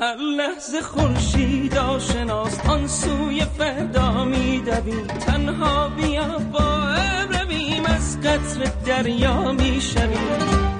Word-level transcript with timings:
هر 0.00 0.16
لحظه 0.16 0.82
خورشید 0.82 1.78
آشناس 1.78 2.60
آن 2.68 2.86
سوی 2.86 3.44
فردا 3.58 4.24
میدویم 4.24 5.06
تنها 5.06 5.88
بیا 5.88 6.38
با 6.52 6.94
رویم 7.30 7.84
از 7.84 8.20
قطر 8.20 8.70
دریا 8.86 9.52
می‌شویم. 9.52 10.79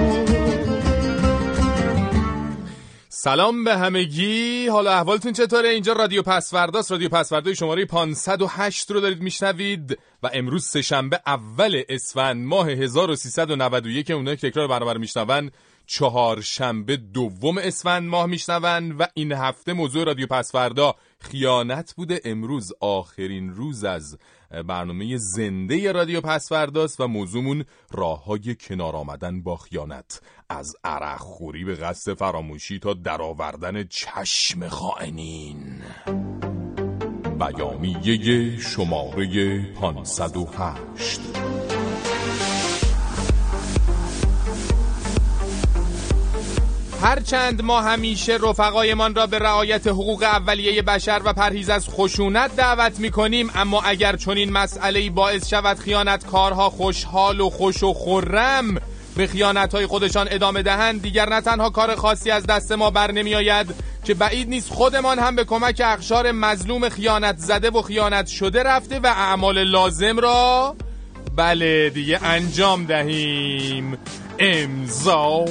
سلام 3.23 3.63
به 3.63 3.77
همگی. 3.77 4.67
حالا 4.67 4.91
احوالتون 4.91 5.33
چطوره؟ 5.33 5.69
اینجا 5.69 5.93
رادیو 5.93 6.21
پسورداست. 6.21 6.91
رادیو 6.91 7.09
پسوردای 7.09 7.55
شماره 7.55 7.85
508 7.85 8.91
رو 8.91 8.99
دارید 8.99 9.21
میشنوید 9.21 9.99
و 10.23 10.29
امروز 10.33 10.65
سهشنبه 10.65 11.19
اول 11.25 11.83
اسفند 11.89 12.45
ماه 12.45 12.69
1391 12.69 14.11
اونایی 14.11 14.37
که 14.37 14.49
تکرار 14.49 14.67
برنامه 14.67 14.93
رو 14.93 14.99
میشنون 14.99 15.51
چهارشنبه 15.85 16.97
دوم 16.97 17.57
اسفند 17.57 18.09
ماه 18.09 18.25
میشنون 18.25 18.91
و 18.91 19.05
این 19.13 19.31
هفته 19.31 19.73
موضوع 19.73 20.05
رادیو 20.05 20.27
پسوردا 20.27 20.95
خیانت 21.19 21.93
بوده. 21.97 22.21
امروز 22.25 22.73
آخرین 22.79 23.49
روز 23.49 23.83
از 23.83 24.17
برنامه 24.67 25.17
زنده 25.17 25.91
رادیو 25.91 26.21
پسورداست 26.21 26.99
و 26.99 27.07
موضوعمون 27.07 27.65
راه 27.91 28.25
های 28.25 28.55
کنار 28.55 28.95
آمدن 28.95 29.41
با 29.41 29.55
خیانت. 29.55 30.21
از 30.49 30.75
عرق 30.83 31.19
خوری 31.19 31.63
به 31.63 31.75
قصد 31.75 32.13
فراموشی 32.13 32.79
تا 32.79 32.93
درآوردن 32.93 33.83
چشم 33.83 34.67
خائنین. 34.67 35.81
بیانیه 37.39 38.57
شماره 38.59 39.73
508 39.73 41.21
هرچند 47.01 47.61
ما 47.61 47.81
همیشه 47.81 48.33
رفقایمان 48.33 49.15
را 49.15 49.27
به 49.27 49.39
رعایت 49.39 49.87
حقوق 49.87 50.23
اولیه 50.23 50.81
بشر 50.81 51.21
و 51.25 51.33
پرهیز 51.33 51.69
از 51.69 51.89
خشونت 51.89 52.55
دعوت 52.55 52.99
می 52.99 53.11
کنیم 53.11 53.49
اما 53.55 53.81
اگر 53.81 54.15
چنین 54.15 54.51
مسئله 54.51 55.09
باعث 55.09 55.49
شود 55.49 55.77
خیانت 55.77 56.25
کارها 56.25 56.69
خوشحال 56.69 57.39
و 57.39 57.49
خوش 57.49 57.83
و 57.83 57.93
خرم 57.93 58.77
به 59.17 59.27
خیانت 59.27 59.75
های 59.75 59.85
خودشان 59.85 60.27
ادامه 60.31 60.61
دهند 60.61 61.01
دیگر 61.01 61.29
نه 61.29 61.41
تنها 61.41 61.69
کار 61.69 61.95
خاصی 61.95 62.31
از 62.31 62.45
دست 62.45 62.71
ما 62.71 62.89
بر 62.91 63.11
نمی 63.11 63.35
آید 63.35 63.75
که 64.03 64.13
بعید 64.13 64.49
نیست 64.49 64.73
خودمان 64.73 65.19
هم 65.19 65.35
به 65.35 65.43
کمک 65.43 65.81
اخشار 65.85 66.31
مظلوم 66.31 66.89
خیانت 66.89 67.37
زده 67.37 67.69
و 67.69 67.81
خیانت 67.81 68.27
شده 68.27 68.63
رفته 68.63 68.99
و 68.99 69.07
اعمال 69.07 69.63
لازم 69.63 70.19
را 70.19 70.75
بله 71.35 71.89
دیگه 71.89 72.19
انجام 72.23 72.85
دهیم. 72.85 73.97
امضا 74.43 75.45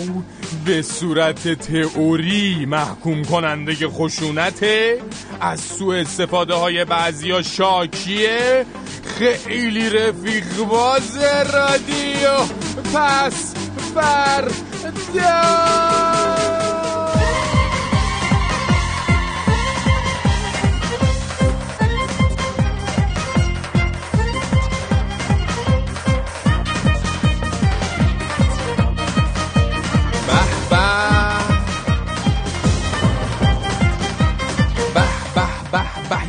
به 0.64 0.82
صورت 0.82 1.48
تئوری 1.48 2.66
محکوم 2.66 3.24
کننده 3.24 3.88
خشونت 3.88 4.64
از 5.40 5.60
سوء 5.60 5.96
استفاده 6.00 6.54
های 6.54 6.84
بعضی 6.84 7.30
ها 7.30 7.42
شاکیه 7.42 8.66
خیلی 9.18 9.90
رفیق 9.90 10.56
باز 10.68 11.16
رادیو. 11.52 12.36
پس 12.94 13.54
فردا! 13.94 14.50
به 15.14 16.09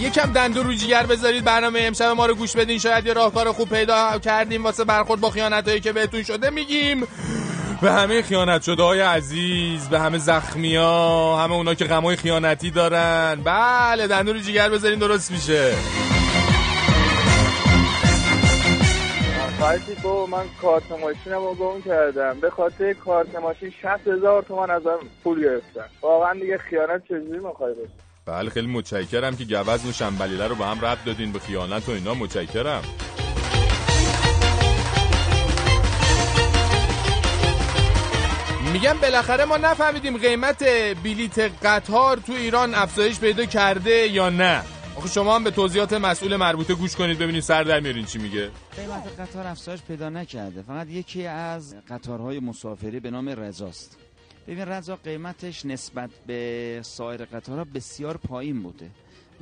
یکم 0.01 0.33
دندون 0.33 0.65
رو 0.65 0.73
جیگر 0.73 1.05
بذارید 1.05 1.43
برنامه 1.43 1.79
امشب 1.83 2.05
ما 2.05 2.25
رو 2.25 2.35
گوش 2.35 2.55
بدین. 2.55 2.79
شاید 2.79 3.05
یه 3.05 3.13
راهکار 3.13 3.51
خوب 3.51 3.69
پیدا 3.69 4.19
کردیم 4.19 4.63
واسه 4.63 4.83
برخورد 4.83 5.21
با 5.21 5.29
خیانت 5.29 5.67
هایی 5.67 5.79
که 5.79 5.91
بهتون 5.91 6.23
شده 6.23 6.49
میگیم. 6.49 7.07
به 7.81 7.91
همه 7.91 8.21
خیانت 8.21 8.63
شده 8.63 8.83
های 8.83 8.99
عزیز 8.99 9.89
به 9.89 9.99
همه 9.99 10.17
زخمی 10.17 10.75
ها 10.75 11.43
همه 11.43 11.53
اونا 11.53 11.73
که 11.73 11.85
غمای 11.85 12.15
خیانتی 12.15 12.71
دارن. 12.71 13.41
بله 13.43 14.07
دندون 14.07 14.35
رو 14.35 14.41
جیگر 14.41 14.69
بذارین 14.69 14.99
درست 14.99 15.31
میشه. 15.31 15.75
فرضی 19.59 19.95
با 20.03 20.25
من 20.25 20.43
کارت 20.61 20.91
ماشینم 20.91 21.45
رو 21.45 21.55
گم 21.55 21.81
کردم. 21.81 22.39
به 22.39 22.49
خاطر 22.49 22.93
کارت 22.93 23.35
ماشین 23.35 23.73
60 23.81 24.07
هزار 24.07 24.43
تومن 24.43 24.69
ازم 24.69 24.99
پول 25.23 25.41
گرفتن. 25.43 25.85
واقعا 26.01 26.33
دیگه 26.33 26.57
خیانت 26.57 27.03
چجوری 27.03 27.39
می‌خوای 27.39 27.73
بشه؟ 27.73 28.10
بله 28.25 28.49
خیلی 28.49 28.67
متشکرم 28.67 29.35
که 29.35 29.45
گوزن 29.45 29.89
و 29.89 29.91
شنبلیله 29.91 30.47
رو 30.47 30.55
با 30.55 30.65
هم 30.65 30.85
ربط 30.85 31.03
دادین 31.05 31.31
به 31.31 31.39
خیانت 31.39 31.89
و 31.89 31.91
اینا. 31.91 32.13
متشکرم. 32.13 32.83
میگم 38.73 38.97
بالاخره 39.01 39.45
ما 39.45 39.57
نفهمیدیم 39.57 40.17
قیمت 40.17 40.63
بلیت 41.03 41.39
قطار 41.39 42.17
تو 42.17 42.33
ایران 42.33 42.75
افزایش 42.75 43.19
پیدا 43.19 43.45
کرده 43.45 44.07
یا 44.07 44.29
نه. 44.29 44.63
آخه 44.95 45.09
شما 45.09 45.35
هم 45.35 45.43
به 45.43 45.51
توضیحات 45.51 45.93
مسئول 45.93 46.35
مربوطه 46.35 46.73
گوش 46.73 46.95
کنید 46.95 47.19
ببینید 47.19 47.43
سر 47.43 47.63
در 47.63 47.79
میارین 47.79 48.05
چی 48.05 48.19
میگه. 48.19 48.49
قیمت 48.75 49.19
قطار 49.19 49.47
افزایش 49.47 49.81
پیدا 49.81 50.09
نکرده. 50.09 50.61
فقط 50.61 50.87
یکی 50.87 51.25
از 51.27 51.75
قطارهای 51.89 52.39
مسافری 52.39 52.99
به 52.99 53.11
نام 53.11 53.29
رزاست 53.29 53.97
ببین 54.47 54.65
رضا 54.65 54.95
قیمتش 54.95 55.65
نسبت 55.65 56.09
به 56.27 56.79
سایر 56.83 57.25
قطارها 57.25 57.63
بسیار 57.63 58.17
پایین 58.17 58.63
بوده 58.63 58.89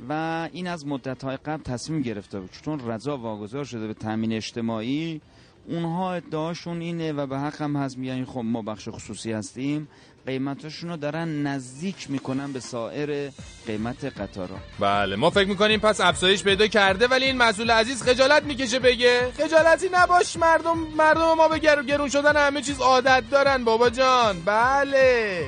و 0.08 0.48
این 0.52 0.66
از 0.66 0.86
مدت‌های 0.86 1.36
قبل 1.36 1.62
تصمیم 1.62 2.02
گرفته 2.02 2.40
بود. 2.40 2.50
چون 2.64 2.90
رضا 2.90 3.16
واگذار 3.16 3.64
شده 3.64 3.86
به 3.86 3.94
تامین 3.94 4.32
اجتماعی 4.32 5.20
اونها 5.66 6.14
ادعاشون 6.14 6.80
اینه 6.80 7.12
و 7.12 7.26
به 7.26 7.38
حق 7.38 7.62
هم 7.62 7.76
هست 7.76 7.98
میگن 7.98 8.24
خب 8.24 8.40
ما 8.40 8.62
بخش 8.62 8.88
خصوصی 8.88 9.32
هستیم. 9.32 9.88
قیمتاشون 10.26 10.90
رو 10.90 10.96
دارن 10.96 11.42
نزدیک 11.46 12.10
می‌کنن 12.10 12.52
به 12.52 12.60
سایر 12.60 13.30
قیمت 13.66 14.04
قطارها 14.04 14.56
بله 14.78 15.16
ما 15.16 15.30
فکر 15.30 15.48
می‌کنیم 15.48 15.80
پس 15.80 16.00
افزایش 16.00 16.42
پیدا 16.42 16.66
کرده 16.66 17.06
ولی 17.06 17.24
این 17.24 17.36
مسئول 17.36 17.70
عزیز 17.70 18.02
خجالت 18.02 18.42
می‌کشه 18.42 18.78
بگه. 18.78 19.20
خجالتی 19.38 19.86
نباش 19.92 20.36
مردم 20.36 20.78
مردم 20.96 21.34
ما 21.34 21.48
به 21.48 21.58
گر- 21.58 21.82
گرون 21.82 22.08
شدن 22.08 22.46
همه 22.46 22.62
چیز 22.62 22.80
عادت 22.80 23.24
دارن 23.30 23.64
بابا 23.64 23.90
جان. 23.90 24.40
بله. 24.44 25.44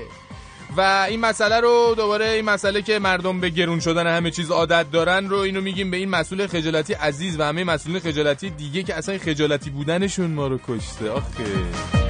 و 0.76 1.06
این 1.08 1.20
مسئله 1.20 1.60
رو 1.60 1.94
دوباره 1.96 2.28
این 2.28 2.44
مسئله 2.44 2.82
که 2.82 2.98
مردم 2.98 3.40
به 3.40 3.50
گرون 3.50 3.80
شدن 3.80 4.06
همه 4.06 4.30
چیز 4.30 4.50
عادت 4.50 4.90
دارن 4.90 5.28
رو 5.28 5.36
اینو 5.38 5.60
میگیم 5.60 5.90
به 5.90 5.96
این 5.96 6.08
مسئول 6.08 6.46
خجالتی 6.46 6.92
عزیز 6.92 7.40
و 7.40 7.42
همه 7.42 7.64
مسئولین 7.64 8.00
خجالتی 8.00 8.50
دیگه 8.50 8.82
که 8.82 8.94
اصلا 8.94 9.18
خجالتی 9.18 9.70
بودنشون 9.70 10.30
ما 10.30 10.46
رو 10.46 10.58
کشته. 10.68 11.10
آخه. 11.10 12.01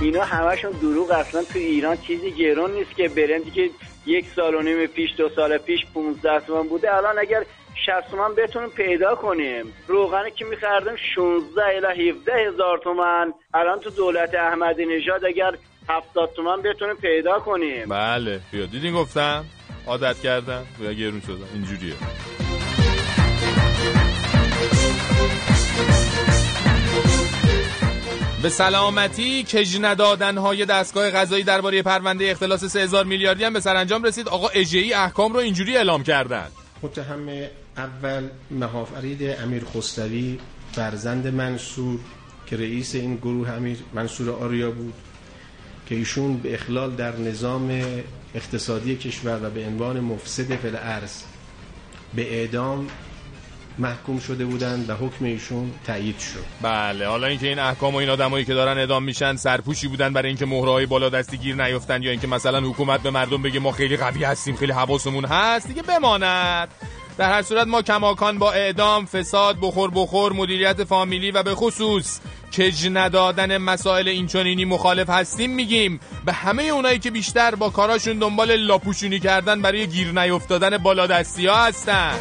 اینا 0.00 0.24
همشون 0.24 0.70
دروغ 0.70 1.10
اصلا. 1.10 1.42
تو 1.42 1.58
ایران 1.58 1.96
چیزی 1.96 2.30
گرون 2.30 2.70
نیست 2.70 2.96
که 2.96 3.08
برنجی 3.08 3.50
که 3.50 3.70
یک 4.06 4.26
سال 4.36 4.54
و 4.54 4.62
نیم 4.62 4.86
پیش 4.86 5.10
دو 5.16 5.28
سال 5.36 5.58
پیش 5.58 5.80
15 5.94 6.40
تومن 6.40 6.68
بوده. 6.68 6.94
الان 6.94 7.18
اگر 7.18 7.44
60 7.86 8.10
تومن 8.10 8.34
بتونیم 8.34 8.68
پیدا 8.70 9.14
کنیم. 9.14 9.72
روغنی 9.86 10.30
که 10.30 10.44
میخردیم 10.44 10.96
16 11.14 11.62
الی 11.64 12.10
17 12.10 12.32
هزار 12.32 12.78
تومن 12.78 13.32
الان 13.54 13.80
تو 13.80 13.90
دولت 13.90 14.34
احمدی 14.34 14.86
نژاد 14.86 15.24
اگر 15.24 15.52
70 15.88 16.32
تومن 16.36 16.62
بتونیم 16.62 16.96
پیدا 16.96 17.38
کنیم. 17.38 17.88
بله. 17.88 18.40
بیا 18.52 18.66
دیدین 18.66 18.94
گفتم؟ 18.94 19.44
عادت 19.86 20.20
کردن 20.20 20.64
بیا 20.80 20.92
گرون 20.92 21.20
شدن 21.20 21.44
اینجوریه. 21.54 21.94
به 28.42 28.48
سلامتی 28.48 29.42
کج 29.42 29.78
ندادن 29.80 30.38
های 30.38 30.64
دستگاه 30.64 31.10
قضایی 31.10 31.44
درباره 31.44 31.82
پرونده 31.82 32.30
اختلاس 32.30 32.64
3000 32.64 33.04
میلیاردی 33.04 33.44
هم 33.44 33.52
به 33.52 33.60
سرانجام 33.60 34.02
رسید. 34.02 34.28
آقا 34.28 34.48
اجئی 34.48 34.94
احکام 34.94 35.32
رو 35.32 35.38
اینجوری 35.38 35.76
اعلام 35.76 36.02
کردن. 36.02 36.46
متهم 36.82 37.28
اول 37.76 38.28
مهافرید 38.50 39.22
امیر 39.22 39.64
خسروی 39.64 40.38
فرزند 40.72 41.26
منصور 41.26 42.00
که 42.46 42.56
رئیس 42.56 42.94
این 42.94 43.16
گروه 43.16 43.50
امیر 43.50 43.78
منصور 43.94 44.30
آریا 44.30 44.70
بود 44.70 44.94
که 45.88 45.94
ایشون 45.94 46.36
به 46.36 46.54
اخلال 46.54 46.90
در 46.90 47.16
نظام 47.16 47.82
اقتصادی 48.34 48.96
کشور 48.96 49.40
و 49.42 49.50
به 49.50 49.66
عنوان 49.66 50.00
مفسد 50.00 50.56
فل 50.56 50.76
ارز 50.76 51.22
به 52.14 52.34
اعدام 52.34 52.86
محکوم 53.78 54.18
شده 54.18 54.44
بودند 54.44 54.90
و 54.90 54.94
حکم 54.94 55.24
ایشون 55.24 55.72
تایید 55.86 56.18
شد. 56.18 56.44
بله 56.62 57.06
حالا 57.06 57.26
اینکه 57.26 57.48
این 57.48 57.58
احکام 57.58 57.94
و 57.94 57.96
این 57.96 58.10
آدمایی 58.10 58.44
که 58.44 58.54
دارن 58.54 58.78
اعدام 58.78 59.02
میشن 59.02 59.36
سرپوشی 59.36 59.88
بودن 59.88 60.12
برای 60.12 60.28
اینکه 60.28 60.46
مهرهای 60.46 60.86
بالا 60.86 61.08
دستی 61.08 61.36
گیر 61.36 61.64
نیفتن 61.64 62.02
یا 62.02 62.10
اینکه 62.10 62.26
مثلا 62.26 62.60
حکومت 62.60 63.02
به 63.02 63.10
مردم 63.10 63.42
بگه 63.42 63.60
ما 63.60 63.72
خیلی 63.72 63.96
قوی 63.96 64.24
هستیم 64.24 64.56
خیلی 64.56 64.72
حواسمون 64.72 65.24
هست 65.24 65.68
دیگه 65.68 65.82
بماند. 65.82 66.68
در 67.18 67.32
هر 67.32 67.42
صورت 67.42 67.66
ما 67.66 67.82
کماکان 67.82 68.38
با 68.38 68.52
اعدام 68.52 69.06
فساد 69.06 69.56
بخور 69.62 69.90
بخور 69.94 70.32
مدیریت 70.32 70.84
فامیلی 70.84 71.30
و 71.30 71.42
به 71.42 71.54
خصوص 71.54 72.20
کج 72.58 72.88
ندادن 72.92 73.58
مسائل 73.58 74.08
اینچنینی 74.08 74.64
مخالف 74.64 75.10
هستیم 75.10 75.50
میگیم. 75.50 76.00
به 76.24 76.32
همه 76.32 76.62
اونایی 76.62 76.98
که 76.98 77.10
بیشتر 77.10 77.54
با 77.54 77.70
کاراشون 77.70 78.18
دنبال 78.18 78.56
لاپوشونی 78.56 79.18
کردن 79.20 79.62
برای 79.62 79.86
گیر 79.86 80.12
نیفتادن 80.12 80.78
بالا 80.78 81.06
دستی 81.06 81.46
ها 81.46 81.64
هستن. 81.66 82.14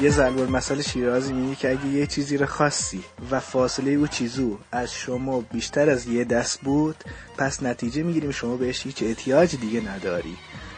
یه 0.00 0.10
ضرب 0.10 0.50
مسئله 0.50 0.82
شیرازی 0.82 1.32
میگه 1.32 1.54
که 1.54 1.70
اگه 1.70 1.86
یه 1.86 2.06
چیزی 2.06 2.36
رو 2.36 2.46
خاصی 2.46 3.04
و 3.30 3.40
فاصله 3.40 3.90
او 3.90 4.06
چیزو 4.06 4.58
از 4.72 4.94
شما 4.94 5.40
بیشتر 5.40 5.90
از 5.90 6.06
یه 6.06 6.24
دست 6.24 6.60
بود 6.60 6.96
پس 7.38 7.62
نتیجه 7.62 8.02
می‌گیریم 8.02 8.30
شما 8.30 8.56
بهش 8.56 8.86
هیچ 8.86 9.02
احتیاج 9.02 9.56
دیگه 9.56 9.80
نداری. 9.80 10.36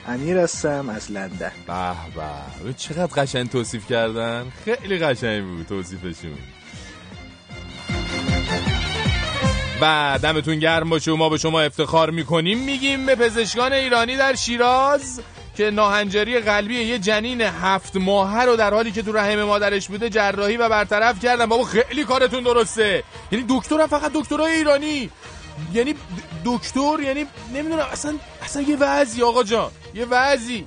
امیر 0.09 0.39
هستم 0.39 0.89
از 0.89 1.11
لندن. 1.11 1.53
به 1.67 2.65
به. 2.65 2.73
چقدر 2.73 3.07
قشنگ 3.07 3.51
توصیف 3.51 3.87
کردن. 3.87 4.53
خیلی 4.65 4.99
قشنگ 4.99 5.45
بود 5.45 5.67
توصیفشون. 5.67 6.39
و 9.81 10.19
دمتون 10.23 10.59
گرم 10.59 10.91
باشه 10.91 11.11
و 11.11 11.17
ما 11.17 11.29
به 11.29 11.39
شما 11.39 11.61
افتخار 11.61 12.11
می‌کنیم. 12.11 12.59
میگیم 12.59 13.07
به 13.07 13.15
پزشکان 13.15 13.73
ایرانی 13.73 14.17
در 14.17 14.35
شیراز 14.35 15.21
که 15.57 15.71
ناهنجاری 15.71 16.41
قلبی 16.41 16.75
یه 16.75 16.99
جنین 16.99 17.41
هفت 17.41 17.97
ماهه 17.97 18.43
رو 18.43 18.57
در 18.57 18.75
حالی 18.75 18.93
که 18.93 19.03
تو 19.03 19.13
رحم 19.13 19.43
مادرش 19.43 19.89
بوده 19.89 20.11
جراحی 20.11 20.57
و 20.57 20.69
برطرف 20.69 21.21
کردن. 21.25 21.47
بابا 21.47 21.65
خیلی 21.65 22.05
کارتون 22.05 22.43
درسته. 22.43 23.05
یعنی 23.33 23.45
دکترم 23.49 23.87
فقط 23.87 24.13
دکترای 24.15 24.53
ایرانی. 24.53 25.11
یعنی 25.75 25.95
دکتر 26.45 27.01
یعنی 27.03 27.27
نمی‌دونم 27.55 27.87
اصلا 27.93 28.15
اصلا 28.43 28.63
یه 28.63 28.77
وضعی 28.77 29.23
آقا 29.23 29.43
جان. 29.43 29.71
یه 29.95 30.07
وضعی. 30.11 30.67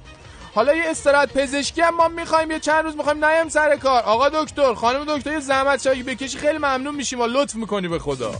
حالا 0.55 0.75
یه 0.75 0.83
استراحت 0.85 1.33
پزشکی 1.33 1.81
هم 1.81 1.95
ما 1.95 2.07
می‌خوایم 2.07 2.51
یه 2.51 2.59
چند 2.59 2.83
روز 2.83 2.95
می‌خوایم 2.95 3.25
نیم 3.25 3.49
سر 3.49 3.75
کار. 3.75 4.03
آقا 4.03 4.29
دکتر 4.29 4.73
خانم 4.73 5.17
دکتر 5.17 5.31
یه 5.31 5.39
زحمت 5.39 5.81
شایی 5.81 6.03
بکشی 6.03 6.37
خیلی 6.37 6.57
ممنون 6.57 6.95
میشیم. 6.95 7.19
و 7.21 7.25
لطف 7.27 7.55
می‌کنی 7.55 7.87
به 7.87 7.99
خدا. 7.99 8.31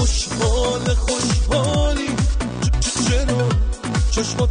خوشحال 0.00 0.94
خوشحالی. 0.94 2.08
چرا؟ 2.80 3.48
چشمات 4.10 4.50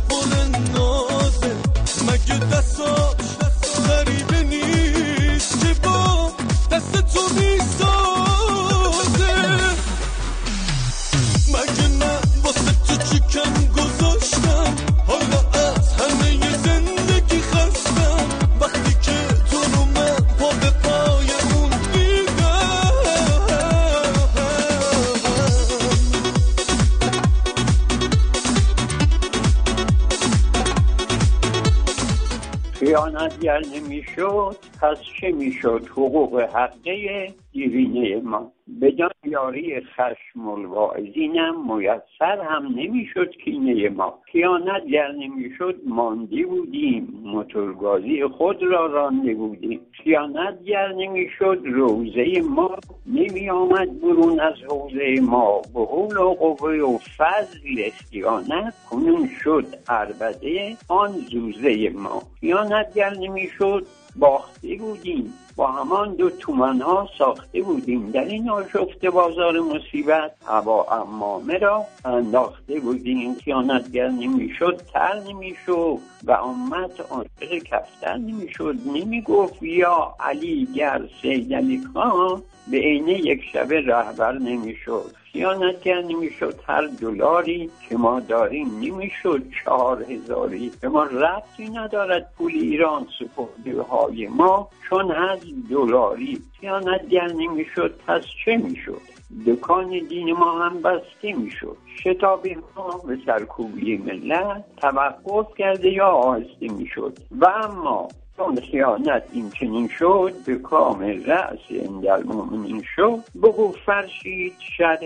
خیانتگر 33.49 33.79
نمی‌شد 33.79 34.55
پس 34.81 34.97
چه 35.21 35.31
می‌شد؟ 35.31 35.87
حقوق 35.91 36.39
حقه 36.39 37.33
دیرینه 37.51 38.21
ما. 38.21 38.51
بدان 38.81 39.09
یاری 39.23 39.81
خشم 39.81 40.47
الواعظینم 40.47 41.75
میسر 41.75 42.41
هم 42.49 42.65
نمی‌شد 42.75 43.29
کینه 43.45 43.89
ما. 43.89 44.19
خیانتگر 44.31 45.11
نمی‌شد 45.11 45.75
مانده 45.87 46.45
بودیم 46.45 47.21
موتورگازی 47.23 48.25
خود 48.25 48.63
را 48.63 48.85
رانده 48.85 49.33
بودیم. 49.33 49.81
خیانتگر 50.03 50.93
نمی‌شد 50.93 51.61
روزه 51.65 52.41
ما 52.49 52.77
نمی 53.05 53.49
آمد 53.49 54.01
برون 54.01 54.39
از 54.39 54.55
حوزه 54.69 55.21
ما. 55.21 55.61
به 55.73 55.79
حول 55.79 56.17
و 56.17 56.33
قوه 56.33 56.71
و 56.71 56.97
فضل 57.17 57.89
خیانت 57.89 58.73
کنون 58.89 59.29
شد 59.43 59.65
عربده 59.89 60.77
آن 60.89 61.09
زوزه 61.09 61.89
ما. 61.89 62.21
خیانتگر 62.39 63.13
نمی‌شد 63.13 63.85
باخته 64.19 64.75
بودیم. 64.75 65.33
با 65.59 65.67
همان 65.67 66.15
دو 66.15 66.29
تومن 66.29 66.81
ها 66.81 67.09
ساخته 67.17 67.61
بودیم. 67.61 68.11
در 68.11 68.25
این 68.25 68.49
آشفته 68.49 69.09
بازار 69.09 69.59
مصیبت 69.59 70.31
هوا 70.45 70.83
امامه 70.83 71.57
را 71.57 71.85
انداخته 72.05 72.79
بودیم. 72.79 73.35
خیانتگر 73.35 74.07
نمی‌شد 74.07 74.81
تر 74.93 75.19
نمی‌شد 75.27 75.97
و 76.23 76.31
امت 76.31 76.99
عاشق 77.11 77.63
کفتر 77.63 78.17
نمی‌شد. 78.17 78.75
نمی‌گفت 78.85 79.63
یا 79.63 80.15
علی 80.19 80.67
گر 80.75 81.01
سید 81.21 81.53
علی 81.53 81.81
خان 81.93 82.41
به 82.71 82.77
عینه 82.77 83.13
یک 83.13 83.41
شبه 83.53 83.81
رهبر 83.81 84.33
نمی‌شد. 84.33 85.18
خیانتگر 85.31 86.01
نمی‌شد 86.01 86.59
هر 86.67 86.87
دلاری 87.01 87.69
که 87.89 87.97
ما 87.97 88.19
داریم 88.19 88.67
نمی‌شد. 88.79 89.43
چهار 89.63 90.03
هزاری 90.03 90.71
به 90.81 90.89
ما 90.89 91.03
ربطی 91.03 91.69
ندارد. 91.69 92.33
پول 92.37 92.51
ایران 92.51 93.07
سپرده 93.19 93.81
های 93.81 94.27
ما 94.27 94.69
چون 94.89 95.11
از 95.11 95.39
دلاری 95.69 96.41
خیانتگر 96.59 97.27
نمی‌شد 97.27 97.99
پس 98.07 98.21
چه 98.45 98.57
می‌شد؟ 98.57 99.01
دکان 99.47 99.89
دین 100.09 100.33
ما 100.33 100.59
هم 100.59 100.81
بسته 100.81 101.33
می‌شد. 101.33 101.77
شتابی 102.03 102.57
ما 102.75 103.01
به 103.07 103.17
سرکوبی 103.25 103.97
ملت 103.97 104.65
توقف 104.77 105.57
کرده 105.57 105.89
یا 105.89 106.07
آهسته 106.07 106.67
می‌شد. 106.77 107.17
و 107.39 107.45
اما 107.45 108.07
چون 108.39 108.59
خیانت 108.71 109.23
این 109.31 109.51
چنین 109.59 109.89
شد 109.99 110.33
به 110.45 110.55
کام 110.55 110.99
رأس 111.25 111.59
اندر 111.71 112.23
مؤمنین 112.23 112.83
شد. 112.95 113.19
بگو 113.43 113.75
فرشید 113.85 114.53
شرح 114.77 114.99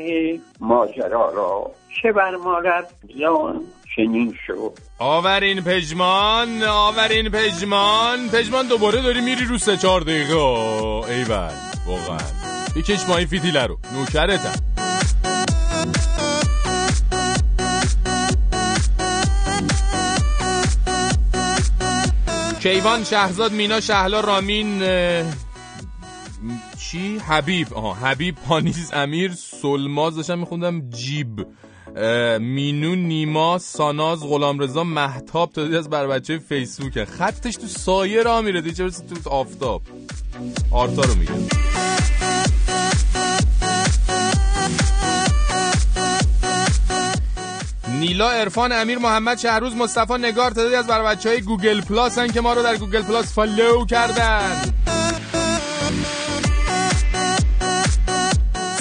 ماجرا 0.59 1.31
را 1.31 1.71
چه 2.01 2.11
بر 2.11 2.35
ما 2.35 2.61
زان 3.19 3.61
چنین 3.95 4.35
شد. 4.47 4.71
آورین 4.99 5.61
پژمان 5.61 6.63
آورین 6.63 7.29
پژمان. 7.29 8.29
پژمان 8.33 8.67
دوباره 8.67 9.01
داری 9.01 9.21
میری 9.21 9.45
رو 9.45 9.57
سه 9.57 9.77
چهار 9.77 10.01
دقیقه. 10.01 10.37
ایول 10.37 11.53
واقعا. 11.87 12.17
بکش 12.75 13.09
ما 13.09 13.17
این 13.17 13.27
فیتیله 13.27 13.65
رو. 13.65 13.77
نوکرتم. 13.99 14.82
کیوان 22.63 23.03
شهزاد 23.03 23.51
مینا 23.51 23.79
شهلا 23.79 24.19
رامین 24.19 24.83
چی؟ 26.79 27.17
حبیب. 27.17 27.73
آها 27.73 27.93
حبیب 27.93 28.35
پانیز 28.35 28.91
امیر 28.93 29.31
سلماز 29.33 30.15
داشتم 30.15 30.39
میخوندم 30.39 30.89
جیب. 30.89 31.47
مینو 32.39 32.95
نیما 32.95 33.57
ساناز 33.57 34.19
غلامرضا 34.19 34.83
محتاب 34.83 35.51
تا 35.51 35.61
از 35.61 35.89
بر 35.89 36.07
بچه 36.07 36.37
فیسبوکه. 36.37 37.05
خطش 37.05 37.55
تو 37.55 37.67
سایه 37.67 38.23
را 38.23 38.41
میره 38.41 38.61
دیگه 38.61 38.89
تو 39.23 39.29
آفتاب. 39.29 39.81
آرتا 40.71 41.01
رو 41.01 41.15
میگه 41.15 41.31
نیلا 48.03 48.29
عرفان 48.29 48.71
امیر 48.71 48.97
محمد 48.97 49.37
شهروز 49.37 49.75
مصطفی 49.75 50.13
نگار 50.13 50.51
تعدادی 50.51 50.75
از 50.75 50.87
بر 50.87 50.98
و 50.98 51.03
بچه 51.03 51.29
های 51.29 51.41
Google 51.41 51.81
Plus 51.81 52.17
هستن 52.17 52.27
که 52.27 52.41
ما 52.41 52.53
رو 52.53 52.63
در 52.63 52.77
Google 52.77 53.01
Plus 53.01 53.33
follow 53.33 53.85
کردن. 53.85 54.61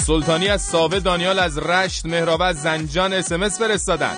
سلطانی 0.05 0.47
از 0.47 0.61
ساوه 0.61 0.99
دانیال 0.99 1.39
از 1.39 1.57
رشت 1.57 2.05
مهراب 2.05 2.41
از 2.41 2.61
زنجان 2.61 3.13
SMS 3.13 3.59
فرستادن. 3.59 4.17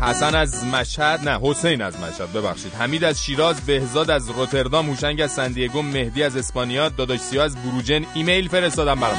حسن 0.00 0.34
از 0.34 0.64
مشهد 0.64 1.28
نه 1.28 1.38
حسین 1.42 1.82
از 1.82 1.94
مشهد 2.00 2.32
ببخشید. 2.32 2.72
حمید 2.74 3.04
از 3.04 3.24
شیراز 3.24 3.60
بهزاد 3.60 4.10
از 4.10 4.30
روتردام 4.30 4.90
هوشنگ 4.90 5.20
از 5.20 5.32
سن 5.32 5.49
دیگو 5.49 5.82
مهدی 5.82 6.22
از 6.22 6.36
اسپانیا 6.36 6.88
داداش 6.88 7.20
سیا 7.20 7.44
از 7.44 7.56
بروجن 7.56 8.06
ایمیل 8.14 8.48
فرستادن 8.48 8.94
برام 8.94 9.18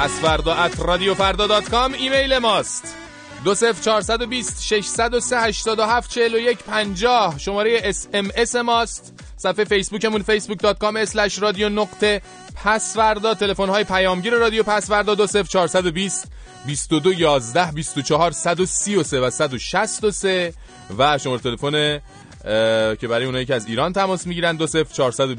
پس 0.00 0.20
فردا 0.20 0.54
at 0.54 0.80
رادیو 0.80 1.14
فردا 1.14 1.46
dot 1.46 1.70
com 1.70 1.92
ایمیل 1.92 2.38
ماست. 2.38 2.96
دو 3.44 3.54
صفر 3.54 3.84
چهارصد 3.84 4.22
و 4.22 4.26
بیست 4.26 4.62
ششصد 4.62 5.14
و 5.14 5.20
سه 5.20 5.40
هشتاد 5.40 5.78
و 5.78 5.82
هفت 5.82 6.10
چهل 6.10 6.34
و 6.34 6.38
یک 6.38 6.58
پنجاه. 6.58 7.38
شماره 7.38 7.80
SMS 7.84 8.56
ماست. 8.56 9.12
صفحه 9.36 9.64
فیسبوکمون 9.64 10.22
facebook.com 10.22 10.96
slash 10.96 11.38
رادیو 11.38 11.68
نقطه 11.68 12.22
پسوردا 12.64 13.34
تلفن 13.34 13.68
های 13.68 13.84
پیامگیر 13.84 14.34
رادیو 14.34 14.62
پسوردا 14.62 15.14
دو 15.14 15.26
سف 15.26 15.48
چارصد 15.48 15.86
و 15.86 15.90
بیست 15.90 16.32
بیست 16.66 16.92
و 16.92 17.00
دو 17.00 17.12
یازده 17.12 17.72
بیست 17.72 17.98
و 17.98 18.02
چهار 18.02 18.30
صد 18.30 18.60
و 20.98 21.18
شماره 21.18 21.40
تلفن 21.40 22.00
که 22.96 23.08
برای 23.08 23.24
اونایی 23.24 23.46
که 23.46 23.54
از 23.54 23.66
ایران 23.66 23.92
تماس 23.92 24.26
می‌گیرن 24.26 24.56
دو 24.56 24.66
سف 24.66 24.92
چارصد 24.92 25.30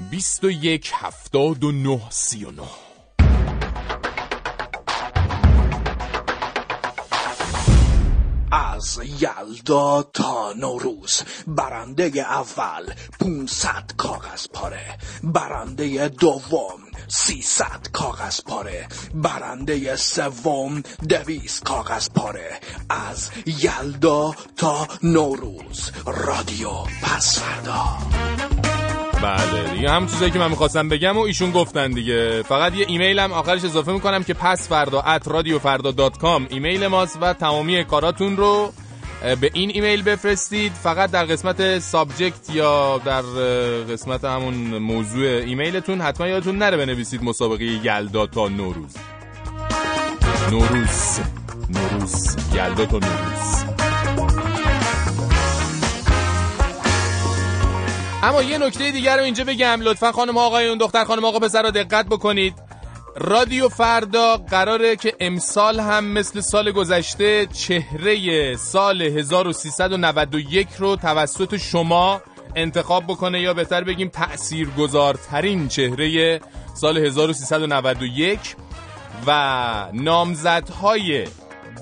و 0.00 0.04
بیست 0.10 0.42
دویست 0.42 0.44
و 0.44 0.44
بیست 0.44 0.44
و 0.44 0.44
شش 0.44 0.44
بیست 0.44 0.44
و 0.44 0.50
یک 0.50 0.92
هفتاد 0.94 1.64
و 1.64 1.72
نه 1.72 2.00
سی 2.10 2.44
و 2.44 2.50
نه. 2.50 2.62
از 8.52 9.00
یلدا 9.20 10.02
تا 10.02 10.52
نوروز 10.52 11.22
برنده 11.46 12.04
اول 12.04 12.92
500 13.20 13.92
کاغذ 13.96 14.46
پاره 14.52 14.98
برنده 15.22 16.08
دوم 16.08 16.80
300 17.08 17.88
کاغذ 17.92 18.40
پاره 18.40 18.88
برنده 19.14 19.96
سوم 19.96 20.82
200 21.08 21.64
کاغذ 21.64 22.08
پاره. 22.08 22.60
از 22.90 23.30
یلدا 23.46 24.34
تا 24.56 24.88
نوروز 25.02 25.90
رادیو 26.06 26.70
پس 27.02 27.34
فردا. 27.34 27.98
بله 29.24 29.74
دیگه 29.74 29.90
هم 29.90 30.06
چیزایی 30.06 30.30
که 30.30 30.38
من 30.38 30.50
می‌خواستم 30.50 30.88
بگم 30.88 31.16
و 31.16 31.20
ایشون 31.20 31.50
گفتن 31.50 31.90
دیگه. 31.90 32.42
فقط 32.42 32.74
یه 32.74 32.86
ایمیل 32.88 33.18
هم 33.18 33.32
آخرش 33.32 33.64
اضافه 33.64 33.92
می‌کنم 33.92 34.22
که 34.22 34.34
پس 34.34 34.68
فردا 34.68 35.00
at 35.00 35.28
رادیو 35.28 35.58
فردا 35.58 35.90
dot 35.90 36.18
com 36.18 36.46
ایمیل 36.50 36.86
ماست 36.86 37.18
و 37.20 37.32
تمامی 37.32 37.84
کاراتون 37.84 38.36
رو 38.36 38.72
به 39.40 39.50
این 39.52 39.70
ایمیل 39.70 40.02
بفرستید. 40.02 40.72
فقط 40.72 41.10
در 41.10 41.24
قسمت 41.24 41.78
subject 41.78 42.54
یا 42.54 43.00
در 43.04 43.22
قسمت 43.92 44.24
همون 44.24 44.54
موضوع 44.78 45.26
ایمیلتون 45.26 46.00
حتما 46.00 46.26
یادتون 46.26 46.58
نره 46.58 46.76
بنویسید 46.76 47.24
مسابقه 47.24 47.64
یلدا 47.64 48.26
تا 48.26 48.48
نوروز. 48.48 48.94
نوروز. 50.50 51.18
نوروز. 51.70 52.36
یلدا 52.54 52.86
تا 52.86 52.98
نوروز. 52.98 53.83
اما 58.24 58.42
یه 58.42 58.58
نکته 58.58 58.90
دیگر 58.90 59.16
رو 59.16 59.22
اینجا 59.22 59.44
بگم 59.44 59.80
لطفا 59.80 60.12
خانم 60.12 60.38
آقایون 60.38 60.78
دختر 60.78 61.04
خانم 61.04 61.24
آقا 61.24 61.38
پسر 61.38 61.62
رو 61.62 61.70
دقت 61.70 62.06
بکنید. 62.06 62.54
رادیو 63.16 63.68
فردا 63.68 64.36
قراره 64.36 64.96
که 64.96 65.14
امسال 65.20 65.80
هم 65.80 66.04
مثل 66.04 66.40
سال 66.40 66.70
گذشته 66.70 67.46
چهره 67.46 68.56
سال 68.56 69.02
1391 69.02 70.68
رو 70.78 70.96
توسط 70.96 71.56
شما 71.56 72.22
انتخاب 72.56 73.04
بکنه 73.04 73.40
یا 73.40 73.54
بهتر 73.54 73.84
بگیم 73.84 74.08
تأثیر 74.08 74.68
گذارترین 74.70 75.68
چهره 75.68 76.40
سال 76.74 76.98
1391 76.98 78.56
و 79.26 79.88
نامزدهای 79.92 81.26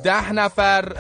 ده 0.05 0.33
نفر 0.33 0.93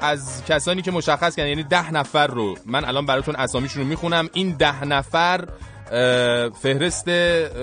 از 0.00 0.42
کسانی 0.48 0.82
که 0.82 0.90
مشخص 0.90 1.36
کردن 1.36 1.48
یعنی 1.48 1.62
ده 1.62 1.92
نفر 1.92 2.26
رو 2.26 2.54
من 2.66 2.84
الان 2.84 3.06
براتون 3.06 3.36
اسامیشون 3.36 3.82
رو 3.82 3.88
می‌خونم. 3.88 4.28
این 4.32 4.56
ده 4.58 4.84
نفر 4.84 5.44
فهرست 6.62 7.08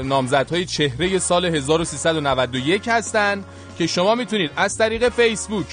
نامزدهای 0.04 0.66
چهره 0.66 1.20
سال 1.20 1.46
1391 1.46 2.90
هستن 2.90 3.44
که 3.78 3.88
شما 3.88 4.16
می‌تونید 4.16 4.52
از 4.56 4.78
طریق 4.78 5.10
فیسبوک 5.10 5.66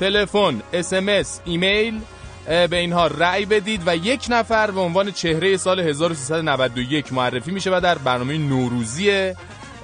تلفن 0.00 0.62
اسمس 0.72 1.40
ایمیل 1.44 2.00
به 2.46 2.76
اینها 2.76 3.06
رأی 3.06 3.44
بدید 3.44 3.82
و 3.86 3.96
یک 3.96 4.26
نفر 4.28 4.70
به 4.70 4.80
عنوان 4.80 5.10
چهره 5.10 5.56
سال 5.56 5.80
1391 5.80 7.12
معرفی 7.12 7.50
میشه 7.50 7.76
و 7.76 7.80
در 7.80 7.98
برنامه 7.98 8.38
نوروزی 8.38 9.32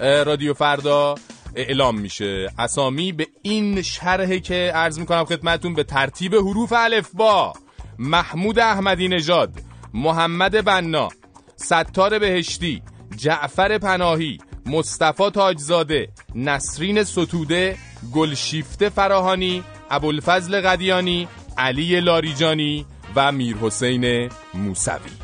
رادیو 0.00 0.54
فردا 0.54 1.14
اعلام 1.56 1.98
میشه. 1.98 2.50
اسامی 2.58 3.12
به 3.12 3.26
این 3.42 3.82
شرحه 3.82 4.40
که 4.40 4.72
عرض 4.74 4.98
می‌کنم 4.98 5.24
خدمتون 5.24 5.74
به 5.74 5.84
ترتیب 5.84 6.34
حروف 6.34 6.72
با 7.14 7.52
محمود 7.98 8.58
احمدی 8.58 9.08
نژاد 9.08 9.50
محمد 9.94 10.64
بنا 10.64 11.08
ستار 11.56 12.18
بهشتی 12.18 12.82
جعفر 13.16 13.78
پناهی 13.78 14.38
مصطفی 14.66 15.30
تاجزاده 15.30 16.08
نسرین 16.34 17.04
ستوده 17.04 17.76
گلشیفته 18.14 18.88
فراهانی 18.88 19.64
ابوالفضل 19.90 20.60
قدیانی 20.60 21.28
علی 21.58 22.00
لاریجانی 22.00 22.86
و 23.16 23.32
میر 23.32 23.56
حسین 23.56 24.28
موسوی. 24.54 25.21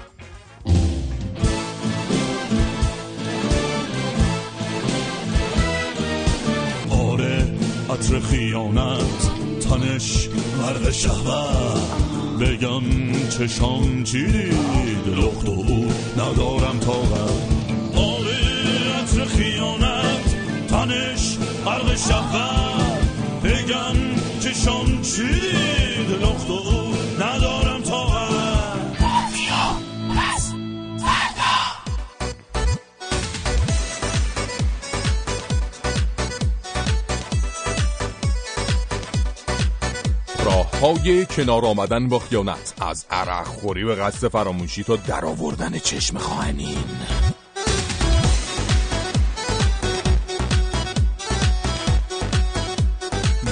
عطر 7.99 8.21
خیانت 8.21 9.31
تنش 9.61 10.29
مرد 10.63 10.91
شهوت. 10.91 11.83
بگم 12.41 12.83
چشام 13.29 14.05
چی 14.05 14.27
دید 14.27 15.09
لخت 15.17 15.49
و 15.49 15.65
ندارم 16.17 16.79
طاقت. 16.81 17.33
آره 17.97 19.03
عطر 19.03 19.25
خیانت 19.25 20.37
تنش 20.69 21.39
غرق 21.65 21.97
شهوت. 21.97 22.99
بگم 23.45 23.97
چشام 24.41 25.03
چی 25.03 25.23
دید 25.23 26.23
لخت 26.23 26.51
و 26.51 26.55
ندارم 26.55 26.78
های 40.81 41.27
کنار 41.27 41.65
آمدن 41.65 42.09
با 42.09 42.19
خیانت. 42.19 42.75
از 42.81 43.07
عرق 43.11 43.47
خوری 43.47 43.85
و 43.85 43.95
قصد 43.95 44.29
فراموشی 44.29 44.85
تا 44.85 44.97
در 44.97 45.25
آوردن 45.25 45.79
چشم 45.79 46.19
خواهنین 46.19 46.85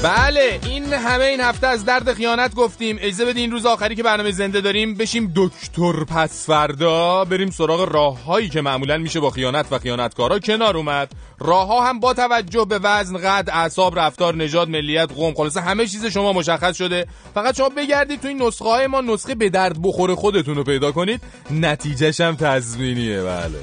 بله 0.07 0.61
این 0.67 0.93
همه 0.93 1.25
این 1.25 1.41
هفته 1.41 1.67
از 1.67 1.85
درد 1.85 2.13
خیانت 2.13 2.55
گفتیم. 2.55 2.97
اجازه 3.01 3.25
بدین 3.25 3.43
این 3.43 3.51
روز 3.51 3.67
آخری 3.67 3.95
که 3.95 4.03
برنامه 4.03 4.31
زنده 4.31 4.61
داریم 4.61 4.95
بشیم 4.95 5.33
دکتر 5.37 6.05
پس 6.05 6.47
فردا. 6.47 7.25
بریم 7.25 7.51
سراغ 7.51 7.93
راههایی 7.93 8.49
که 8.49 8.61
معمولا 8.61 8.99
میشه 8.99 9.21
با 9.21 9.31
خیانت 9.31 9.67
و 9.71 9.79
خیانتکارا 9.79 10.39
کنار 10.39 10.77
اومد. 10.77 11.13
راهها 11.39 11.89
هم 11.89 12.01
با 12.01 12.15
توجه 12.15 12.65
به 12.65 12.79
وزن 12.83 13.19
قد 13.19 13.51
اعصاب 13.53 13.99
رفتار 13.99 14.35
نژاد 14.35 14.69
ملیت 14.69 15.13
قوم 15.13 15.35
خلاصه 15.35 15.61
همه 15.61 15.87
چیز 15.87 16.07
شما 16.07 16.33
مشخص 16.33 16.77
شده. 16.77 17.07
فقط 17.35 17.57
شما 17.57 17.69
بگردید 17.69 18.21
تو 18.21 18.29
این 18.29 18.43
نسخه 18.43 18.69
های 18.69 18.87
ما 18.87 19.01
نسخه 19.01 19.35
به 19.35 19.49
درد 19.49 19.83
بخور 19.83 20.15
خودتون 20.15 20.55
رو 20.55 20.65
پیدا 20.65 20.93
کنید. 20.93 21.21
نتیجهش 21.51 22.21
هم 22.21 22.37
تضمینیه 22.37 23.23
بله. 23.23 23.59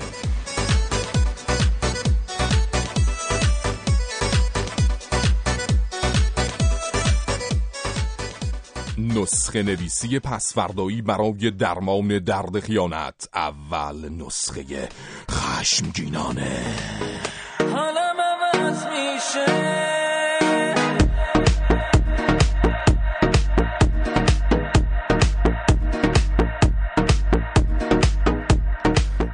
نسخه 9.15 9.63
نویسی 9.63 10.19
پسفردایی 10.19 11.01
برای 11.01 11.51
درمان 11.51 12.19
درد 12.19 12.59
خیانت. 12.59 13.29
اول 13.33 14.09
نسخه 14.09 14.89
خشمگینانه. 15.31 16.61
حالم 17.59 18.15
عوض 18.53 18.83
میشه. 18.85 19.45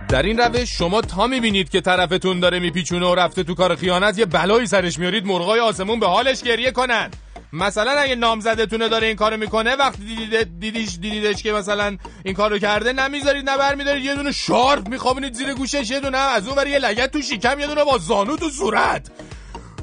در 0.10 0.24
این 0.24 0.38
روش 0.38 0.78
شما 0.78 1.02
تا 1.02 1.28
می‌بینید 1.28 1.70
که 1.70 1.82
طرفتون 1.82 2.40
داره 2.40 2.60
میپیچونه 2.60 3.06
و 3.06 3.16
رفته 3.16 3.44
تو 3.44 3.56
کار 3.56 3.76
خیانت 3.76 4.18
یه 4.18 4.26
بلایی 4.26 4.68
سرش 4.68 5.00
میارید 5.00 5.26
مرغای 5.26 5.60
آسمون 5.60 6.00
به 6.00 6.08
حالش 6.08 6.44
گریه 6.44 6.72
کنن. 6.72 7.10
مثلا 7.54 7.92
اگه 7.92 8.16
نامزدتونه 8.16 8.90
داره 8.90 9.08
این 9.08 9.16
کارو 9.16 9.38
می‌کنه 9.38 9.76
وقتی 9.76 10.06
دیدید 10.06 10.60
دیدیش 10.60 10.98
دیدیدش 11.02 11.44
که 11.44 11.52
مثلا 11.52 11.98
این 12.24 12.34
کارو 12.34 12.60
کرده 12.60 12.94
نمی‌ذارید 12.94 13.50
نه 13.50 13.58
برمیدارید 13.58 14.06
یه 14.06 14.16
دونه 14.16 14.32
شارپ 14.32 14.88
میخوابونید 14.88 15.34
زیر 15.34 15.54
گوشش 15.54 15.92
یه 15.92 16.00
دونه 16.00 16.18
از 16.18 16.48
اون 16.48 16.68
یه 16.68 16.80
لگت 16.80 17.12
تو 17.12 17.22
شکم 17.22 17.60
یه 17.60 17.68
دونه 17.68 17.84
با 17.84 17.98
زانو 17.98 18.36
تو 18.36 18.50
صورت. 18.50 19.12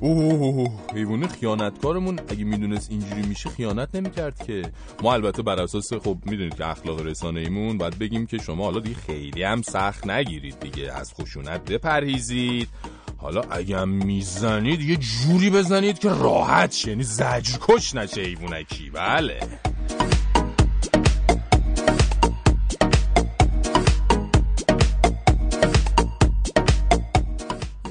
اوه 0.00 0.80
حیوان 0.94 1.28
خیانتکارمون. 1.28 2.20
اگه 2.28 2.44
می‌دونست 2.44 2.90
اینجوری 2.90 3.22
میشه 3.22 3.50
خیانت 3.50 3.88
نمی‌کرد 3.94 4.46
که. 4.46 4.62
ما 5.02 5.14
البته 5.14 5.42
بر 5.42 5.62
اساس 5.62 5.92
خب 5.92 6.18
می‌دونید 6.24 6.54
که 6.54 6.66
اخلاق 6.66 7.06
رسانه 7.06 7.40
ایمون 7.40 7.78
باید 7.78 7.98
بگیم 7.98 8.26
که 8.26 8.38
شما 8.38 8.64
حالا 8.64 8.80
دیگه 8.80 8.96
خیلی 9.06 9.42
هم 9.42 9.62
سخت 9.62 10.06
نگیرید 10.06 10.60
دیگه. 10.60 10.92
از 10.92 11.14
خشونت 11.14 11.64
بپرهیزید. 11.64 12.68
حالا 13.16 13.42
اگه 13.50 13.84
می‌زنید 13.84 14.80
یه 14.80 14.96
جوری 14.96 15.50
بزنید 15.50 15.98
که 15.98 16.08
راحت 16.08 16.72
شه. 16.72 16.88
یعنی 16.88 17.02
زجر 17.02 17.58
کش 17.60 17.94
نشه 17.94 18.20
حیوانکی 18.20 18.90
بله. 18.90 19.40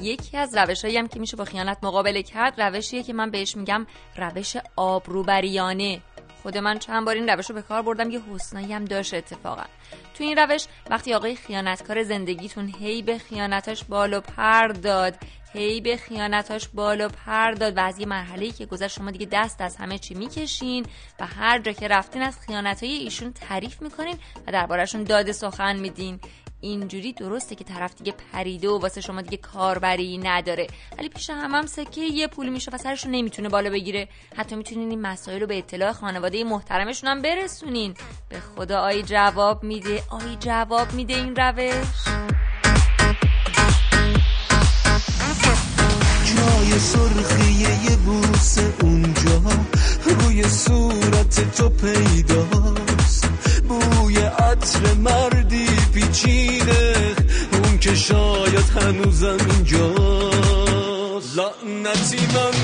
یکی 0.02 0.36
از 0.36 0.56
روش 0.56 0.84
هم 0.84 1.08
که 1.08 1.20
میشه 1.20 1.36
با 1.36 1.44
خیانت 1.44 1.78
مقابله 1.82 2.22
کرد 2.22 2.60
روشیه 2.60 3.02
که 3.02 3.12
من 3.12 3.30
بهش 3.30 3.56
میگم 3.56 3.86
روش 4.16 4.56
آبروبریانه. 4.76 6.00
خود 6.42 6.58
من 6.58 6.78
چند 6.78 7.04
بار 7.04 7.14
این 7.14 7.28
روش 7.28 7.50
رو 7.50 7.54
به 7.54 7.62
کار 7.62 7.82
بردم 7.82 8.10
یه 8.10 8.20
حسنایی 8.32 8.72
هم 8.72 8.84
داشت 8.84 9.14
اتفاقا. 9.14 9.64
تو 10.14 10.24
این 10.24 10.36
روش 10.38 10.66
وقتی 10.90 11.14
آقای 11.14 11.36
خیانتکار 11.36 12.02
زندگیتون 12.02 12.74
هی 12.80 13.02
به 13.02 13.18
خیانتاش 13.18 13.84
بالو 13.84 14.20
پر 14.20 14.68
داد 14.68 15.14
هی 15.52 15.80
به 15.80 15.96
خیانتاش 15.96 16.68
بالو 16.68 17.08
پر 17.08 17.50
داد 17.50 17.76
و 17.76 17.80
از 17.80 17.98
یه 17.98 18.06
مرحله 18.06 18.50
که 18.50 18.66
گذشت 18.66 18.96
شما 18.96 19.10
دیگه 19.10 19.28
دست 19.32 19.60
از 19.60 19.76
همه 19.76 19.98
چی 19.98 20.14
می‌کشین 20.14 20.86
و 21.20 21.26
هر 21.26 21.58
جا 21.58 21.72
که 21.72 21.88
رفتین 21.88 22.22
از 22.22 22.38
خیانتای 22.40 22.92
ایشون 22.92 23.32
تعریف 23.32 23.82
می‌کنین 23.82 24.18
و 24.46 24.52
دربارهشون 24.52 25.04
داده 25.04 25.32
سخن 25.32 25.76
میدین. 25.76 26.20
اینجوری 26.60 27.12
درسته 27.12 27.54
که 27.54 27.64
طرف 27.64 27.94
دیگه 27.94 28.14
پریده 28.32 28.68
و 28.68 28.78
واسه 28.78 29.00
شما 29.00 29.22
دیگه 29.22 29.36
کاربری 29.36 30.18
نداره. 30.18 30.66
ولی 30.98 31.08
پیش 31.08 31.30
هم 31.30 31.54
هم 31.54 31.66
سکه 31.66 32.00
یه 32.00 32.26
پول 32.26 32.48
میشه 32.48 32.70
و 32.70 32.78
سرشون 32.78 33.10
نمی‌تونه 33.10 33.48
بالا 33.48 33.70
بگیره. 33.70 34.08
حتی 34.36 34.56
می‌تونین 34.56 34.90
این 34.90 35.00
مسائل 35.00 35.40
رو 35.40 35.46
به 35.46 35.58
اطلاع 35.58 35.92
خانواده 35.92 36.44
محترمشون 36.44 37.10
هم 37.10 37.22
برسونین. 37.22 37.94
به 38.28 38.40
خدا 38.40 38.80
آی 38.80 39.02
جواب 39.02 39.64
میده. 39.64 40.02
آی 40.10 40.36
جواب 40.40 40.92
میده 40.92 41.14
این 41.14 41.36
روش. 41.36 42.04
جای 46.24 46.78
سرخی 46.78 47.52
یه 47.52 47.96
بوس 47.96 48.58
اونجا. 48.82 49.42
روی 50.04 50.42
صورت 50.42 51.56
تو 51.56 51.68
پیداست 51.68 52.85
بوی 53.68 54.16
عطر 54.18 54.94
مردی 54.94 55.66
پیچیده 55.94 57.14
اون 57.52 57.78
که 57.78 57.94
شاید 57.94 58.68
هنوزم 58.80 59.36
اینجاست. 59.50 61.38
لعنتی 61.38 62.16
من 62.34 62.54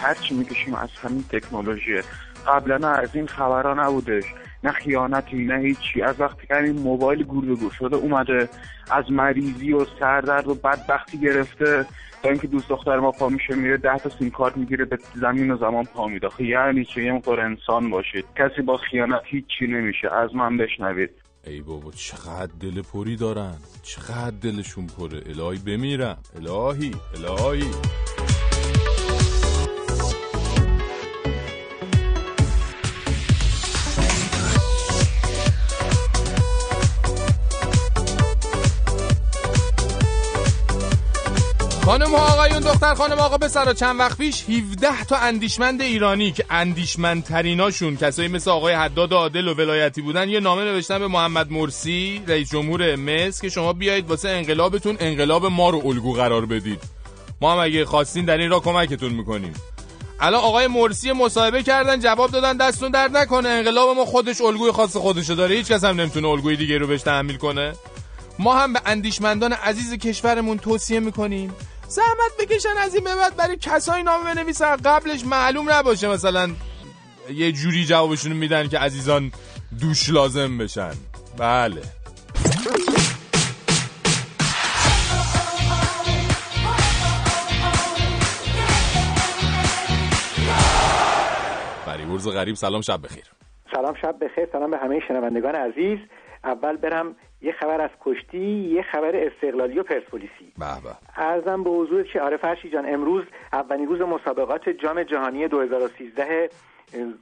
هرچی 0.03 0.35
می‌کشیم 0.35 0.75
از 0.75 0.89
همین 1.03 1.25
تکنولوژی. 1.31 2.01
قبلا 2.47 2.89
از 2.89 3.17
این 3.17 3.27
خبرها 3.27 3.75
نبودش. 3.75 4.25
نه 4.65 4.73
خیانتی 4.73 5.37
نه 5.37 5.59
هیچی. 5.59 6.03
از 6.03 6.21
وقتی 6.21 6.47
که 6.47 6.57
این 6.57 6.79
موبایل 6.79 7.23
گور 7.23 7.45
به 7.45 7.55
گور 7.55 7.73
شده 7.79 7.97
اومده. 7.97 8.49
از 8.91 9.05
مریضی 9.11 9.73
و 9.73 9.87
سردرد 10.01 10.49
و 10.49 10.55
بدبختی 10.55 11.21
گرفته. 11.21 11.87
تا 12.23 12.29
اینکه 12.29 12.47
دوست 12.47 12.69
دختر 12.69 12.99
ما 12.99 13.11
پا 13.11 13.29
میشه 13.29 13.55
میره 13.55 13.77
ده 13.77 13.99
تا 13.99 14.11
سیم 14.19 14.31
کارت 14.31 14.57
می‌گیره 14.57 14.85
به 14.85 14.99
زمین 15.15 15.51
و 15.51 15.57
زمان 15.57 15.85
پا 15.85 16.09
میده. 16.09 16.29
خب 16.29 16.41
یعنی 16.41 16.85
چه 16.85 17.05
یه 17.05 17.13
مقدار 17.13 17.41
انسان 17.41 17.91
باشید. 17.91 18.25
کسی 18.37 18.63
با 18.63 18.77
خیانت 18.77 19.23
هیچی 19.25 19.67
نمیشه. 19.67 20.15
از 20.15 20.35
من 20.35 20.57
بشنوید. 20.57 21.11
ای 21.47 21.61
بابا 21.61 21.91
چقدر 21.91 22.53
دل 22.61 22.83
پری 22.83 23.17
دارن. 23.17 23.55
چقدر 23.83 24.37
دلشون 24.43 24.87
پره. 24.87 25.23
الهی 25.27 25.59
بمیرم 25.59 26.19
الهی 26.37 26.91
الهی. 27.15 27.71
خانم 41.85 42.15
و 42.15 42.17
آقایون 42.17 42.61
دختر 42.61 42.95
خانم 42.95 43.19
آقا 43.19 43.39
پسرا 43.39 43.73
چند 43.73 44.01
وقت 44.01 44.19
پیش 44.19 44.45
17 44.51 45.05
تا 45.05 45.17
اندیشمند 45.17 45.83
ایرانی 45.83 46.33
که 46.33 46.45
اندیشمندتریناشون 46.51 47.97
کسایی 47.97 48.29
مثل 48.29 48.51
آقای 48.51 48.75
حداد 48.75 49.13
عادل 49.13 49.49
و 49.49 49.55
ولایتی 49.55 50.03
بودن 50.03 50.29
یه 50.29 50.41
نامه 50.41 50.65
نوشتن 50.65 50.99
به 50.99 51.07
محمد 51.07 51.53
مرسی 51.53 52.23
رئیس 52.29 52.51
جمهور 52.51 52.97
مصر 52.97 53.43
که 53.43 53.49
شما 53.49 53.73
بیایید 53.73 54.11
واسه 54.11 54.29
انقلابتون 54.29 54.97
انقلاب 55.01 55.47
ما 55.47 55.71
رو 55.71 55.83
الگو 55.87 56.13
قرار 56.13 56.47
بدید. 56.47 56.81
ما 57.41 57.53
هم 57.53 57.59
اگه 57.59 57.85
خواستین 57.85 58.25
در 58.25 58.39
این 58.39 58.51
را 58.51 58.61
کمکتون 58.61 59.13
می‌کنیم. 59.13 59.55
الان 60.21 60.41
آقای 60.41 60.67
مرسی 60.67 61.13
مصاحبه 61.13 61.63
کردن 61.63 62.01
جواب 62.01 62.31
دادن 62.31 62.57
دستون 62.57 62.91
درد 62.91 63.17
نکنه. 63.17 63.49
انقلاب 63.49 63.97
ما 63.97 64.05
خودش 64.05 64.41
الگوی 64.41 64.73
خاص 64.73 64.97
خودشو 64.97 65.35
داره. 65.35 65.55
هیچ 65.55 65.67
کس 65.67 65.85
هم 65.85 66.01
نمی‌تونه 66.01 66.29
الگوی 66.29 66.57
دیگه 66.57 66.79
رو 66.79 66.87
بهش 66.87 67.03
تحمیل 67.03 67.37
کنه. 67.37 67.73
ما 68.39 68.55
هم 68.55 68.73
به 68.73 68.81
اندیشمندان 68.87 69.53
عزیز 69.53 69.93
کشورمون 69.93 70.59
توصیه 70.59 71.01
می‌کنیم. 71.01 71.55
زحمت 71.93 72.33
بکشن 72.41 72.77
از 72.79 72.95
این 72.95 73.05
به 73.05 73.17
بعد 73.17 73.37
برای 73.37 73.57
کسایی 73.57 74.03
نامه 74.05 74.35
بنویسن. 74.35 74.77
قبلش 74.77 75.25
معلوم 75.25 75.71
نباشه 75.71 76.09
مثلا 76.09 76.51
یه 77.31 77.53
جوری 77.53 77.85
جوابشون 77.85 78.33
میدن 78.33 78.69
که 78.69 78.79
عزیزان 78.79 79.33
دوش 79.81 80.11
لازم 80.11 80.59
بشن. 80.59 80.93
بله. 81.39 81.83
فریورز 91.85 92.29
غریب 92.29 92.55
سلام 92.55 92.81
شب 92.81 93.03
بخیر. 93.03 93.25
سلام 93.75 93.95
شب 94.03 94.17
بخیر. 94.25 94.49
سلام 94.53 94.71
به 94.71 94.79
همه 94.79 95.01
شنوندگان 95.09 95.55
عزیز. 95.55 95.99
اول 96.45 96.77
برم 96.77 97.17
یه 97.43 97.53
خبر 97.53 97.81
از 97.81 97.91
کشتی 98.01 98.39
یه 98.75 98.83
خبر 98.83 99.17
استقلالی 99.17 99.79
و 99.79 99.83
پرسپولیسی. 99.83 100.53
ارزم 101.17 101.65
به. 101.65 101.71
حضور 101.71 102.03
که 102.03 102.21
آره 102.21 102.37
فرشی 102.37 102.71
جان 102.71 102.95
امروز 102.95 103.25
اولین 103.53 103.87
روز 103.87 104.01
مسابقات 104.01 104.69
جام 104.69 105.03
جهانی 105.03 105.49
2013 105.49 106.51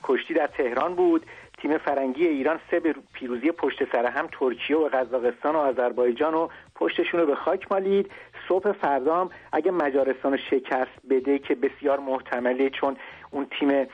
کشتی 0.02 0.34
در 0.34 0.46
تهران 0.46 0.94
بود. 0.94 1.26
تیم 1.58 1.78
فرنگی 1.78 2.26
ایران 2.26 2.60
سه 2.70 2.80
به 2.80 2.94
پیروزی 3.12 3.52
پشت 3.52 3.92
سر 3.92 4.06
هم 4.06 4.28
ترکیه 4.32 4.76
و 4.76 4.88
قزاقستان 4.88 5.56
و 5.56 5.58
آذربایجان 5.58 6.34
و 6.34 6.48
پشتشون 6.74 7.20
رو 7.20 7.26
به 7.26 7.34
خاک 7.34 7.72
مالید. 7.72 8.10
صبح 8.48 8.72
فردا 8.72 9.20
هم 9.20 9.30
اگه 9.52 9.70
مجارستان 9.70 10.32
رو 10.32 10.38
شکست 10.50 10.90
بده 11.10 11.38
که 11.38 11.54
بسیار 11.54 11.98
محتمله 12.00 12.70
چون 12.70 12.96
اون 13.30 13.46
تیم 13.58 13.86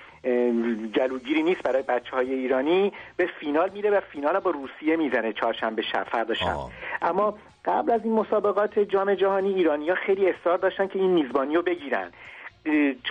جلوگیری 0.92 1.42
نیست 1.42 1.62
برای 1.62 1.82
بچه 1.82 2.10
های 2.10 2.34
ایرانی. 2.34 2.92
به 3.16 3.26
فینال 3.40 3.70
میره 3.70 3.90
و 3.90 4.00
فینال 4.00 4.38
با 4.38 4.50
روسیه 4.50 4.96
می‌زنه 4.96 5.32
چهارشنبه 5.32 5.82
شب 5.82 6.06
فردا 6.10 6.34
شب. 6.34 6.56
اما 7.02 7.38
قبل 7.64 7.92
از 7.92 8.00
این 8.04 8.12
مسابقات 8.12 8.78
جام 8.78 9.14
جهانی 9.14 9.54
ایرانیا 9.54 9.94
خیلی 9.94 10.28
اصرار 10.30 10.58
داشتن 10.58 10.86
که 10.86 10.98
این 10.98 11.10
میزبانی 11.10 11.54
رو 11.54 11.62
بگیرن 11.62 12.10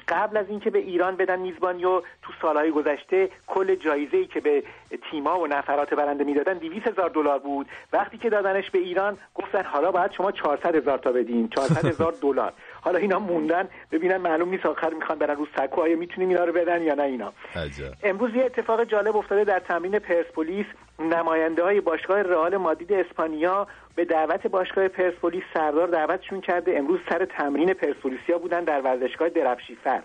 قبل 0.08 0.38
از 0.38 0.46
اینکه 0.50 0.70
به 0.70 0.80
ایران 0.80 1.16
بدن 1.16 1.40
میزبانی 1.40 1.86
و 1.86 2.00
تو 2.00 2.34
سالهای 2.42 2.72
گذشته 2.72 3.30
کل 3.48 3.76
جایزه 3.76 4.18
ای 4.18 4.26
که 4.26 4.40
به 4.40 4.64
تیما 5.12 5.40
و 5.40 5.48
نفرات 5.48 5.94
برنده 5.94 6.24
می‌دادن 6.24 6.54
200 6.54 6.88
هزار 6.88 7.10
دلار 7.10 7.40
بود. 7.40 7.68
وقتی 7.94 8.18
که 8.18 8.30
دادنش 8.30 8.70
به 8.70 8.80
ایران 8.80 9.18
گفتن 9.36 9.64
حالا 9.64 9.92
باید 9.92 10.12
شما 10.12 10.32
400 10.32 10.76
هزار 10.76 10.98
تا 10.98 11.12
بدین. 11.12 11.50
400 11.50 11.86
هزار 11.86 12.16
دلار. 12.22 12.54
حالا 12.86 13.00
اینا 13.00 13.20
موندن 13.20 13.68
ببینن 13.92 14.18
معلوم 14.18 14.50
نیست 14.50 14.66
آخر 14.66 14.94
می‌خوان 14.94 15.20
برن 15.20 15.36
رو 15.36 15.48
سکو 15.58 15.82
آیا 15.82 15.98
می‌تونیم 15.98 16.30
اینا 16.30 16.44
رو 16.44 16.54
بدن 16.54 16.82
یا 16.82 16.94
نه 16.94 17.04
اینا. 17.04 17.34
عجب. 17.56 17.94
امروز 18.04 18.36
یه 18.36 18.46
اتفاق 18.46 18.84
جالب 18.84 19.18
افتاده 19.18 19.44
در 19.44 19.60
تمرین 19.60 20.00
پرسپولیس. 20.00 20.66
نماینده 21.00 21.64
های 21.64 21.82
باشگاه 21.82 22.22
رئال 22.22 22.58
مادید 22.58 22.94
اسپانیا 22.94 23.68
به 23.96 24.06
دعوت 24.06 24.48
باشگاه 24.48 24.88
پرسپولیس 24.88 25.44
سردار 25.54 25.88
دعوتشون 25.88 26.42
کرده. 26.42 26.78
امروز 26.78 27.00
سر 27.10 27.26
تمرین 27.26 27.74
پرسپولیسیا 27.74 28.38
بودن 28.38 28.64
در 28.64 28.82
ورزشگاه 28.82 29.30
درفشیفر 29.30 30.02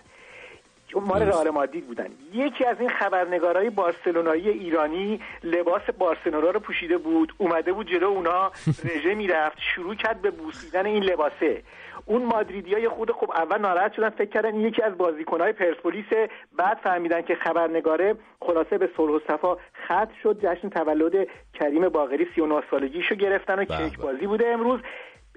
مال 0.95 1.21
رئال 1.21 1.49
مادید 1.49 1.87
بودن. 1.87 2.07
یکی 2.33 2.65
از 2.65 2.79
این 2.79 2.89
خبرنگارای 2.89 3.69
بارسلونایی 3.69 4.49
ایرانی 4.49 5.21
لباس 5.43 5.81
بارسلونا 5.97 6.49
رو 6.49 6.59
پوشیده 6.59 6.97
بود. 6.97 7.33
اومده 7.37 7.73
بود 7.73 7.87
جلو 7.87 8.07
اونا 8.07 8.51
رژه 8.83 9.15
می‌رفت 9.15 9.57
شروع 9.75 9.95
کرد 9.95 10.21
به 10.21 10.31
بوسیدن 10.31 10.85
این 10.85 11.03
لباسه. 11.03 11.61
اون 12.05 12.25
مادریدی 12.25 12.73
های 12.73 12.89
خود 12.89 13.11
خب 13.11 13.31
اول 13.31 13.61
ناراحت 13.61 13.93
شدن 13.93 14.09
فکر 14.09 14.29
کردن 14.29 14.55
یکی 14.55 14.81
از 14.81 14.97
بازیکنهای 14.97 15.53
پرسپولیس 15.53 16.05
بعد 16.57 16.77
فهمیدن 16.83 17.21
که 17.21 17.35
خبرنگاره 17.35 18.15
خلاصه 18.41 18.77
به 18.77 18.89
صلح 18.97 19.11
و 19.11 19.19
صفا 19.27 19.57
ختم 19.85 20.11
شد. 20.23 20.39
جشن 20.43 20.69
تولد 20.69 21.27
کریم 21.53 21.89
باقری 21.89 22.27
39 22.35 22.63
سالگیشو 22.71 23.15
گرفتن 23.15 23.59
و 23.59 23.65
کیک 23.65 23.97
بازی 23.97 24.27
بوده 24.27 24.47
امروز. 24.47 24.79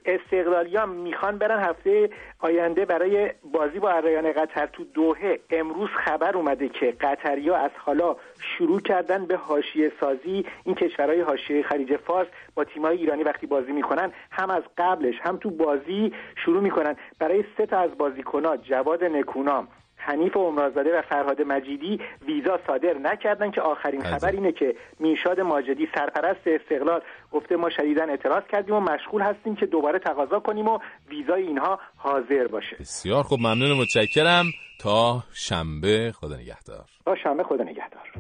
استقلالی 0.05 0.79
می‌خوان 0.87 1.39
برن 1.39 1.61
هفته 1.61 2.11
آینده 2.39 2.85
برای 2.85 3.31
بازی 3.53 3.79
با 3.79 3.91
ارایان 3.91 4.33
قطر 4.33 4.67
تو 4.67 4.85
دوهه 4.85 5.41
امروز 5.51 5.89
خبر 6.05 6.37
اومده 6.37 6.69
که 6.69 6.91
قطری 7.01 7.51
از 7.51 7.71
حالا 7.79 8.17
شروع 8.39 8.81
کردن 8.81 9.27
به 9.27 9.37
حاشیه 9.37 9.93
سازی. 10.01 10.47
این 10.65 10.75
کشورهای 10.75 11.21
حاشیه 11.21 11.63
خلیج 11.63 11.97
فارس 11.97 12.29
با 12.55 12.65
تیمای 12.65 12.97
ایرانی 12.97 13.23
وقتی 13.23 13.47
بازی 13.47 13.73
می‌کنن 13.73 14.13
هم 14.31 14.51
از 14.51 14.63
قبلش 14.79 15.15
هم 15.23 15.37
تو 15.37 15.51
بازی 15.51 16.13
شروع 16.37 16.63
می‌کنن. 16.63 16.97
برای 17.19 17.45
سه 17.57 17.67
تا 17.67 17.79
از 17.79 17.91
بازیکنها 17.99 18.57
جواد 18.57 19.05
نکونام 19.05 19.69
حنیف 20.07 20.37
عمرازاده 20.37 20.99
و 20.99 21.03
فرهاد 21.03 21.43
مجیدی 21.43 22.01
ویزا 22.27 22.59
صادر 22.67 22.95
نکردن 22.99 23.51
که 23.51 23.61
آخرین 23.61 24.03
خبر 24.03 24.31
اینه 24.31 24.53
که 24.53 24.75
میشاد 24.99 25.41
ماجدی 25.41 25.89
سرپرست 25.95 26.47
استقلال 26.47 27.01
گفته 27.33 27.57
ما 27.57 27.71
شدیدا 27.71 28.05
اعتراض 28.05 28.43
کردیم 28.53 28.75
و 28.75 28.81
مشغول 28.81 29.23
هستیم 29.23 29.57
که 29.57 29.67
دوباره 29.67 29.99
تقاضا 29.99 30.41
کنیم 30.41 30.69
و 30.69 30.79
ویزای 31.09 31.43
اینها 31.43 31.81
حاضر 31.97 32.47
باشه. 32.47 32.77
بسیار 32.81 33.23
خوب 33.23 33.41
ممنون 33.41 33.71
و 33.71 33.75
متشکرم. 33.75 34.47
تا 34.81 35.23
شنبه 35.35 36.13
خدا 36.13 36.37
نگهدار. 36.37 36.85
تا 37.05 37.17
شنبه 37.17 37.43
خدا 37.43 37.65
نگهدار. 37.65 38.13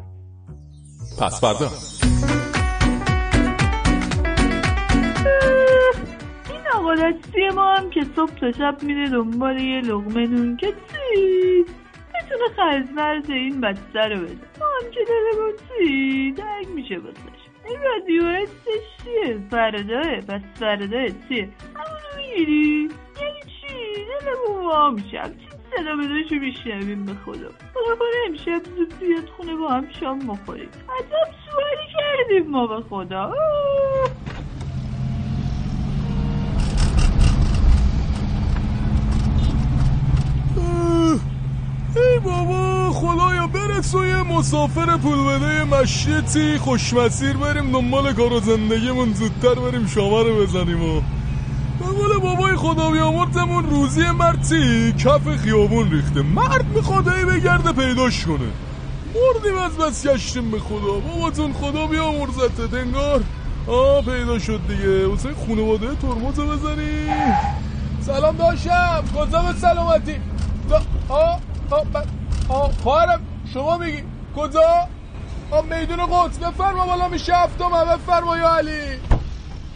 پس 1.21 1.41
فردا. 1.41 2.54
دستی 6.93 7.49
ما 7.55 7.75
هم 7.75 7.91
که 7.91 8.05
صبح 8.17 8.35
تا 8.35 8.53
شب 8.53 8.83
میره 8.83 9.09
دنبال 9.09 9.61
یه 9.61 9.81
لغمه 9.81 10.27
نون 10.27 10.57
که 10.57 10.67
چی؟ 10.67 11.65
بتونه 12.15 12.49
خرزمرز 12.57 13.31
این 13.31 13.61
بسته 13.61 14.01
رو 14.01 14.21
بده. 14.21 14.37
ما 14.61 14.67
هم 14.67 14.91
که 14.91 15.01
دلمون 15.09 15.53
چی؟ 15.69 16.33
درگ 16.33 16.69
میشه 16.69 16.99
بسش 16.99 17.45
این 17.69 17.79
رادیو 17.83 18.47
چیه 19.05 19.39
فرداه 19.51 20.21
پس 20.21 20.41
فرداه 20.55 21.09
چیه؟ 21.29 21.49
همونو 21.75 22.17
می‌گیری؟ 22.17 22.89
یعنی 23.23 23.41
چی؟ 23.41 24.05
دلمون 24.21 24.65
وا 24.65 24.91
میشه 24.91 25.23
صدا 25.77 25.97
بداشو 25.97 26.35
میشنویم 26.35 27.05
به 27.05 27.13
خدا. 27.15 27.49
خدا 27.75 27.97
کنه 27.97 28.17
امشب 28.27 28.65
زود 28.77 28.99
بیاد 29.01 29.29
خونه 29.37 29.55
با 29.57 29.69
هم 29.69 29.87
شام 30.01 30.19
بخوریم. 30.19 30.69
عجب 30.99 31.35
سوالی 31.51 31.87
کردیم 31.99 32.51
ما 32.51 32.67
به 32.67 32.81
خدا. 32.81 33.23
آه. 33.23 33.35
ای 41.97 42.19
بابا 42.19 42.91
خدایا 42.93 43.47
برسو 43.47 44.05
یه 44.05 44.23
مسافر 44.23 44.97
پول 44.97 45.25
بده 45.25 45.65
مشیتی 45.65 46.59
خوشمسیر 46.59 47.37
بریم 47.37 47.73
دنبال 47.73 48.13
کار 48.13 48.33
و 48.33 48.41
زندگیمون 48.41 49.13
زودتر 49.13 49.55
بریم 49.55 49.87
شما 49.87 50.23
رو 50.23 50.43
بزنیم 50.43 50.83
و 50.83 51.01
به 51.81 51.87
قول 51.87 52.19
بابای 52.19 52.57
خدا 52.57 52.91
روزی 53.71 54.11
مرتی 54.11 54.93
کف 54.93 55.37
خیابون 55.37 55.91
ریخته. 55.91 56.23
مرد 56.23 56.65
می‌خواد 56.75 57.09
ای 57.09 57.25
بگرده 57.25 57.73
پیداش 57.73 58.27
کنه. 58.27 58.39
مردیم 59.15 59.59
از 59.59 59.77
بس 59.77 60.07
گشتیم 60.07 60.51
به 60.51 60.59
خدا. 60.59 60.93
باباتون 60.93 61.53
خدا 61.53 61.87
بیامرزته 61.87 62.79
انگار 62.79 63.21
آه 63.67 64.03
پیدا 64.03 64.39
شد 64.39 64.61
دیگه. 64.69 65.07
واسه 65.07 65.29
خانواده 65.49 65.87
ترمز 65.95 66.41
بزنی. 66.41 67.07
سلام 68.01 68.37
داشتم 68.37 69.05
کجا 69.17 69.43
به 69.43 69.59
سلامتی؟ 69.61 70.15
دا- 70.71 71.13
آه. 71.13 71.41
خواهرم 72.83 73.21
شما 73.55 73.79
میگی؟ 73.79 74.03
کجا؟ 74.37 74.89
میدون 75.71 76.07
قدس 76.07 76.39
بفرما 76.39 76.87
بالا 76.87 77.09
میشه 77.09 77.35
هفتم 77.35 77.69
بفرما 77.69 78.37
یا 78.37 78.49
علی. 78.49 78.99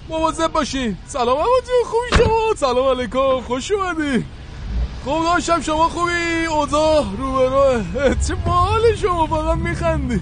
مواظب 0.09 0.53
باشین 0.53 0.96
سلام 1.07 1.37
عمو 1.37 1.46
خوبی 1.85 2.24
شما؟ 2.24 2.55
سلام 2.57 2.88
علیکم 2.98 3.40
خوش 3.40 3.70
اومدی. 3.70 4.24
خوب 5.05 5.24
داشتم 5.24 5.61
شما 5.61 5.88
خوبی؟ 5.88 6.44
اوضاع 6.51 7.05
رو. 7.18 7.33
به 7.33 7.48
راه 7.48 8.14
چه 8.29 8.35
باحال 8.35 8.96
شما 9.03 9.27
فقط 9.27 9.59
میخندی. 9.59 10.20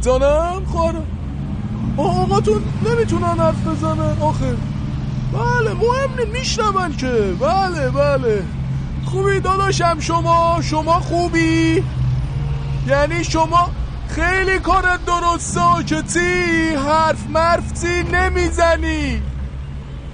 جانم 0.00 0.64
خواهرم. 0.64 1.06
آه 1.96 2.22
آقاتون 2.22 2.64
نمی‌تونن 2.84 3.38
حرف 3.38 3.66
بزنن؟ 3.66 4.16
آخه. 4.22 4.56
بله 5.32 5.74
مهم 5.74 6.32
نیست 6.32 6.60
که. 6.98 7.34
بله 7.40 7.90
بله. 7.90 8.44
خوبی 9.08 9.40
داداشم 9.40 10.00
شما 10.00 10.58
شما 10.62 11.00
خوبی؟ 11.00 11.84
یعنی 12.86 13.24
شما 13.24 13.70
خیلی 14.08 14.58
کارت 14.58 15.04
درسته 15.04 15.84
که 15.86 16.02
تی 16.02 16.74
حرف 16.74 17.26
مرفتی 17.30 18.02
نمی‌زنی. 18.12 19.22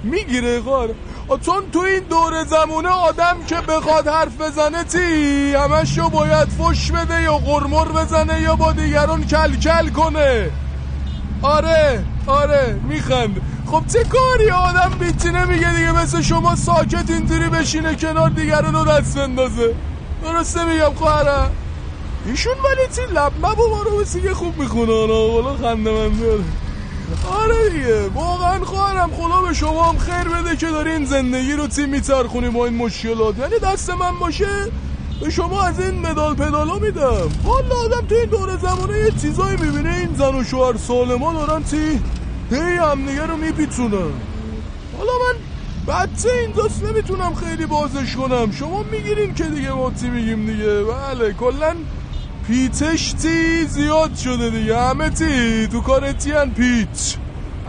می‌گیره 0.02 0.60
غار. 0.60 0.94
چون 1.40 1.70
تو 1.72 1.78
این 1.78 2.02
دور 2.10 2.44
زمونه 2.44 2.88
آدم 2.88 3.36
که 3.46 3.56
بخواد 3.56 4.08
حرف 4.08 4.40
بزنه 4.40 4.84
تی 4.84 5.54
همشو 5.54 6.08
باید 6.08 6.48
فش 6.48 6.90
بده 6.90 7.22
یا 7.22 7.38
غرمر 7.38 7.88
بزنه 7.88 8.40
یا 8.40 8.56
با 8.56 8.72
دیگران 8.72 9.24
کل 9.24 9.56
کل 9.56 9.88
کنه. 9.88 10.50
آره 11.42 12.04
آره 12.26 12.80
میخند. 12.88 13.40
خب 13.66 13.82
چه 13.92 14.04
کاری؟ 14.04 14.50
آدم 14.50 14.98
بیتی 14.98 15.30
نمیگه 15.30 15.74
دیگه 15.74 15.92
مثل 15.92 16.20
شما 16.20 16.56
ساکت 16.56 17.10
اینطوری 17.10 17.48
بشینه 17.48 17.94
کنار 17.94 18.30
دیگران 18.30 18.74
رو 18.74 18.84
دست 18.84 19.18
بندازه. 19.18 19.74
درسته 20.22 20.64
میگم 20.64 20.94
خواهرم. 20.94 21.50
ایشون 22.26 22.52
ولی 22.52 22.86
تی 22.94 23.14
لب 23.14 23.32
مب 23.46 23.58
و 23.58 23.84
رو 23.84 23.98
بسیگه 23.98 24.34
خوب 24.34 24.58
می‌خونه. 24.58 24.92
والا 24.92 25.56
خنده 25.56 25.90
من 25.90 26.18
داره 26.20 26.44
آره 27.42 27.70
دیگه. 27.70 28.08
واقعا 28.08 28.64
خواهرم 28.64 29.10
خدا 29.12 29.42
به 29.42 29.54
شما 29.54 29.84
هم 29.84 29.98
خیر 29.98 30.28
بده 30.28 30.56
که 30.56 30.66
دارین 30.66 31.04
زندگی 31.04 31.52
رو 31.52 31.66
تی 31.66 31.86
میچرخونی 31.86 32.48
با 32.48 32.66
این 32.66 32.76
مشکلات. 32.76 33.38
یعنی 33.38 33.58
دست 33.58 33.90
من 33.90 34.18
باشه 34.20 34.70
به 35.20 35.30
شما 35.30 35.62
از 35.62 35.80
این 35.80 36.06
مدال 36.06 36.34
پدالا 36.34 36.74
میدم. 36.74 37.28
والا 37.44 37.76
آدم 37.84 38.06
تو 38.08 38.14
این 38.14 38.30
دور 38.30 38.56
زمانه 38.56 38.98
یه 38.98 39.10
چیزایی 39.22 39.56
می‌بینه. 39.56 39.96
این 39.96 40.14
زن 40.18 40.34
و 40.34 40.44
شوهر 40.44 40.76
سالما 40.76 41.32
دارن 41.32 41.62
تی 41.62 42.00
هی 42.50 42.76
همدیگه 42.76 43.26
رو 43.26 43.36
میپیچونن 43.36 44.12
حالا 44.98 45.12
من 45.24 45.36
بچه 45.88 46.28
اینجاست 46.44 46.84
نمی‌تونم 46.84 47.34
خیلی 47.34 47.66
بازش 47.66 48.16
کنم. 48.16 48.50
شما 48.50 48.82
می‌گیرین 48.82 49.34
که 49.34 49.44
دیگه 49.44 49.72
ما 49.72 49.92
میگیم 50.02 50.46
دیگه؟ 50.46 50.82
بله 50.84 51.32
کلا 51.32 51.76
پیچش 52.46 53.12
تی 53.12 53.64
زیاد 53.66 54.14
شده 54.14 54.50
دیگه. 54.50 54.78
همه 54.78 55.10
تی 55.10 55.68
تو 55.68 55.80
کار 55.80 56.12
تی 56.12 56.32
هن 56.32 56.50
پیچ. 56.50 57.16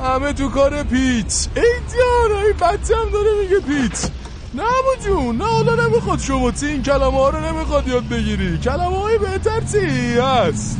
همه 0.03 0.33
تو 0.33 0.49
کار 0.49 0.83
پیچ. 0.83 1.47
ای 1.55 1.63
جان 1.91 2.37
ای 2.45 2.53
بچه 2.53 2.95
هم 2.95 3.09
داره 3.13 3.31
میگه 3.41 3.59
پیچ. 3.59 4.11
نه 4.53 4.63
جون 5.05 5.37
نه 5.37 5.45
حالا 5.45 5.87
نمی‌خواد 5.87 6.19
شما 6.19 6.51
تی 6.51 6.65
این 6.67 6.83
کلمه 6.83 7.17
ها 7.17 7.29
رو 7.29 7.39
نمی‌خواد 7.39 7.87
یاد 7.87 8.09
بگیری. 8.09 8.57
کلمه 8.57 8.99
های 8.99 9.17
بهتر 9.17 9.59
تی 9.59 10.17
هست. 10.17 10.77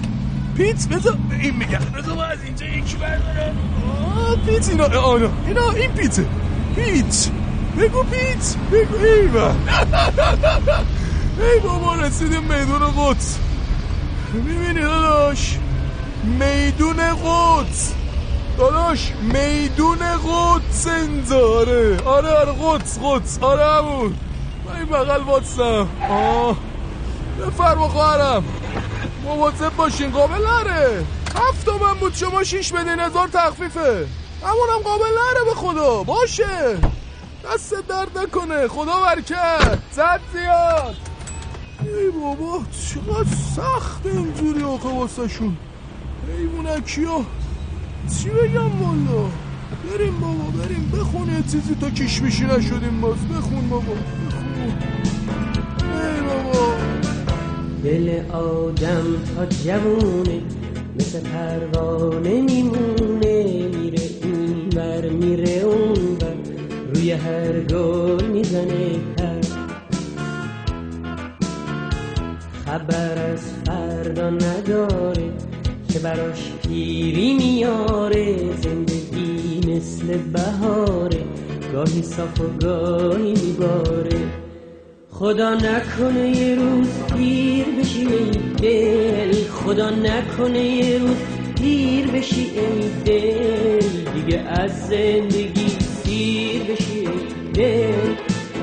پیچ 0.57 0.87
بذار 0.87 1.17
این 1.41 1.55
میگم 1.55 1.79
بذار 1.97 2.25
از 2.31 2.37
اینجا 2.45 2.65
یکی 2.65 2.97
بردارم. 2.97 3.55
آه 4.15 4.35
پیچ 4.45 4.69
اینا. 4.69 4.85
آنا 5.01 5.29
اینا 5.47 5.71
این 5.71 5.91
پیچه 5.91 6.25
پیچ 6.75 7.27
بگو 7.77 8.03
پیچ 8.03 8.57
بگو 8.71 8.95
ای 9.05 9.21
من 9.27 9.55
ای 11.39 11.59
بابا 11.59 11.95
رسیدیم 11.95 12.41
میدون 12.43 12.79
قدس. 12.97 13.37
می‌بینی 14.33 14.81
داداش؟ 14.81 15.57
میدون 16.23 16.97
قدس. 16.97 17.93
داداش 18.57 19.11
میدون 19.21 19.97
قدس 19.97 20.87
اینجا 20.87 21.47
آره 21.59 21.97
آره 22.05 22.53
قدس 22.63 22.99
قدس. 23.03 23.39
آره 23.41 23.65
همون. 23.65 24.13
من 24.65 24.75
این 24.75 24.85
بغل 24.85 25.21
واتسم 25.21 25.87
آه. 26.09 26.57
بفرما 27.47 27.87
خواهرم. 27.87 28.43
مواظب 29.25 29.75
باشین 29.75 30.11
قابل 30.11 30.47
نره. 30.47 31.05
هفت 31.35 31.69
من 31.69 31.93
بود 31.93 32.13
شما 32.13 32.43
شیش 32.43 32.73
بدین 32.73 32.99
هزار 32.99 33.27
تخفیفه. 33.27 34.07
همونم 34.43 34.83
قابل 34.83 35.03
نره 35.03 35.45
به 35.45 35.55
خدا 35.55 36.03
باشه. 36.03 36.77
دست 37.45 37.73
درد 37.87 38.17
نکنه 38.17 38.67
خدا 38.67 38.99
برکت. 38.99 39.79
زد 39.91 40.19
زیاد. 40.33 40.95
ای 41.79 42.11
بابا 42.11 42.59
چقدر 42.89 43.35
سخت 43.55 44.05
اینجوری 44.05 44.63
آقا 44.63 44.89
واسه 44.89 45.27
شون 45.27 45.57
حیوانکی 46.37 47.03
ها 47.03 47.21
چی 48.17 48.29
بگم 48.29 48.81
والا؟ 48.83 49.29
بریم 49.91 50.19
بابا 50.19 50.63
بریم. 50.63 50.91
بخون 50.91 51.35
یه 51.35 51.43
چیزی 51.51 51.75
تا 51.81 51.89
کشمشی 51.89 52.45
نشدیم 52.45 53.01
باز. 53.01 53.27
بخون 53.27 53.69
بابا 53.69 53.93
بخون. 53.93 54.73
ای 55.81 56.21
بابا. 56.21 56.74
دل 57.85 58.21
آدم 58.33 59.05
تا 59.35 59.45
جوونه 59.45 60.41
مثل 60.99 61.19
پروانه 61.19 62.41
میمونه 62.41 63.67
میره 63.67 64.01
این 64.23 64.69
بر 64.75 65.09
میره 65.09 65.61
اون 65.61 66.15
بر 66.15 66.35
روی 66.93 67.11
هر 67.11 67.59
گل 67.59 68.25
می‌زنه 68.25 68.89
پر. 69.17 69.41
خبر 72.65 73.31
از 73.33 73.41
فردا 73.65 74.29
نداره 74.29 75.29
که 75.93 75.99
براش 75.99 76.51
پیری 76.67 77.33
میاره 77.33 78.35
زندگی 78.61 79.61
مثل 79.67 80.17
بهاره 80.17 81.23
گاهی 81.73 82.03
صاف 82.03 82.41
و 82.41 82.65
گاهی 82.65 83.33
میباره. 83.33 84.24
خدا 85.19 85.53
نکنه 85.53 86.29
یه 86.29 86.55
روز 86.55 86.87
پیر 87.17 87.65
بشی 87.79 88.07
ای 88.07 88.31
دل. 88.61 89.47
خدا 89.47 89.89
نکنه 89.89 90.59
یه 90.59 90.97
روز 90.99 91.17
پیر 91.59 92.07
بشی 92.07 92.51
ای 92.59 92.89
دل. 93.05 94.11
دیگه 94.13 94.39
از 94.39 94.87
زندگی 94.87 95.77
سیر 96.03 96.63
بشی 96.63 96.99
ای 96.99 97.51
دل. 97.53 98.13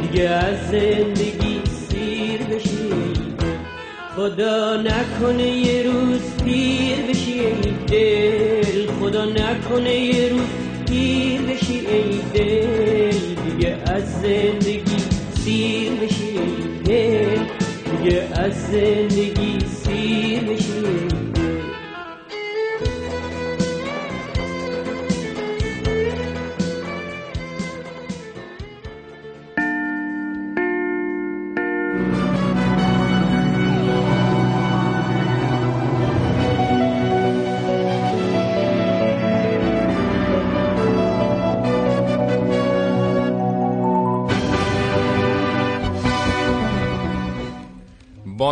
دیگه 0.03 0.29
از 0.29 0.69
زندگی 0.71 1.61
سیر 1.89 2.43
بشی 2.43 2.83
ای 2.93 3.13
خدا 4.17 4.77
نکنه 4.77 5.51
یه 5.51 5.83
روز 5.83 6.45
پیر 6.45 6.97
بشی 7.09 7.41
ای 7.41 7.75
دل. 7.87 8.93
خدا 9.01 9.25
نکنه 9.25 9.95
یه 9.95 10.29
روز 10.29 10.49
پیر 10.87 11.41
بشی 11.41 11.87
ای 11.87 12.21
دل. 12.35 13.19
دیگه 13.51 13.79
از 13.87 14.21
زندگی 14.23 15.03
سیر 15.45 15.93
بشی 15.93 16.32
دیگه 17.13 18.29
از 18.35 18.67
زندگی 18.67 19.59
سیر 19.61 20.41
بشی 20.41 21.32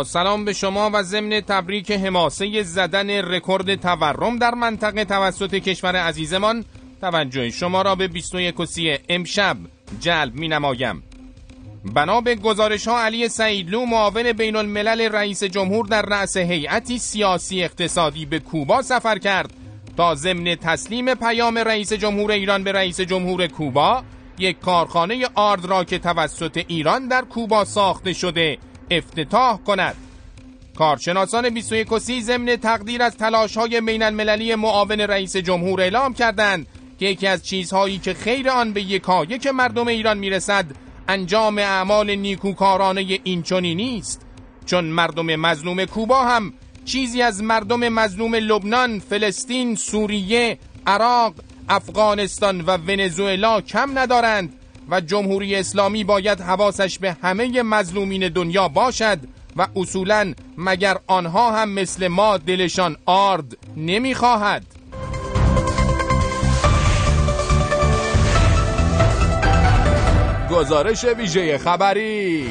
سلام 0.03 0.45
به 0.45 0.53
شما 0.53 0.89
و 0.93 1.03
ضمن 1.03 1.41
تبریک 1.41 1.91
حماسه 1.91 2.63
زدن 2.63 3.09
رکورد 3.09 3.75
تورم 3.75 4.37
در 4.37 4.53
منطقه 4.55 5.05
توسط 5.05 5.55
کشور 5.55 5.95
عزیزمان. 5.95 6.65
توجه 7.01 7.49
شما 7.49 7.81
را 7.81 7.95
به 7.95 8.07
21 8.07 8.59
و 8.59 8.65
سی 8.65 8.97
امشب 9.09 9.57
جلب 9.99 10.35
می 10.35 10.47
نمایم. 10.47 11.03
بنا 11.85 12.21
به 12.21 12.35
گزارش 12.35 12.87
ها 12.87 13.01
علی 13.01 13.29
سعیدلو 13.29 13.85
معاون 13.85 14.31
بین 14.31 14.55
الملل 14.55 15.01
رئیس 15.01 15.43
جمهور 15.43 15.85
در 15.85 16.01
رأس 16.01 16.37
هیئتی 16.37 16.97
سیاسی 16.99 17.63
اقتصادی 17.63 18.25
به 18.25 18.39
کوبا 18.39 18.81
سفر 18.81 19.17
کرد 19.17 19.53
تا 19.97 20.15
ضمن 20.15 20.55
تسلیم 20.55 21.15
پیام 21.15 21.57
رئیس 21.57 21.93
جمهور 21.93 22.31
ایران 22.31 22.63
به 22.63 22.71
رئیس 22.71 23.01
جمهور 23.01 23.47
کوبا 23.47 24.03
یک 24.37 24.59
کارخانه 24.59 25.27
آرد 25.35 25.65
را 25.65 25.83
که 25.83 25.99
توسط 25.99 26.63
ایران 26.67 27.07
در 27.07 27.21
کوبا 27.21 27.65
ساخته 27.65 28.13
شده. 28.13 28.57
افتتاح 28.91 29.57
کند. 29.57 29.95
کارشناسان 30.75 31.49
21 31.49 31.97
سی 31.97 32.21
ضمن 32.21 32.55
تقدیر 32.55 33.03
از 33.03 33.17
تلاش 33.17 33.57
های 33.57 33.81
بین 33.81 34.03
المللی 34.03 34.55
معاون 34.55 35.01
رئیس 35.01 35.37
جمهور 35.37 35.81
اعلام 35.81 36.13
کردند 36.13 36.67
که 36.99 37.05
یکی 37.05 37.27
از 37.27 37.43
چیزهایی 37.43 37.97
که 37.97 38.13
خیر 38.13 38.49
آن 38.49 38.73
به 38.73 38.81
یکایک 38.81 39.47
مردم 39.47 39.87
ایران 39.87 40.17
می‌رسد 40.17 40.65
انجام 41.07 41.57
اعمال 41.57 42.15
نیکوکارانه 42.15 43.19
اینچنینی 43.23 43.75
نیست. 43.75 44.21
چون 44.65 44.85
مردم 44.85 45.35
مظلوم 45.35 45.85
کوبا 45.85 46.23
هم 46.23 46.53
چیزی 46.85 47.21
از 47.21 47.43
مردم 47.43 47.89
مظلوم 47.89 48.35
لبنان، 48.35 48.99
فلسطین، 48.99 49.75
سوریه، 49.75 50.57
عراق، 50.87 51.33
افغانستان 51.69 52.61
و 52.61 52.77
ونزوئلا 52.77 53.61
کم 53.61 53.99
ندارند. 53.99 54.53
و 54.91 55.01
جمهوری 55.01 55.55
اسلامی 55.55 56.03
باید 56.03 56.41
حواسش 56.41 56.99
به 56.99 57.17
همه 57.23 57.61
مظلومین 57.61 58.29
دنیا 58.29 58.67
باشد 58.67 59.19
و 59.55 59.67
اصولا 59.75 60.33
مگر 60.57 60.97
آنها 61.07 61.61
هم 61.61 61.69
مثل 61.69 62.07
ما 62.07 62.37
دلشان 62.37 62.97
آرد 63.05 63.57
نمی‌خواهد. 63.77 64.63
گزارش 70.51 71.05
ویژه 71.05 71.57
خبری 71.57 72.49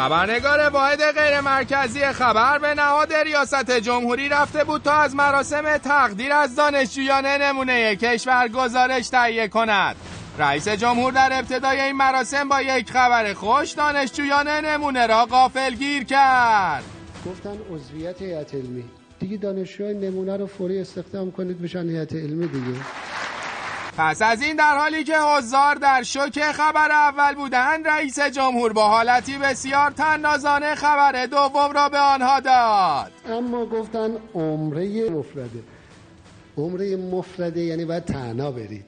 خبرنگار 0.00 0.68
واحد 0.68 1.02
غیر 1.02 1.40
مرکزی 1.40 2.00
خبر 2.00 2.58
به 2.58 2.74
نهاد 2.74 3.12
ریاست 3.12 3.70
جمهوری 3.70 4.28
رفته 4.28 4.64
بود 4.64 4.82
تا 4.82 4.92
از 4.92 5.14
مراسم 5.14 5.78
تقدیر 5.78 6.32
از 6.32 6.56
دانشجویان 6.56 7.26
نمونه 7.26 7.96
کشور 7.96 8.48
گزارش 8.48 9.08
تهیه 9.08 9.48
کند. 9.48 9.96
رئیس 10.38 10.68
جمهور 10.68 11.12
در 11.12 11.38
ابتدای 11.38 11.80
این 11.80 11.96
مراسم 11.96 12.48
با 12.48 12.62
یک 12.62 12.90
خبر 12.90 13.34
خوش 13.34 13.72
دانشجویان 13.72 14.48
نمونه 14.48 15.06
را 15.06 15.26
غافل 15.26 15.74
گیر 15.74 16.04
کرد. 16.04 16.84
گفتن 17.26 17.58
عضویت 17.70 18.22
هیئت 18.22 18.54
علمی. 18.54 18.84
دیگه 19.18 19.36
دانشجوهای 19.36 19.94
نمونه 19.94 20.36
رو 20.36 20.46
فوری 20.46 20.80
استخدام 20.80 21.32
کنید 21.32 21.62
بشن 21.62 21.88
هیئت 21.88 22.12
علمی 22.12 22.46
دیگه. 22.46 22.80
پس 23.98 24.22
از 24.22 24.42
این 24.42 24.56
در 24.56 24.78
حالی 24.78 25.04
که 25.04 25.16
حضار 25.18 25.74
در 25.74 26.02
شوک 26.02 26.42
خبر 26.42 26.90
اول 26.90 27.34
بودند 27.34 27.88
رئیس 27.88 28.20
جمهور 28.20 28.72
با 28.72 28.88
حالتی 28.88 29.38
بسیار 29.38 29.90
تنازانه 29.90 30.74
خبر 30.74 31.26
دوم 31.26 31.72
را 31.72 31.88
به 31.88 31.98
آنها 31.98 32.40
داد. 32.40 33.12
اما 33.28 33.66
گفتن 33.66 34.16
عمره 34.34 35.10
مفرده. 35.10 35.62
عمره 36.56 36.96
مفرده 36.96 37.60
یعنی 37.60 37.84
باید 37.84 38.04
تنها 38.04 38.50
برید. 38.50 38.84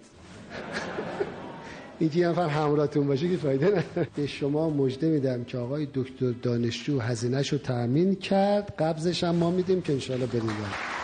اینکه 1.98 2.18
یه 2.18 2.28
نفر 2.28 2.48
همراهتون 2.48 3.06
باشه 3.06 3.28
که 3.28 3.36
فایده 3.36 3.66
نداره. 3.66 4.08
به 4.16 4.26
شما 4.26 4.70
مژده 4.70 5.08
میدم 5.08 5.44
که 5.44 5.58
آقای 5.58 5.88
دکتر 5.94 6.30
دانشجو 6.42 7.00
هزینهش 7.00 7.52
رو 7.52 7.58
تأمین 7.58 8.14
کرد. 8.14 8.74
قبضش 8.78 9.24
هم 9.24 9.34
ما 9.34 9.50
میدیم 9.50 9.82
که 9.82 9.92
انشالله 9.92 10.26
برید 10.26 11.01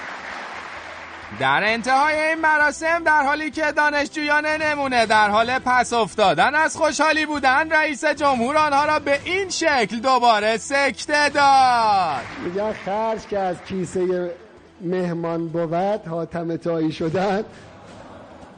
در 1.40 1.62
انتهای 1.64 2.20
این 2.20 2.40
مراسم 2.40 3.04
در 3.04 3.22
حالی 3.22 3.50
که 3.50 3.72
دانشجویان 3.72 4.46
نمونه 4.46 5.06
در 5.06 5.30
حال 5.30 5.58
پس 5.58 5.92
افتادن 5.92 6.54
از 6.54 6.76
خوشحالی 6.76 7.26
بودن 7.26 7.72
رئیس 7.72 8.04
جمهور 8.04 8.56
آنها 8.56 8.84
را 8.84 8.98
به 8.98 9.20
این 9.24 9.48
شکل 9.48 9.98
دوباره 10.02 10.56
سکته 10.56 11.28
داد. 11.28 12.24
میگن 12.44 12.72
خرج 12.72 13.26
که 13.26 13.38
از 13.38 13.56
کیسه 13.68 14.30
مهمان 14.80 15.48
بود 15.48 16.06
حاتم 16.06 16.56
تایی 16.56 16.92
شدن. 16.92 17.44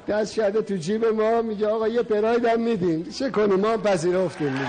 دست 0.09 0.35
شده 0.35 0.63
تو 0.63 0.77
جیب 0.77 1.05
ما 1.05 1.43
میگه 1.43 1.67
آقا 1.67 1.89
یه 1.89 2.03
پراید 2.03 2.45
هم 2.45 2.61
میدیم 2.61 3.11
چه 3.19 3.31
کنیم؟ 3.31 3.61
ما 3.61 3.77
پذیرفتیم 3.77 4.53
میگه 4.53 4.67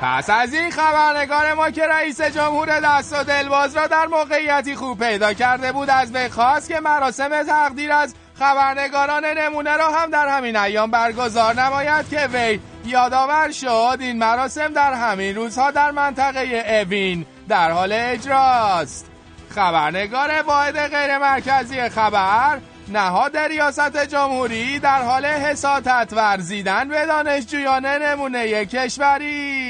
پس 0.00 0.30
از 0.30 0.54
این 0.54 0.70
خبرنگار 0.70 1.54
ما 1.54 1.70
که 1.70 1.86
رئیس 1.86 2.20
جمهور 2.20 2.80
دست 2.80 3.12
و 3.12 3.24
دلباز 3.24 3.76
را 3.76 3.86
در 3.86 4.06
موقعیتی 4.06 4.74
خوب 4.74 4.98
پیدا 4.98 5.32
کرده 5.32 5.72
بود 5.72 5.90
از 5.90 6.12
وی 6.14 6.28
خواست 6.28 6.68
که 6.68 6.80
مراسم 6.80 7.42
تقدیر 7.42 7.92
از 7.92 8.14
خبرنگاران 8.38 9.24
نمونه 9.24 9.76
را 9.76 9.90
هم 9.92 10.10
در 10.10 10.28
همین 10.28 10.56
ایام 10.56 10.90
برگزار 10.90 11.54
نماید 11.54 12.08
که 12.08 12.28
وی 12.32 12.60
یادآور 12.84 13.50
شد 13.50 13.96
این 14.00 14.18
مراسم 14.18 14.68
در 14.68 14.92
همین 14.92 15.34
روزها 15.34 15.70
در 15.70 15.90
منطقه 15.90 16.64
اوین 16.68 17.26
در 17.48 17.70
حال 17.70 17.92
اجراست. 17.92 19.06
خبرنگار 19.54 20.42
واحد 20.42 20.78
غیر 20.78 21.18
مرکزی 21.18 21.88
خبر 21.88 22.58
نهاد 22.88 23.36
ریاست 23.36 23.96
جمهوری 23.96 24.78
در 24.78 25.02
حال 25.02 25.26
حسادت 25.26 26.08
ورزیدن 26.12 26.88
به 26.88 27.06
دانشجویان 27.06 27.86
نمونه 27.86 28.66
کشوری. 28.66 29.69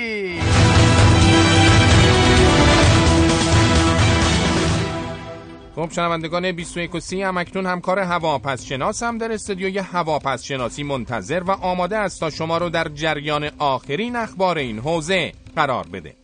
خب 5.81 5.91
شنوندگان 5.93 6.53
21 6.53 6.95
و 6.95 7.01
30 7.01 7.23
هم 7.23 7.37
اکنون 7.37 7.67
همکار 7.67 7.99
هواپس 7.99 8.65
شناس 8.65 9.03
هم 9.03 9.19
در 9.19 9.33
استودیوی 9.33 9.79
هواپس 9.79 10.43
شناسی 10.43 10.83
منتظر 10.83 11.43
و 11.43 11.51
آماده 11.51 11.97
است 11.97 12.21
تا 12.21 12.31
شما 12.31 12.59
رو 12.59 12.71
در 12.71 12.89
جریان 12.89 13.51
آخرین 13.59 14.17
اخبار 14.17 14.59
این 14.59 14.79
حوزه 14.79 15.33
قرار 15.57 15.87
بده. 15.93 16.15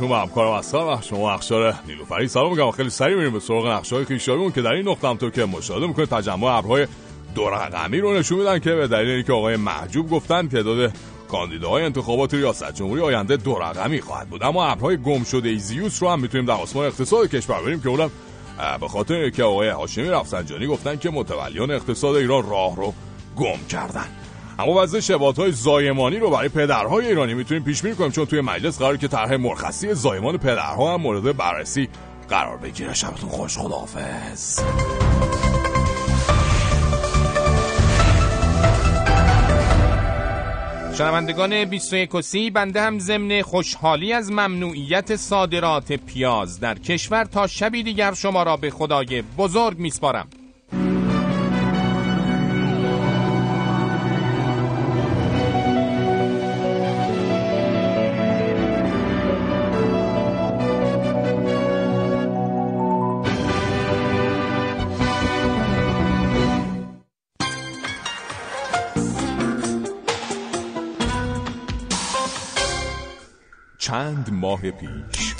هم 0.00 0.08
به 0.08 0.16
همکارم 0.16 0.62
و 0.72 1.02
شما 1.02 1.32
اخشار 1.32 1.74
نیلوفری 1.86 2.28
سلام 2.28 2.50
میگم. 2.50 2.70
خیلی 2.70 2.90
سریع 2.90 3.16
میریم 3.16 3.32
به 3.32 3.40
سراغ 3.40 3.66
نقشای 3.66 4.04
خیشاویمون 4.04 4.52
که 4.52 4.62
در 4.62 4.72
این 4.72 4.88
نقطه 4.88 5.08
همطور 5.08 5.30
که 5.30 5.44
مشاهده 5.44 5.86
می‌کنید 5.86 6.08
تجمع 6.08 6.46
ابرهای 6.46 6.86
دو 7.34 7.48
رقمی 7.48 8.00
رو 8.00 8.14
نشون 8.14 8.38
میدن 8.38 8.58
که 8.58 8.74
به 8.74 8.88
دلیل 8.88 9.10
اینکه 9.10 9.32
آقای 9.32 9.56
محجوب 9.56 10.10
گفتن 10.10 10.48
تعداد 10.48 10.92
کاندیداهای 11.28 11.84
انتخابات 11.84 12.34
ریاست 12.34 12.74
جمهوری 12.74 13.02
آینده 13.02 13.36
دو 13.36 13.54
رقمی 13.54 14.00
خواهد 14.00 14.28
بود. 14.28 14.42
اما 14.42 14.66
ابرهای 14.66 14.96
گم 14.96 15.24
شده 15.24 15.48
ایزیوس 15.48 16.02
رو 16.02 16.08
هم 16.08 16.20
می‌تونیم 16.20 16.46
در 16.46 16.54
آسمان 16.54 16.86
اقتصاد 16.86 17.30
کشور 17.30 17.62
بریم 17.62 17.80
که 17.80 17.88
اونم 17.88 18.10
به 18.80 18.88
خاطر 18.88 19.30
که 19.30 19.42
آقای 19.42 19.68
هاشمی 19.68 20.08
رفسنجانی 20.08 20.66
گفتن 20.66 20.96
که 20.96 21.10
متولیان 21.10 21.70
اقتصاد 21.70 22.16
ایران 22.16 22.50
راه 22.50 22.76
رو 22.76 22.94
گم 23.36 23.66
کردن. 23.68 24.06
اما 24.58 24.82
وضع 24.82 25.00
شبات 25.00 25.38
های 25.38 25.52
زایمانی 25.52 26.16
رو 26.16 26.30
برای 26.30 26.48
پدرهای 26.48 27.06
ایرانی 27.06 27.34
می‌تونیم 27.34 27.64
پیش 27.64 27.82
بینی 27.82 27.94
کنیم 27.94 28.10
چون 28.10 28.26
توی 28.26 28.40
مجلس 28.40 28.78
قرار 28.78 28.96
که 28.96 29.08
طرح 29.08 29.36
مرخصی 29.36 29.94
زایمان 29.94 30.38
پدرها 30.38 30.94
هم 30.94 31.00
مورد 31.00 31.36
بررسی 31.36 31.88
قرار 32.28 32.56
بگیره. 32.56 32.94
شبتون 32.94 33.30
خوش 33.30 33.58
خداحافظ. 33.58 34.60
شنوندگان 40.98 41.64
21 41.64 42.14
و 42.14 42.22
30 42.22 42.50
بنده 42.50 42.82
هم 42.82 42.98
ضمن 42.98 43.42
خوشحالی 43.42 44.12
از 44.12 44.30
ممنوعیت 44.30 45.16
صادرات 45.16 45.92
پیاز 45.92 46.60
در 46.60 46.78
کشور 46.78 47.24
تا 47.24 47.46
شبی 47.46 47.82
دیگر 47.82 48.14
شما 48.14 48.42
را 48.42 48.56
به 48.56 48.70
خدای 48.70 49.22
بزرگ 49.22 49.78
میسپارم. 49.78 50.28
چند 73.88 74.28
ماه 74.32 74.70
پیش. 74.70 75.34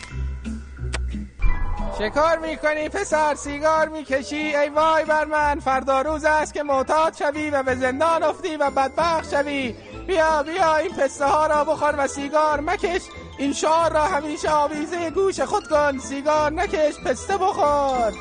چه 1.98 2.10
کار 2.10 2.38
می‌کنی 2.38 2.88
پسر؟ 2.88 3.34
سیگار 3.34 3.88
می‌کشی؟ 3.88 4.36
ای 4.36 4.68
وای 4.68 5.04
بر 5.04 5.24
من! 5.24 5.60
فردا 5.60 6.02
روز 6.02 6.24
است 6.24 6.54
که 6.54 6.62
معتاد 6.62 7.14
شوی 7.14 7.50
و 7.50 7.62
به 7.62 7.74
زندان 7.74 8.22
افتی 8.22 8.56
و 8.56 8.70
بدبخت 8.70 9.30
شوی. 9.30 9.74
بیا 10.06 10.42
بیا 10.42 10.76
این 10.76 10.92
پسته 10.92 11.24
ها 11.26 11.46
را 11.46 11.64
بخور 11.64 11.94
و 11.98 12.06
سیگار 12.06 12.60
مکش. 12.60 13.02
این 13.38 13.52
شعار 13.52 13.92
را 13.92 14.04
همیشه 14.04 14.50
آویزه 14.50 15.10
گوش 15.10 15.40
خود 15.40 15.68
کن. 15.68 15.98
سیگار 15.98 16.52
نکش 16.52 17.00
پسته 17.04 17.36
بخور. 17.36 18.12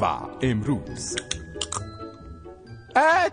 و 0.00 0.04
امروز 0.42 1.16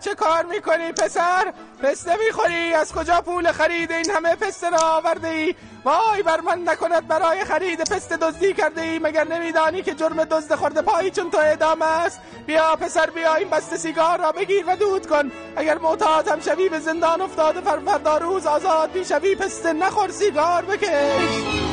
چه 0.01 0.15
کار 0.15 0.45
می‌کنی 0.45 0.91
پسر؟ 0.91 1.53
پسته 1.83 2.11
می‌خوری؟ 2.25 2.73
از 2.73 2.93
کجا 2.93 3.21
پول 3.21 3.51
خرید 3.51 3.91
این 3.91 4.09
همه 4.09 4.35
پسته 4.35 4.69
را 4.69 4.79
آورده 4.79 5.27
ای؟ 5.27 5.55
وای 5.85 6.23
بر 6.25 6.41
من 6.41 6.69
نکند 6.69 7.07
برای 7.07 7.43
خرید 7.43 7.79
پسته 7.79 8.17
دزدی 8.17 8.53
کرده 8.53 8.81
ای 8.81 8.99
مگر 8.99 9.27
نمیدانی 9.27 9.81
که 9.81 9.93
جرم 9.93 10.23
دزد 10.23 10.55
خورده 10.55 10.81
پایی 10.81 11.11
چون 11.11 11.31
تو 11.31 11.37
اعدام 11.37 11.81
است 11.81 12.21
بیا 12.45 12.75
پسر 12.75 13.09
بیا 13.09 13.35
این 13.35 13.49
بسته 13.49 13.77
سیگار 13.77 14.19
را 14.19 14.31
بگیر 14.31 14.65
و 14.67 14.75
دود 14.75 15.07
کن 15.07 15.31
اگر 15.55 15.77
معتاد 15.77 16.27
هم 16.27 16.39
شوی 16.39 16.69
به 16.69 16.79
زندان 16.79 17.21
افتاده 17.21 17.61
فر 17.61 17.79
فردا 17.79 18.17
روز 18.17 18.45
آزاد 18.45 18.95
می‌شوی 18.95 19.35
پسته 19.35 19.73
نخور 19.73 20.11
سیگار 20.11 20.65
بکش 20.65 21.65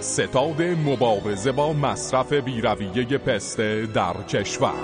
ستاد 0.00 0.62
مبارزه 0.62 1.52
با 1.52 1.72
مصرف 1.72 2.32
بیرویه 2.32 3.18
پسته 3.18 3.86
در 3.86 4.22
کشور 4.28 4.74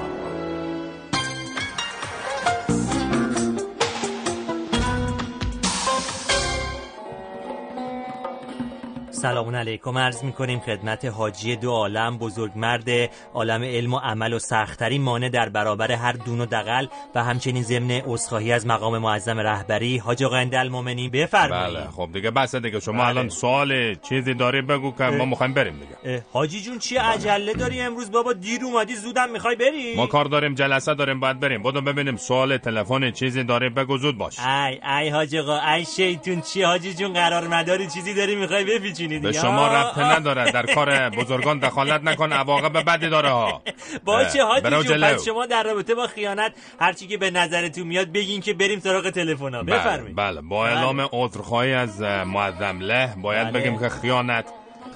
سلام 9.23 9.57
علیکم. 9.57 9.99
عرض 9.99 10.25
می 10.25 10.33
کنیم 10.33 10.61
خدمت 10.61 11.05
حاجی 11.05 11.57
دو 11.57 11.71
عالم 11.71 12.19
بزرگمرد 12.19 12.89
عالم 13.35 13.63
علم 13.63 13.95
و 13.95 13.99
عمل 13.99 14.33
و 14.33 14.39
سختترین 14.39 15.03
مانع 15.03 15.29
در 15.29 15.49
برابر 15.49 15.93
هر 15.93 16.13
دون 16.13 16.41
و 16.41 16.47
دقل 16.47 16.87
و 17.15 17.25
همچنین 17.25 17.63
ضمن 17.63 17.91
عذرخواهی 17.91 18.53
از 18.53 18.67
مقام 18.67 18.99
معظم 18.99 19.39
رهبری 19.39 19.99
حاج 19.99 20.25
آقا 20.25 20.37
المومنی 20.53 21.09
بفرمایید. 21.09 21.77
بله 21.77 21.91
خب 21.91 22.09
دیگه 22.13 22.31
بس 22.31 22.55
دیگه. 22.55 22.81
شما 22.81 22.99
بله. 22.99 23.07
الان 23.07 23.29
سوال 23.29 23.95
چیزی 23.95 24.35
داری 24.35 24.63
بگو 24.63 24.93
که 24.99 25.05
ما 25.05 25.25
می‌خوایم 25.25 25.55
بریم 25.55 25.75
دیگه. 25.81 26.25
حاجی 26.33 26.61
جون 26.61 26.79
چی 26.79 26.97
عجله 26.97 27.53
داری 27.53 27.81
امروز؟ 27.81 28.11
بابا 28.11 28.33
دیر 28.33 28.65
اومدی 28.65 28.95
زودم 28.95 29.31
می‌خوای 29.31 29.57
بری؟ 29.57 29.97
ما 29.97 30.07
کار 30.07 30.25
داریم 30.25 30.55
جلسه 30.55 30.95
داریم 30.95 31.21
باید 31.21 31.41
بریم. 31.41 31.63
بدو 31.63 31.81
ببینیم 31.81 32.17
سوال 32.17 32.57
تلفن 32.57 33.11
چیزی 33.11 33.45
داری 33.45 33.69
بگو 33.69 33.99
زود 33.99 34.19
باش. 34.19 34.39
ای 34.39 34.81
ای 34.99 35.09
حاج 35.09 35.37
آقا 35.37 35.61
ای 35.73 35.85
شیطون 35.85 36.41
چی 36.41 36.63
حاجی 36.63 36.95
جون؟ 36.95 37.13
قرار 37.13 37.49
مداری 37.49 37.87
چیزی 37.87 38.15
داری 38.15 38.37
می‌خوای 38.37 38.65
بپیچونی 39.19 39.33
به 39.33 39.39
شما 39.39 39.67
آه. 39.67 39.77
ربطی 39.77 40.01
نداره. 40.01 40.51
در 40.51 40.75
کار 40.75 41.11
بزرگان 41.11 41.59
دخالت 41.59 42.03
نکن 42.03 42.33
عواقب 42.33 42.85
بدی 42.91 43.09
داره 43.09 43.31
ها. 43.31 43.63
اه، 44.07 44.61
برو 44.61 44.77
حاجی 44.77 45.25
شما 45.25 45.47
در 45.47 45.63
رابطه 45.63 45.95
با 45.95 46.07
خیانت 46.07 46.53
هرچی 46.81 47.07
که 47.07 47.19
به 47.19 47.31
نظرتون 47.31 47.87
میاد 47.87 48.13
بگین 48.13 48.41
که 48.41 48.55
بریم 48.55 48.81
سراغ 48.81 49.11
تلفن 49.11 49.51
بله, 49.51 49.63
بفرمایید. 49.63 50.17
بله. 50.17 50.41
با 50.41 50.67
اعلام 50.67 51.09
عذرخواهی 51.13 51.73
از 51.73 52.01
معظم 52.03 52.79
له 52.81 53.15
باید 53.23 53.51
بله. 53.51 53.61
بگیم 53.61 53.79
که 53.79 53.89
خیانت 53.89 54.45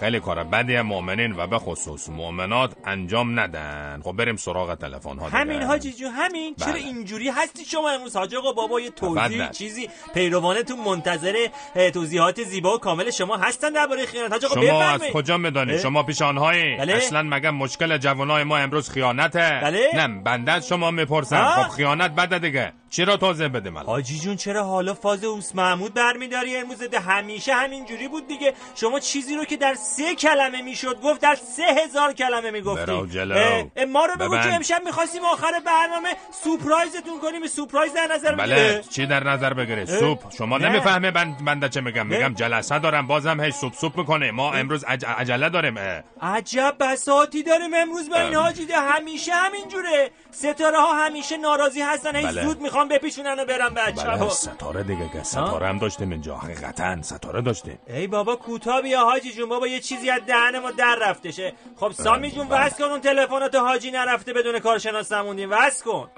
خیلی 0.00 0.20
کار 0.20 0.44
بدی 0.44 0.80
مؤمنین 0.80 1.32
و 1.36 1.46
به 1.46 1.58
خصوص 1.58 2.08
مؤمنات 2.08 2.72
انجام 2.84 3.40
ندن 3.40 4.00
خب 4.04 4.12
بریم 4.12 4.36
سراغ 4.36 4.74
تلفن 4.74 5.18
ها 5.18 5.26
دیگه. 5.26 5.38
همین 5.38 5.62
حاجی 5.62 5.92
جون 5.92 6.10
همین 6.10 6.54
چرا 6.54 6.72
بله. 6.72 6.80
اینجوری 6.82 7.28
هستی 7.28 7.64
شما 7.64 7.90
امروز 7.90 8.16
حاج 8.16 8.34
آقا 8.34 8.52
بابا 8.52 8.80
یه 8.80 8.90
توضیح 8.90 9.38
بله. 9.38 9.50
چیزی 9.50 9.88
پیروانتون 10.14 10.78
منتظر 10.80 11.48
توضیحات 11.94 12.42
زیبا 12.42 12.74
و 12.74 12.78
کامل 12.78 13.10
شما 13.10 13.36
هستن 13.36 13.70
درباره 13.70 14.06
خیانت 14.06 14.32
حاج 14.32 14.44
آقا 14.44 14.54
شما 14.54 14.82
از 14.82 15.00
کجا 15.00 15.38
می‌دانید؟ 15.38 15.78
شما 15.78 16.02
پیش 16.02 16.22
آنهایی 16.22 16.76
بله. 16.76 16.92
اصلا 16.94 17.22
مگه 17.22 17.50
مشکل 17.50 17.98
جوانای 17.98 18.44
ما 18.44 18.58
امروز 18.58 18.90
خیانته 18.90 19.60
بله. 19.62 19.88
نه 19.94 20.22
بنده 20.22 20.60
شما 20.60 20.90
می‌پرسم 20.90 21.36
ها؟ 21.36 21.62
خب 21.62 21.68
خیانت 21.70 22.10
بده 22.10 22.38
دیگه 22.38 22.72
چی 22.94 23.04
را 23.04 23.16
توضیح 23.16 23.48
بدیم 23.48 23.76
الان 23.76 23.86
حاجی 23.86 24.18
جون 24.18 24.36
چرا 24.36 24.64
حالا 24.64 24.94
فاز 24.94 25.24
اوس 25.24 25.54
محمود 25.54 25.94
برمیداری 25.94 26.56
امروز 26.56 26.82
ده 26.82 27.00
همیشه 27.00 27.54
همینجوری 27.54 28.08
بود 28.08 28.28
دیگه 28.28 28.54
شما 28.74 29.00
چیزی 29.00 29.34
رو 29.34 29.44
که 29.44 29.56
در 29.56 29.74
سه 29.74 30.14
کلمه 30.14 30.62
می‌شد 30.62 31.00
گفت 31.00 31.20
در 31.20 31.34
سه 31.34 31.62
هزار 31.84 32.12
کلمه 32.12 32.50
می‌گفتی 32.50 32.86
برو 32.86 33.06
جلو. 33.06 33.34
اه، 33.36 33.66
اه، 33.76 33.84
ما 33.84 34.06
رو 34.06 34.16
بگو. 34.16 34.38
که 34.38 34.54
امشب 34.54 34.82
می‌خواستیم 34.84 35.24
آخر 35.24 35.52
برنامه 35.66 36.08
سورپرایزتون 36.44 37.20
کنیم 37.22 37.46
سورپرایز 37.46 37.94
در 37.94 38.08
نظر 38.14 38.34
بله 38.34 38.54
بگیره. 38.54 38.84
چی 38.90 39.06
در 39.06 39.24
نظر 39.24 39.54
بگیره؟ 39.54 39.84
سوپ 39.84 40.32
شما 40.38 40.58
نه. 40.58 40.68
نمی‌فهمه 40.68 41.10
بند 41.10 41.44
بنده 41.44 41.68
چه 41.68 41.80
میگم 41.80 42.08
نه. 42.08 42.16
میگم 42.16 42.34
جلسه 42.34 42.78
دارم 42.78 43.06
بازم 43.06 43.40
هی 43.40 43.50
سوپ 43.50 43.74
سوپ 43.74 43.98
می‌کنه 43.98 44.30
ما 44.30 44.52
امروز 44.52 44.84
عج... 44.84 45.04
عجله 45.04 45.48
داریم 45.48 45.76
اه. 45.76 46.02
عجب 46.22 46.76
بساتی 46.80 47.42
داریم 47.42 47.74
امروز 47.74 48.10
با 48.10 48.16
این 48.16 48.34
حاجی 48.34 48.66
ده 48.66 48.80
همیشه 48.80 49.32
همینجوره 49.32 50.10
ستاره 50.34 50.78
ها 50.78 50.92
همیشه 50.94 51.36
ناراضی 51.36 51.82
هستن. 51.82 52.16
هی 52.16 52.22
بله. 52.22 52.42
زود 52.42 52.60
می‌خوام 52.60 52.88
بپیچونن 52.88 53.40
و 53.40 53.44
برن 53.44 53.74
بچه 53.74 54.04
بله 54.04 54.16
ها 54.16 54.28
ستاره 54.28 54.82
دیگه 54.82 55.08
که 55.12 55.22
ستاره 55.22 55.66
هم 55.66 55.78
داشتیم 55.78 56.10
اینجا. 56.10 56.36
حقیقتا 56.36 57.02
ستاره 57.02 57.42
داشتیم. 57.42 57.78
ای 57.86 58.06
بابا 58.06 58.36
کوتاه 58.36 58.82
بیا 58.82 59.04
حاجی 59.04 59.32
جون. 59.32 59.48
بابا 59.48 59.66
یه 59.66 59.80
چیزی 59.80 60.10
از 60.10 60.26
دهن 60.26 60.58
ما 60.58 60.70
در 60.70 60.96
رفته 61.00 61.30
شه 61.32 61.52
خب 61.76 61.90
سامی 61.90 62.30
جون 62.30 62.48
وصل 62.48 62.78
کن 62.84 62.90
اون 62.90 63.00
تلفنات 63.00 63.54
حاجی 63.54 63.90
نرفته 63.90 64.32
بدون 64.32 64.58
کارشناس 64.58 65.12
نموندیم 65.12 65.50
وصل 65.50 65.84
کن. 65.84 66.10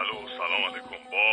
الو 0.00 0.28
سلام 0.38 0.62
علیکم. 0.70 1.10
با 1.12 1.26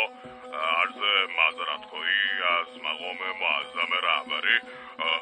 عرض 0.80 0.99
معذرت 1.38 1.84
خواهی 1.89 2.24
از 2.59 2.69
مقام 2.88 3.19
معظم 3.43 3.91
رهبری. 4.07 4.57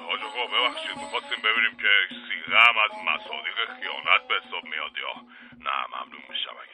حاج 0.07 0.21
آقا 0.29 0.43
ببخشید 0.53 0.97
می‌خواستیم 1.03 1.39
ببینیم 1.47 1.75
که 1.83 1.91
سیغه 2.27 2.59
هم 2.67 2.75
از 2.85 2.93
مصادیق 3.09 3.57
خیانت 3.77 4.21
به 4.29 4.35
حساب 4.39 4.63
میاد 4.71 4.93
یا 5.03 5.13
نه. 5.65 5.77
ممنون 5.93 6.23
میشم. 6.29 6.70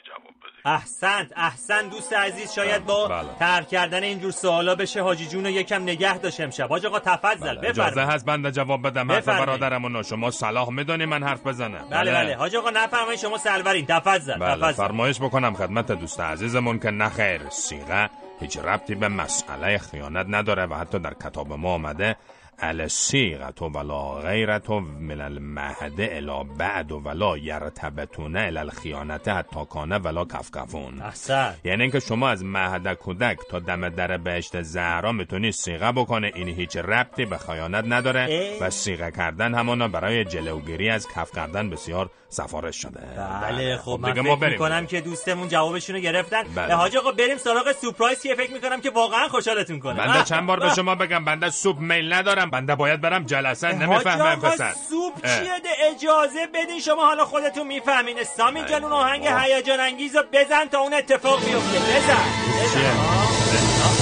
احسنت 0.67 1.33
احسن 1.35 1.87
دوست 1.87 2.13
عزیز 2.13 2.53
شاید 2.53 2.85
با 2.85 3.07
بله. 3.07 3.27
ترک 3.39 3.67
کردن 3.67 4.03
اینجور 4.03 4.31
سوالا 4.31 4.75
بشه. 4.75 5.01
حاجی 5.01 5.27
جون 5.27 5.43
رو 5.43 5.49
یکم 5.49 5.83
نگه 5.83 6.17
داشت 6.17 6.41
امشب. 6.41 6.69
حاج 6.69 6.85
آقا 6.85 6.99
تفضل 6.99 7.55
بله، 7.55 7.69
اجازه 7.69 8.01
هست 8.01 8.25
بنده 8.25 8.51
جواب 8.51 8.87
بدم. 8.87 9.11
حرف. 9.11 9.25
برادرم 9.25 9.95
و 9.95 10.03
شما 10.03 10.31
صلاح 10.31 10.69
می‌دونی 10.69 11.05
من 11.05 11.23
حرف 11.23 11.47
بزنم. 11.47 11.87
بله 11.91 12.11
بله. 12.11 12.35
حاج 12.35 12.55
آقا 12.55 12.69
نفرمایید. 12.69 13.19
شما 13.19 13.37
سلورین 13.37 13.85
تفضل 13.85 14.37
بله. 14.37 14.55
تفضل. 14.55 14.87
فرمایش 14.87 15.19
بکنم 15.19 15.53
خدمت 15.53 15.91
دوست 15.91 16.19
عزیزمون 16.19 16.79
که 16.79 16.91
نخیر 16.91 17.41
سیغه. 17.49 18.09
هیچ 18.39 18.57
ربطی 18.57 18.95
به 18.95 19.07
مسئله 19.07 19.77
خیانت 19.77 20.25
نداره 20.29 20.65
و 20.65 20.73
حتی 20.73 20.99
در 20.99 21.13
کتاب 21.13 21.53
ما 21.53 21.73
آمده 21.73 22.15
السیغت 22.59 23.61
ولا 23.61 24.13
غیرت 24.13 24.69
من 24.69 25.21
المهد 25.21 26.01
الا 26.01 26.43
بعد 26.43 26.91
ولا 26.91 27.37
یرتبتون 27.37 28.37
الی 28.37 28.57
الخیانت 28.57 29.27
حتی 29.27 29.65
کانه 29.69 29.97
ولا 29.97 30.25
کفکفون 30.25 31.01
احسن. 31.01 31.55
یعنی 31.63 31.81
اینکه 31.81 31.99
شما 31.99 32.29
از 32.29 32.43
مهد 32.45 32.93
کودک 32.93 33.37
تا 33.49 33.59
دم 33.59 33.89
در 33.89 34.17
بهشت 34.17 34.61
زهرا 34.61 35.11
می‌تونی 35.11 35.51
سیغه 35.51 35.91
بکنه 35.91 36.31
این 36.35 36.47
هیچ 36.47 36.77
ربطی 36.77 37.25
به 37.25 37.37
خیانت 37.37 37.85
نداره. 37.87 38.57
و 38.61 38.69
سیغه 38.69 39.11
کردن 39.11 39.55
همانا 39.55 39.87
برای 39.87 40.25
جلوگیری 40.25 40.89
از 40.89 41.07
کف 41.15 41.31
کردن 41.35 41.69
بسیار 41.69 42.09
سفارش 42.29 42.81
شده. 42.81 42.99
بله 43.41 43.77
خب 43.77 43.99
من 44.01 44.09
دیگه 44.09 44.21
فکر 44.21 44.29
ما 44.29 44.35
بریم. 44.35 44.53
می‌کنم 44.53 44.85
که 44.85 45.01
دوستمون 45.01 45.47
جوابشون 45.47 45.95
رو 45.95 46.01
گرفتن. 46.01 46.43
بله. 46.55 46.75
حاج 46.75 46.97
آقا 46.97 47.11
بریم 47.11 47.37
سراغ 47.37 47.71
سورپرایز 47.71 48.21
که 48.21 48.35
فکر 48.35 48.53
می‌کنم 48.53 48.81
که 48.81 48.89
واقعا 48.89 49.27
خوشحالتون 49.27 49.79
کنه. 49.79 50.07
بنده 50.07 50.23
چند 50.23 50.47
بار 50.47 50.59
به 50.59 50.69
شما 50.69 50.95
بگم 50.95 51.25
بنده 51.25 51.49
سوپ 51.49 51.79
میل 51.79 52.13
ندارم. 52.13 52.46
بنده 52.49 52.75
باید 52.75 53.01
برم 53.01 53.23
جلسه 53.23 53.71
نمی‌فهمم 53.71 54.41
پسر. 54.41 54.73
سوپ. 54.89 55.21
چیه 55.21 55.59
ده؟ 55.59 55.69
اجازه 55.91 56.47
بدین 56.53 56.79
شما 56.79 57.05
حالا 57.05 57.25
خودتون 57.25 57.67
می‌فهمین. 57.67 58.23
سامی 58.23 58.65
جان 58.65 58.83
اون 58.83 58.93
آهنگ 58.93 59.27
آه. 59.27 59.41
هیجان 59.43 59.79
انگیز 59.79 60.15
رو 60.15 60.23
بزن 60.33 60.65
تا 60.65 60.79
اون 60.79 60.93
اتفاق 60.93 61.39
بیفته. 61.45 61.79
بزن. 61.79 62.25
بزن. 62.63 63.96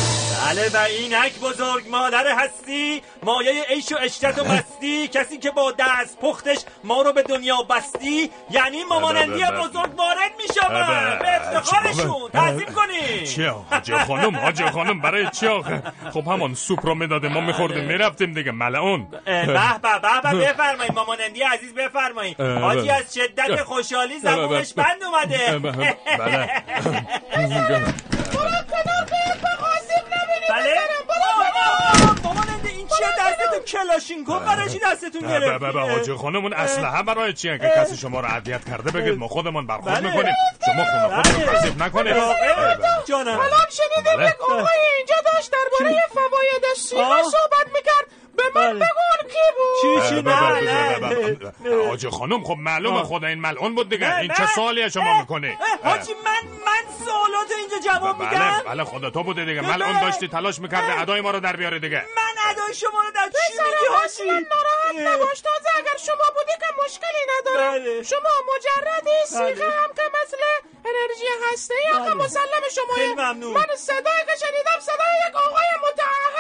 بله 0.46 0.70
و 0.74 0.78
اینک 0.78 1.40
بزرگ 1.40 1.90
مادر 1.90 2.28
هستی 2.38 3.02
مایه 3.24 3.64
عیش 3.64 3.92
و 3.92 3.96
عشرت 3.96 4.40
و 4.40 4.44
مستی 4.44 5.08
کسی 5.08 5.38
که 5.38 5.52
با 5.52 5.74
دست 5.80 6.20
پختش 6.20 6.58
ما 6.84 7.02
رو 7.02 7.14
به 7.14 7.24
دنیا 7.24 7.58
بستی 7.70 8.30
یعنی 8.52 8.84
مامانندی 8.84 9.44
اه، 9.44 9.50
اه، 9.50 9.60
اه. 9.60 9.70
بزرگ 9.70 10.00
وارد 10.00 10.32
میشم 10.38 10.68
اه، 10.72 11.20
به 11.20 11.36
افتخارشون 11.36 12.30
تعظیم 12.34 12.66
کنی. 12.66 13.28
چی 13.28 13.44
حاجی 13.44 13.94
خانم 13.94 14.36
حاجی 14.36 14.66
خانم 14.66 15.02
برای 15.02 15.28
چی 15.30 15.48
آخه؟ 15.48 15.82
خب 16.14 16.28
همون 16.28 16.54
سوپ 16.54 16.86
رو 16.86 16.96
می‌داده 16.96 17.28
ما 17.28 17.42
میخوردیم 17.42 17.84
می‌رفتیم 17.84 18.34
دیگه 18.34 18.52
ملعون. 18.52 19.08
به 19.26 19.46
به 19.46 20.00
به 20.02 20.32
به 20.32 20.54
بفرمایید 20.54 20.94
مامانندی 20.94 21.42
عزیز 21.42 21.74
بفرمایید. 21.74 22.42
اه، 22.42 22.60
حاجی 22.60 22.82
بله. 22.82 22.94
از 22.94 23.14
شدت 23.14 23.64
خوشحالی 23.64 24.20
زبونش 24.20 24.74
بله. 24.74 24.86
بند 24.86 25.04
اومده. 25.04 25.96
بله؟ 30.50 30.74
بله 31.08 31.26
آه، 31.56 31.92
آه، 31.92 32.16
ماماننده 32.24 32.70
این 32.70 32.88
چیه؟ 32.88 33.08
دستتون 33.20 33.60
کلاشینکوف 33.60 34.42
برای 34.42 34.70
چی 34.70 34.80
دستتون 34.84 35.22
بله 35.22 35.40
گرفت 35.40 35.64
بله 35.64 35.92
حاجی 35.92 36.14
خانم 36.14 36.44
اون 36.44 36.54
اسلحه 36.54 37.04
برای 37.04 37.34
چیه 37.34 37.58
که 37.58 37.74
کسی 37.78 37.98
شما 37.98 38.20
رو 38.20 38.28
اذیت 38.28 38.66
کرده؟ 38.70 38.92
بگید 38.92 39.18
ما 39.20 39.28
خودمون 39.28 39.68
برخورد 39.68 39.96
بله. 39.96 40.10
می‌کنیم 40.10 40.34
شما 40.66 40.86
خونه 40.86 41.16
خودتون 41.16 41.46
بله. 41.46 41.58
کثیف 41.60 41.82
نکنید؟ 41.82 42.16
جانم. 43.06 43.40
الان 43.40 43.68
شنیدیم 43.70 44.18
بله. 44.18 44.30
یک 44.30 44.42
آقای 44.42 44.80
اینجا 44.98 45.16
داشت 45.34 45.52
درباره 45.52 46.02
فواید 46.14 46.64
سیغه. 46.78 47.24
صحبت 47.24 47.68
می‌کرد. 47.76 48.06
به 48.38 48.44
من 48.56 48.62
بله. 48.62 48.74
بگو 48.74 49.02
اون 49.22 49.30
کی 49.30 49.46
بود؟ 49.58 50.04
چی 50.04 50.10
چی؟ 50.10 50.22
بله، 50.22 50.62
نه 50.62 51.00
بله، 51.00 51.30
نه. 51.30 51.36
بله. 51.36 51.88
حاجی 51.88 52.10
خانم 52.10 52.44
خب 52.44 52.56
معلومه. 52.60 53.04
خدا 53.04 53.28
این 53.28 53.40
ملعون 53.40 53.76
بود 53.76 53.90
دیگه. 53.90 54.10
نه، 54.10 54.20
این 54.20 54.32
نه. 54.32 54.38
چه 54.38 54.46
سوالیه 54.56 54.90
شما 54.90 55.20
می‌کنی؟ 55.20 55.48
اه، 55.50 55.92
حاجی 55.92 56.14
من 56.26 56.44
من 56.66 56.84
سوالات 57.06 57.52
اینجا 57.58 57.78
جواب 57.92 58.20
میدم. 58.20 58.40
بله 58.40 58.64
بله 58.64 58.84
خدا 58.84 59.10
تو 59.10 59.24
بوده 59.24 59.46
دیگه. 59.46 59.62
ملعون 59.62 60.02
داشتی 60.02 60.28
تلاش 60.28 60.60
می‌کردی 60.60 60.92
ادای 60.92 61.22
ما 61.22 61.32
رو 61.32 61.40
در 61.40 61.56
بیاره 61.56 61.80
دیگه. 61.80 62.06
من 62.18 62.52
ادای 62.52 62.74
شما 62.74 63.02
رو 63.02 63.12
در 63.12 63.30
چی 63.30 63.54
میگی 63.54 63.96
اصلا 64.06 64.26
حاجی؟ 64.26 64.48
ناراحت 64.50 65.16
نباش. 65.16 65.42
تازه 65.42 65.70
اگر 65.78 65.98
شما 66.06 66.28
بودی 66.38 66.56
که 66.60 66.70
مشکلی 66.86 67.24
نداره. 67.34 68.04
شما 68.04 68.30
مجردی 68.56 69.18
سیغه 69.28 69.70
هم 69.70 69.90
که 69.96 70.02
مثل 70.24 70.38
انرژی 70.86 71.28
هسته 71.54 71.74
یا 71.90 72.06
که. 72.06 72.16
مسلم 72.16 72.64
شما. 72.76 72.94
من 73.34 73.76
صدایی 73.78 74.24
که 74.28 74.36
شنیدم 74.40 74.80
صدای 74.82 75.16
یک 75.30 75.36
آقای 75.36 75.70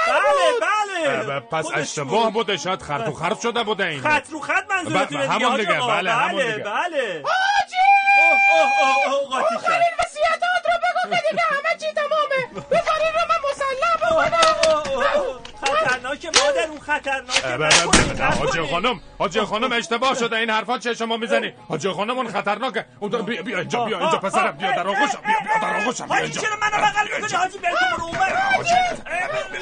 بله 0.08 1.24
بله. 1.24 1.40
پس 1.40 1.66
اشتباه 1.74 2.24
بود. 2.24 2.34
بوده 2.34 2.58
شاید 2.58 2.82
خرط 2.82 3.08
و 3.08 3.14
خرط 3.14 3.42
شده 3.42 3.64
بوده 3.64 3.86
این. 3.86 4.02
خط 4.02 4.30
رو 4.30 4.40
خط 4.40 4.64
منظورتونه 4.70 5.28
همون 5.28 5.58
دیگه،. 5.58 5.80
بله، 5.82 6.12
همون 6.12 6.42
بله 6.42 6.52
دیگه. 6.52 6.64
بله. 6.64 7.24
حاجی! 7.24 7.76
اوه 8.22 8.40
اوه 8.82 9.14
اوه 9.14 9.30
قاطی 9.30 9.56
شد. 9.56 9.56
آخرین 9.56 9.94
وصیتات 10.00 10.64
رو 10.66 10.74
بگو 10.84 11.16
که 11.16 11.22
دیگه 11.30 11.44
همه 11.50 11.78
چی 11.80 11.94
تمامه. 11.94 12.64
بذارین 12.72 13.14
رو 13.14 13.22
من 13.30 13.40
مسلح 13.50 13.96
بکنم. 14.02 15.40
خطرناکه 15.66 16.28
مادر 16.28 16.68
اون 16.70 16.80
خطرناکه 16.80 17.48
نکنید. 17.48 18.70
خانم 18.72 19.00
حاجی 19.20 19.42
خانم 19.42 19.72
اشتباه 19.72 20.16
شده 20.16 20.36
این 20.36 20.50
حرفا 20.50 20.78
چه 20.78 20.94
شما 20.94 21.18
می‌زنی 21.18 21.54
حاجی 21.70 21.90
خانم 21.90 22.18
اون 22.18 22.32
خطرناکه 22.32 22.86
اون 23.00 23.26
بیا 23.26 23.42
بیا 23.42 23.60
اینجا 23.60 23.86
بیا 23.86 24.00
اینجا 24.00 24.18
پسرم 24.18 24.52
بیا 24.52 24.72
در 24.72 24.88
آغوشم 24.88 25.20
بیا 25.26 25.36
بیا 25.44 25.70
در 25.70 25.78
آغوشم 25.82 26.06
بیا 26.06 26.14
حاجی 26.14 26.24
اینجا 26.26 26.42
چرا 26.42 26.56
منو 26.62 26.78
بغل 26.86 27.08
می‌کنی 27.16 27.38
حاجی 27.38 27.58
برو 27.58 28.04
اونور 28.04 28.38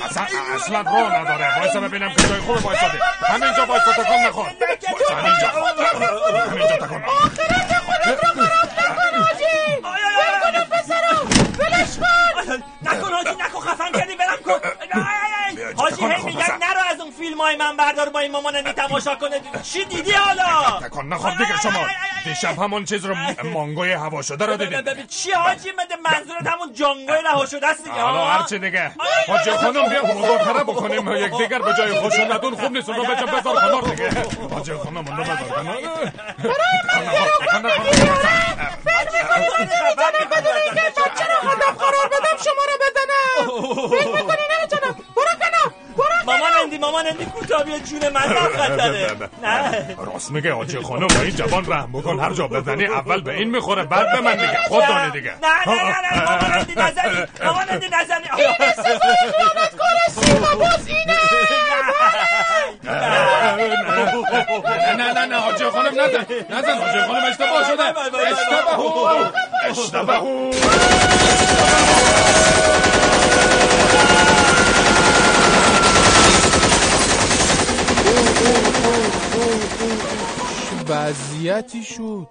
اصلا 0.05 0.25
اصلا 0.55 0.81
راه 0.81 1.19
نداره 1.19 1.59
وایسا 1.59 1.79
ببینم 1.79 2.09
که 2.09 2.27
جای 2.27 2.39
خوب 2.39 2.65
وایساده 2.65 2.99
همینجا 3.21 3.65
وایسا 3.65 3.91
تکان 3.91 4.19
نخور 4.27 4.45
همینجا 4.45 4.87
همینجا 5.09 5.47
رو 5.47 5.63
خراب 5.65 7.13
نکن 12.85 13.13
حاجی 13.13 13.29
نکن 13.39 13.59
خفن 13.59 13.91
کردی 13.91 14.15
برم 14.15 14.37
کن. 14.45 14.59
حاجی 15.77 16.05
هی 16.05 16.23
میگن 16.23 16.57
نرو 16.61 16.81
از 16.89 16.99
اون 17.01 17.11
فیلم 17.11 17.41
های 17.41 17.55
من 17.55 17.77
بردار 17.77 18.09
با 18.09 18.19
این 18.19 18.31
ماماننی 18.31 18.73
تماشا 18.73 19.15
کنه 19.15 19.41
چی 19.63 19.85
دیدی 19.85 20.11
حالا 20.11 20.79
تکان 20.87 21.07
نخور 21.13 21.31
دیگه 21.31 21.61
شما 21.63 21.87
دیشب 22.23 22.59
همون 22.59 22.85
چیز 22.85 23.05
رو 23.05 23.15
منگوی 23.43 23.91
هوا 23.91 24.21
شده 24.21 24.45
رو 24.45 24.57
دیدید 24.57 24.85
ببین 24.85 25.07
چی 25.07 25.31
حاجی 25.31 25.71
مده 25.71 25.95
منظورت 25.95 26.47
همون 26.47 26.73
جانگوی 26.73 27.21
رها 27.25 27.45
شده 27.45 27.67
است 27.67 27.83
دیگه 27.83 28.01
حالا؟ 28.01 28.25
هرچی 28.25 28.59
دیگه 28.59 28.91
حاجی 29.27 29.51
خانم 29.51 29.89
بیا 29.89 30.03
مذاکره 30.03 30.63
بکنیم 30.63 31.15
یک 31.15 31.37
دیگر 31.37 31.59
به 31.59 31.73
جای 31.77 31.93
خشونتون 31.93 32.55
خوب 32.55 32.71
نیست 32.71 32.89
رو 32.89 33.03
بچه 33.05 33.25
بذار 33.25 33.55
کنار 33.55 33.81
دیگه 33.81 34.09
حاجی 34.51 34.73
خانم 34.73 34.97
اون 34.97 35.17
رو 35.17 35.23
بذار 35.23 35.35
کنار 35.35 35.77
برای 36.39 36.73
من 36.89 37.01
گروگان 37.01 37.61
بگیرم 37.61 38.13
نمی‌تونم 39.59 40.29
بدون 40.31 40.53
اینکه 40.63 40.99
بچه 41.01 41.25
رو 41.25 41.49
خودم 41.49 41.73
قرار 41.79 42.07
بدم 42.07 42.37
شما 42.43 42.63
رو 42.69 42.75
بزنم 42.83 43.47
فکر 43.89 44.07
می‌کنی 44.07 44.43
برو 44.49 44.79
کنم 44.79 44.95
برو 45.15 45.33
مامان 46.25 46.51
اندی 46.63 46.77
مامان 46.77 47.07
اندی 47.07 47.25
کوتاه 47.25 47.63
بیا 47.63 47.79
جون 47.79 48.09
من 48.09 48.21
در 48.21 48.57
خطره 48.57 49.15
نه 49.43 49.95
راست 49.97 50.31
میگه 50.31 50.53
حاجی 50.53 50.79
خانم 50.79 51.07
به 51.07 51.19
این 51.19 51.35
جوان 51.35 51.65
رحم 51.71 51.91
بکن 51.91 52.19
هر 52.19 52.33
جا 52.33 52.47
بزنی 52.47 52.85
اول 52.85 53.21
به 53.21 53.33
این 53.33 53.49
می‌خوره 53.49 53.83
بعد 53.83 54.11
به 54.11 54.21
من 54.21 54.35
دیگه 54.35 54.57
خود 54.67 54.87
دانه 54.87 55.09
دیگه 55.09 55.31
نه 55.41 55.73
نه 55.73 55.83
نه 55.83 56.01
نه 56.01 56.25
مامان 56.25 56.51
اندی 56.51 56.73
نزنی 56.75 57.25
مامان 57.43 57.69
اندی 57.69 57.87
نزنی 57.87 58.25
این 58.59 58.71
صفای 58.71 59.15
خیانت 59.31 59.75
کار 59.77 59.89
سیما 60.09 60.55
باز 60.55 60.87
اینه 60.87 61.17
نه 62.83 62.93
نه 64.93 65.13
نه 65.13 65.25
نه 65.25 65.39
خانم 65.69 66.01
نزن 66.01 66.25
نزن 66.49 66.77
حاجی 66.77 67.01
خانم 67.01 67.23
اشتباه 67.23 67.63
شده 67.63 67.83
اشتباه 68.27 69.33
اشتباه 69.69 70.23
چه 80.69 80.93
وضعیتی 80.93 81.83
شد. 81.83 82.27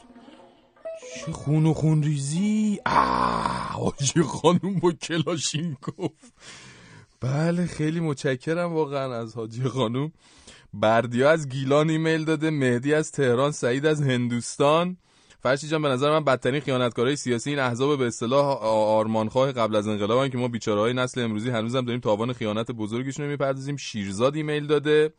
چه 1.16 1.32
خون 1.32 1.66
و 1.66 1.74
خون 1.74 2.02
ریزی؟ 2.02 2.80
آه 2.86 3.72
حاجی 3.72 4.22
خانوم 4.22 4.78
با 4.82 4.92
کلاشینکوف 4.92 6.10
بله 7.20 7.66
خیلی 7.66 8.00
متشکرم 8.00 8.72
واقعا 8.72 9.14
از 9.20 9.34
حاجی 9.34 9.62
خانوم. 9.62 10.12
بردیا 10.74 11.30
از 11.30 11.48
گیلان 11.48 11.90
ایمیل 11.90 12.24
داده 12.24 12.50
مهدی 12.50 12.94
از 12.94 13.12
تهران 13.12 13.52
سعید 13.52 13.86
از 13.86 14.02
هندوستان. 14.02 14.96
فرشی 15.42 15.68
جان 15.68 15.82
به 15.82 15.88
نظر 15.88 16.10
من 16.10 16.24
بدترین 16.24 16.60
خیانتکارای 16.60 17.16
سیاسی 17.16 17.50
این 17.50 17.58
احزاب 17.58 17.98
به 17.98 18.06
اصطلاح 18.06 18.46
آرمانخواه 18.62 19.52
قبل 19.52 19.76
از 19.76 19.88
انقلابن 19.88 20.28
که 20.28 20.38
ما 20.38 20.48
بیچاره 20.48 20.80
های 20.80 20.92
نسل 20.92 21.20
امروزی 21.20 21.50
هنوزم 21.50 21.84
داریم 21.84 22.00
تاوان 22.00 22.32
خیانت 22.32 22.70
بزرگشون 22.70 23.24
رو 23.24 23.30
می‌پردازیم. 23.30 23.76
شیرزاد 23.76 24.36
ایمیل 24.36 24.66
داده. 24.66 25.12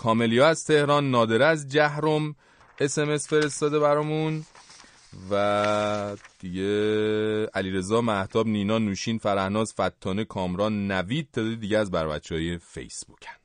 کاملیا 0.00 0.48
از 0.48 0.64
تهران 0.64 1.10
نادره 1.10 1.44
از 1.44 1.68
جهرم. 1.68 2.34
اسمس 2.78 3.28
فرستاده 3.28 3.78
برامون. 3.78 4.44
و 5.30 6.16
دیگه 6.38 7.46
علیرضا 7.46 8.00
مهتاب 8.00 8.46
نینا 8.46 8.78
نوشین 8.78 9.18
فرهناز 9.18 9.72
فتانه 9.72 10.24
کامران 10.24 10.92
نوید 10.92 11.28
تعدادی 11.32 11.56
دیگه 11.56 11.78
از 11.78 11.90
بر 11.90 12.20
های 12.30 12.58
فیسبوکن. 12.58 13.36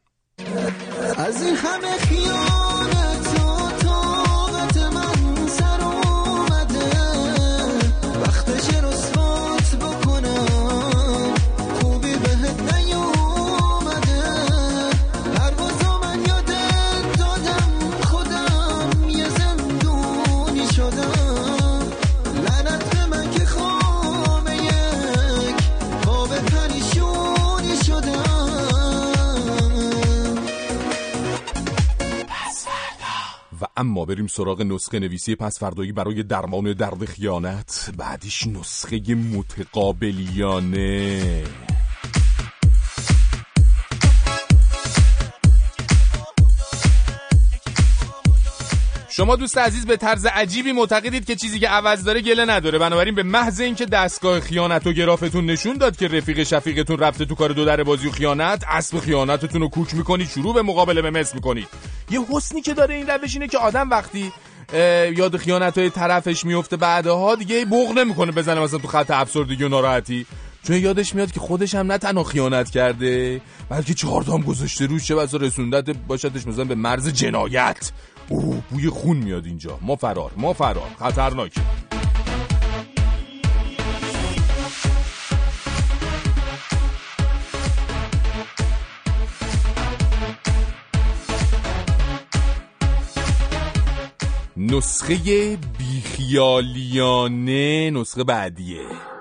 از 1.17 1.41
این 1.41 1.55
همه 1.55 1.97
خیانت 1.97 3.24
اما 33.77 34.05
بریم 34.05 34.27
سراغ 34.27 34.61
نسخه 34.61 34.99
نویسی 34.99 35.35
پس 35.35 35.59
فردایی 35.59 35.91
برای 35.91 36.23
درمان 36.23 36.73
درد 36.73 37.05
خیانت. 37.05 37.93
بعدیش 37.97 38.47
نسخه 38.47 39.15
متقابلیانه. 39.15 41.43
شما 49.17 49.35
دوست 49.35 49.57
عزیز 49.57 49.85
به 49.85 49.97
طرز 49.97 50.25
عجیبی 50.25 50.71
معتقدید 50.71 51.25
که 51.25 51.35
چیزی 51.35 51.59
که 51.59 51.67
عوض 51.67 52.03
داره 52.03 52.21
گله 52.21 52.45
نداره. 52.45 52.79
بنابراین 52.79 53.15
به 53.15 53.23
محض 53.23 53.59
اینکه 53.59 53.85
دستگاه 53.85 54.39
خیانت 54.39 54.87
و 54.87 54.93
گرافتون 54.93 55.45
نشون 55.45 55.77
داد 55.77 55.97
که 55.97 56.07
رفیق 56.07 56.43
شفیقتون 56.43 56.97
رفته 56.97 57.25
تو 57.25 57.35
کار 57.35 57.49
دو 57.49 57.65
در 57.65 57.83
بازی 57.83 58.07
و 58.07 58.11
خیانت 58.11 58.63
اسب 58.67 58.99
خیانتتون 58.99 59.61
رو 59.61 59.69
کوک 59.69 59.95
می‌کنید 59.95 60.29
شروع 60.29 60.53
به 60.53 60.61
مقابله 60.61 61.01
به 61.01 61.11
مثل 61.11 61.35
می‌کنید 61.35 61.67
یه 62.09 62.19
حسنی 62.31 62.61
که 62.61 62.73
داره 62.73 62.95
این 62.95 63.07
روش 63.07 63.33
اینه 63.33 63.47
که 63.47 63.57
آدم 63.57 63.89
وقتی 63.89 64.31
یاد 65.17 65.37
خیانت 65.37 65.77
های 65.77 65.89
طرفش 65.89 66.45
میفته 66.45 66.77
بعدها 66.77 67.35
دیگه 67.35 67.65
بغ 67.65 67.91
نمی‌کنه 67.97 68.31
بزنه 68.31 68.61
مثلا 68.61 68.79
تو 68.79 68.87
خط 68.87 69.11
افسردگی 69.11 69.63
و 69.63 69.69
ناراحتی. 69.69 70.25
چون 70.67 70.75
یادش 70.75 71.15
میاد 71.15 71.31
که 71.31 71.39
خودش 71.39 71.75
هم 71.75 71.91
نه 71.91 71.97
تنها 71.97 72.23
خیانت 72.23 72.69
کرده 72.69 73.41
بلکه 73.69 73.93
چهار 73.93 74.23
تا 74.23 74.33
هم 74.33 74.41
گذاشته 74.41 74.85
روش 74.85 75.07
چه 75.07 75.15
بسا 75.15 75.37
رسوندت 75.37 75.97
باشدش 76.07 76.47
مثلا 76.47 76.63
به 76.63 76.75
مرز 76.75 77.09
جنایت. 77.09 77.91
اوه 78.29 78.63
بوی 78.69 78.89
خون 78.89 79.17
میاد 79.17 79.45
اینجا. 79.45 79.79
ما 79.81 79.95
فرار 79.95 80.31
ما 80.37 80.53
فرار. 80.53 80.89
خطرناک. 80.99 81.51
نسخه 94.57 95.57
بیخیالیانه 95.77 97.11
نسخه 97.91 98.23
بعدیه. 98.23 99.14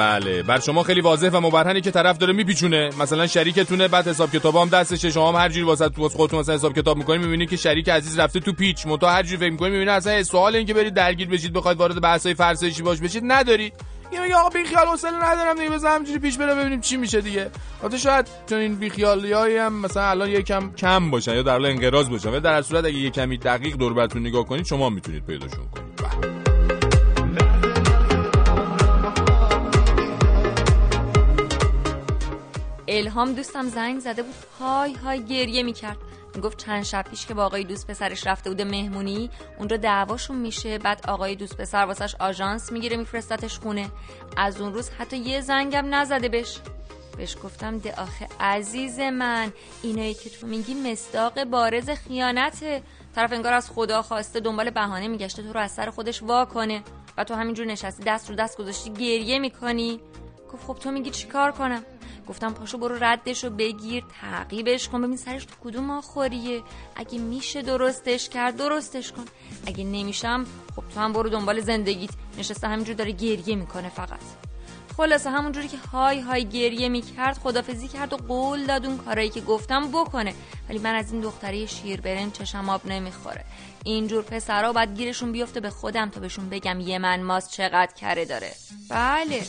بله. 0.00 0.42
بر 0.42 0.60
شما 0.60 0.82
خیلی 0.82 1.00
واضح 1.00 1.28
و 1.28 1.40
مبرهنه 1.40 1.80
که 1.80 1.90
طرف 1.90 2.18
داره 2.18 2.32
میپیچونه. 2.32 2.90
مثلا 3.00 3.26
شریکتونه 3.26 3.88
بعد 3.88 4.08
حساب 4.08 4.30
کتاب 4.30 4.56
هم 4.56 4.68
دستشه 4.68 5.10
شما 5.10 5.32
هم 5.32 5.42
هر 5.42 5.48
جوری 5.48 5.66
واسه 5.66 5.88
تو 5.88 6.08
خودتون 6.08 6.40
مثلا 6.40 6.54
حساب 6.54 6.74
کتاب 6.74 6.96
می‌کنید 6.96 7.20
می‌بینید 7.20 7.50
که 7.50 7.56
شریک 7.56 7.88
عزیز 7.88 8.18
رفته 8.18 8.40
تو 8.40 8.52
پیچ. 8.52 8.86
متا 8.86 9.10
هر 9.10 9.22
جوری 9.22 9.36
فکر 9.36 9.50
می‌کنید 9.50 9.72
می‌بینید 9.72 9.94
اصلا 9.94 10.22
سوال 10.22 10.56
این 10.56 10.66
که 10.66 10.74
برید 10.74 10.94
درگیر 10.94 11.28
بشید 11.28 11.52
بخواید 11.52 11.78
وارد 11.78 12.00
بحثای 12.00 12.34
فرسایشی 12.34 12.82
باش 12.82 13.00
بشید 13.00 13.22
ندارید 13.26 13.72
یه 14.12 14.20
میگه 14.20 14.34
آقا 14.34 14.48
بیخیال 14.48 14.86
حوصله 14.86 15.30
ندارم 15.30 15.58
دیگه 15.58 15.70
بزن 15.70 15.94
همجوری 15.94 16.18
پیش 16.18 16.38
بره 16.38 16.54
ببینیم 16.54 16.80
چی 16.80 16.96
میشه 16.96 17.20
دیگه. 17.20 17.50
البته 17.82 17.98
شاید 17.98 18.26
چون 18.46 18.58
این 18.58 18.74
بیخیالیایی 18.74 19.56
هم 19.56 19.72
مثلا 19.72 20.02
الان 20.02 20.30
یکم 20.30 20.72
کم 20.74 21.10
باشن 21.10 21.34
یا 21.34 21.42
در 21.42 21.52
حال 21.52 21.66
انقراض 21.66 22.10
باشن. 22.10 22.30
ولی 22.30 22.40
در 22.40 22.62
صورت 22.62 22.84
اگه 22.84 22.96
یه 22.96 23.10
کمی 23.10 23.38
دقیق 23.38 23.76
دور 23.76 24.18
نگاه 24.18 24.44
کنید 24.44 24.66
شما 24.66 24.90
می‌تونید 24.90 25.26
پیداشون 25.26 25.66
کنید. 25.74 26.49
الهام 32.92 33.32
دوستم 33.32 33.68
زنگ 33.68 34.00
زده 34.00 34.22
بود. 34.22 34.34
های 34.60 34.92
های 34.94 35.24
گریه 35.24 35.62
می‌کرد. 35.62 35.96
می‌گفت 36.34 36.58
چند 36.58 36.82
شب 36.82 37.02
پیش 37.10 37.26
که 37.26 37.34
با 37.34 37.44
آقای 37.44 37.64
دوست 37.64 37.86
پسرش 37.86 38.26
رفته 38.26 38.50
بوده 38.50 38.64
مهمونی 38.64 39.30
اونجا 39.58 39.76
دعواشون 39.76 40.36
میشه 40.36 40.78
بعد 40.78 41.04
آقای 41.08 41.36
دوست 41.36 41.56
پسر 41.56 41.84
واسش 41.84 42.14
آژانس 42.14 42.72
می‌گیره 42.72 42.96
میفرستتش 42.96 43.58
خونه. 43.58 43.90
از 44.36 44.60
اون 44.60 44.72
روز 44.72 44.90
حتی 44.90 45.16
یه 45.16 45.40
زنگم 45.40 45.94
نزده 45.94 46.28
بهش. 46.28 46.58
بهش 47.16 47.36
گفتم 47.44 47.78
ده 47.78 47.94
آخه 48.00 48.28
عزیز 48.40 49.00
من 49.00 49.52
اینایی 49.82 50.14
که 50.14 50.30
تو 50.30 50.46
میگی 50.46 50.74
مصداق 50.74 51.44
بارز 51.44 51.90
خیانته. 51.90 52.82
طرف 53.14 53.32
انگار 53.32 53.52
از 53.52 53.70
خدا 53.70 54.02
خواسته 54.02 54.40
دنبال 54.40 54.70
بهانه 54.70 55.08
میگشته 55.08 55.42
تو 55.42 55.52
رو 55.52 55.60
از 55.60 55.72
سر 55.72 55.90
خودش 55.90 56.22
وا 56.22 56.44
کنه 56.44 56.82
و 57.16 57.24
تو 57.24 57.34
همینجور 57.34 57.66
نشستی 57.66 58.02
دست 58.06 58.30
رو 58.30 58.36
دست 58.36 58.58
گذاشتی 58.58 58.90
گریه 58.90 59.38
می‌کنی. 59.38 60.00
گفت 60.52 60.66
خب 60.66 60.74
تو 60.74 60.90
میگی 60.90 61.10
چیکار 61.10 61.52
کنم؟ 61.52 61.82
گفتم 62.30 62.52
پاشو 62.52 62.78
برو 62.78 63.04
ردش 63.04 63.44
رو 63.44 63.50
بگیر 63.50 64.04
تعقیبش 64.20 64.88
کن. 64.88 65.02
ببین 65.02 65.16
سرش 65.16 65.44
تو 65.44 65.54
کدوم 65.64 65.90
آخوریه؟ 65.90 66.62
اگه 66.96 67.18
میشه 67.18 67.62
درستش 67.62 68.28
کرد 68.28 68.56
درستش 68.56 69.12
کن. 69.12 69.24
اگه 69.66 69.84
نمیشم 69.84 70.46
خب 70.76 70.82
تو 70.94 71.00
هم 71.00 71.12
برو 71.12 71.28
دنبال 71.28 71.60
زندگیت. 71.60 72.10
نشسته 72.38 72.68
همینجور 72.68 72.94
داره 72.94 73.12
گریه 73.12 73.56
می‌کنه 73.56 73.88
فقط. 73.88 74.20
خلاصه 74.96 75.30
همونجوری 75.30 75.68
که 75.68 75.76
های 75.92 76.20
های 76.20 76.44
گریه 76.44 76.88
می‌کرد 76.88 77.38
خدافزی 77.38 77.88
کرد 77.88 78.12
و 78.12 78.16
قول 78.16 78.66
داد 78.66 78.86
اون 78.86 78.98
کارایی 78.98 79.28
که 79.28 79.40
گفتم 79.40 79.88
بکنه. 79.88 80.34
ولی 80.68 80.78
من 80.78 80.94
از 80.94 81.12
این 81.12 81.20
دختره 81.20 81.66
شیر 81.66 82.00
برن 82.00 82.30
چشم 82.30 82.68
آب 82.68 82.86
نمی‌خوره. 82.86 83.44
اینجور 83.84 84.22
پسرا 84.22 84.72
باید 84.72 84.96
گیرشون 84.96 85.32
بیفته 85.32 85.60
به 85.60 85.70
خودم 85.70 86.08
تا 86.08 86.20
بهشون 86.20 86.48
بگم 86.48 86.80
یه 86.80 86.98
من 86.98 87.22
ماست 87.22 87.50
چقدر 87.50 87.92
کره 87.94 88.24
داره. 88.24 88.52
بله. 88.88 89.42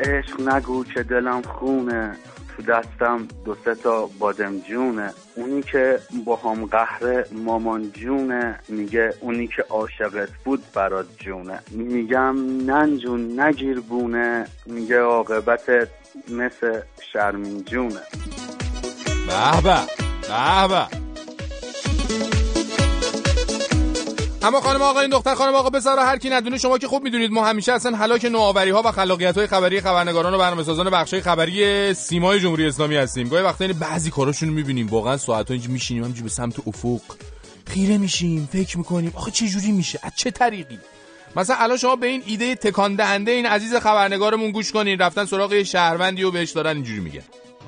عشق 0.00 0.48
نگو 0.48 0.84
که 0.84 1.02
دلم 1.02 1.42
خونه. 1.42 2.16
تو 2.56 2.62
دستم 2.62 3.28
دو 3.44 3.56
سه 3.64 3.74
تا 3.74 4.10
بادم 4.18 4.58
جونه. 4.58 5.12
اونی 5.34 5.62
که 5.62 5.98
با 6.24 6.36
هم 6.36 6.66
قهر 6.66 7.24
مامان 7.32 7.92
جونه. 7.92 8.58
میگه 8.68 9.14
اونی 9.20 9.46
که 9.46 9.64
عاشقت 9.70 10.28
بود 10.44 10.62
برات 10.74 11.06
جونه. 11.18 11.60
میگم 11.70 12.36
ننجون 12.70 13.40
نگیر 13.40 13.80
بونه. 13.80 14.46
میگه 14.66 15.00
عاقبتت 15.00 15.88
مثل 16.28 16.80
شرمین 17.12 17.64
جونه. 17.64 18.00
به 19.26 20.68
به. 20.68 21.09
اما 24.42 24.60
خانم 24.60 24.82
آقا 24.82 25.00
این 25.00 25.10
دختر 25.10 25.34
خانم 25.34 25.54
آقا 25.54 25.70
پسر 25.70 25.98
هر 25.98 26.18
کی 26.18 26.30
ندونه 26.30 26.58
شما 26.58 26.78
که 26.78 26.88
خوب 26.88 27.02
می‌دونید 27.02 27.30
ما 27.30 27.44
همیشه 27.46 27.72
اصلا 27.72 27.96
هلاک 27.96 28.24
نوآوری 28.24 28.70
ها 28.70 28.82
و 28.84 28.92
خلاقیت 28.92 29.38
های 29.38 29.46
خبری 29.46 29.80
خبرنگاران 29.80 30.34
و 30.34 30.38
برنامه‌سازان 30.38 30.90
بخش 30.90 31.14
خبری 31.14 31.94
سیمای 31.94 32.40
جمهوری 32.40 32.66
اسلامی 32.66 32.96
هستیم. 32.96 33.28
گاهی 33.28 33.42
وقتا 33.42 33.64
این 33.64 33.78
بعضی 33.78 34.10
کاراشون 34.10 34.48
رو 34.48 34.54
می‌بینیم. 34.54 34.86
واقعا 34.86 35.16
ساعت 35.16 35.48
ها 35.48 35.54
اینجا 35.54 35.70
میشینیم 35.70 36.02
همینجوری 36.02 36.24
به 36.24 36.30
سمت 36.30 36.68
افق 36.68 37.00
خیره 37.66 37.98
میشیم 37.98 38.48
فکر 38.52 38.78
می‌کنیم. 38.78 39.12
آخه 39.14 39.30
چه 39.30 39.48
جوری 39.48 39.72
میشه؟ 39.72 40.00
از 40.02 40.12
چه 40.16 40.30
طریقی؟ 40.30 40.78
مثلا 41.36 41.56
الان 41.56 41.76
شما 41.76 41.96
به 41.96 42.06
این 42.06 42.22
ایده 42.26 42.54
تکان 42.54 42.94
دهنده 42.94 43.30
این 43.30 43.46
عزیز 43.46 43.74
خبرنگارمون 43.74 44.50
گوش 44.50 44.72
کنین. 44.72 44.98
رفتن 44.98 45.24
سراغ 45.24 45.52
یه 45.52 45.64
شهروندی 45.64 46.22
و 46.22 46.30
بهش 46.30 46.50
دارن 46.50 46.76
اینجوری 46.76 47.00
میگن. 47.00 47.22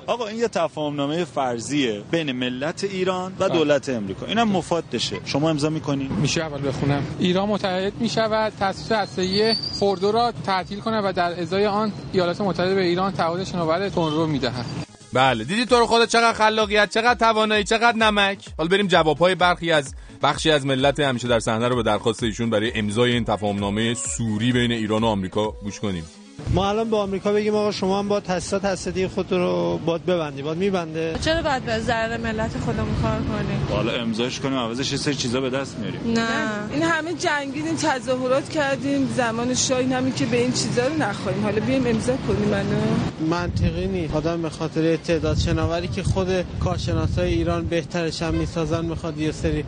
آقا 0.07 0.27
این 0.27 0.39
یه 0.39 0.47
تفاهمنامه 0.47 1.25
فرضیه 1.25 2.01
بین 2.11 2.31
ملت 2.31 2.83
ایران 2.83 3.33
و 3.39 3.49
دولت 3.49 3.89
امریکا. 3.89 4.25
اینم 4.25 4.47
مفاد 4.47 4.83
بشه 4.93 5.17
شما 5.25 5.49
امضا 5.49 5.69
می‌کنین 5.69 6.11
میشه 6.11 6.41
اول 6.41 6.67
بخونم. 6.67 7.03
ایران 7.19 7.49
متحد 7.49 7.93
می 7.99 8.09
شود 8.09 8.53
تاسیس 8.59 8.91
هسته‌ای 8.91 9.55
فوردو 9.79 10.11
را 10.11 10.33
تعطیل 10.45 10.79
کند 10.79 11.05
و 11.05 11.11
در 11.11 11.41
ازای 11.41 11.65
آن 11.65 11.91
ایالات 12.13 12.41
متحده 12.41 12.75
به 12.75 12.81
ایران 12.81 13.13
تعهد 13.13 13.43
شناور 13.43 13.89
تندرو 13.89 14.27
می‌دهد. 14.27 14.65
بله. 15.13 15.43
دیدی 15.43 15.65
تو 15.65 15.75
رو 15.75 15.85
خودت 15.85 16.09
چقدر 16.09 16.33
خلاقیت 16.33 16.89
چقدر 16.93 17.19
توانایی 17.19 17.63
چقدر 17.63 17.97
نمک. 17.97 18.45
حالا 18.57 18.69
بریم 18.69 18.87
جوابهای 18.87 19.35
برخی 19.35 19.71
از 19.71 19.95
بخشی 20.23 20.51
از 20.51 20.65
ملت 20.65 20.99
همیشه 20.99 21.27
در 21.27 21.39
صحنه 21.39 21.67
رو 21.67 21.75
به 21.75 21.83
درخواست 21.83 22.23
ایشون 22.23 22.49
برای 22.49 22.71
امضای 22.75 23.11
این 23.11 23.25
تفاهمنامه 23.25 23.93
سوری 23.93 24.51
بین 24.51 24.71
ایران 24.71 25.03
و 25.03 25.07
آمریکا 25.07 25.51
گوش 25.51 25.79
کنیم. 25.79 26.03
ما 26.53 26.69
الان 26.69 26.89
به 26.89 26.97
آمریکا 26.97 27.31
بگیم 27.31 27.55
آقا 27.55 27.71
شما 27.71 27.99
هم 27.99 28.07
با 28.07 28.19
تاسیسات 28.19 28.65
هسته‌ای 28.65 29.07
خود 29.07 29.31
رو 29.31 29.79
باد 29.85 30.05
ببندی. 30.05 30.41
باد 30.41 30.57
میبنده. 30.57 31.15
چرا 31.21 31.41
باید 31.41 31.63
به 31.65 31.79
ضرر 31.79 32.17
ملت 32.17 32.51
خودمون 32.65 32.95
کار 33.01 33.17
کنیم؟ 33.17 33.67
حالا 33.69 33.91
امضاش 33.91 34.39
کنیم 34.39 34.57
عوضش 34.57 34.91
یه 34.91 34.97
سری 34.97 35.15
چیزا 35.15 35.41
به 35.41 35.49
دست 35.49 35.77
میاریم. 35.79 35.99
نه. 36.13 36.73
این 36.73 36.83
همه 36.83 37.13
جنگیدیم 37.13 37.75
تظاهرات 37.75 38.49
کردیم. 38.49 39.13
زمان 39.17 39.53
شاه 39.53 39.77
این 39.77 39.93
همین 39.93 40.13
که 40.13 40.25
به 40.25 40.41
این 40.41 40.51
چیزا 40.51 40.87
رو 40.87 40.97
نخواهیم 40.97 41.43
حالا 41.43 41.59
بیایم 41.59 41.87
امضا 41.87 42.13
کنیم 42.27 42.49
منو. 42.49 43.29
منطقی 43.29 43.87
نیست. 43.87 44.15
آدم 44.15 44.41
به 44.41 44.49
خاطر 44.49 44.95
تعداد 44.95 45.37
شناوری 45.37 45.87
که 45.87 46.03
خود 46.03 46.27
کارشناسای 46.59 47.33
ایران 47.33 47.65
بهترش 47.65 48.21
هم 48.21 48.33
می‌سازن 48.33 48.85
می‌خواد 48.85 49.17
یه 49.17 49.31
سری 49.31 49.65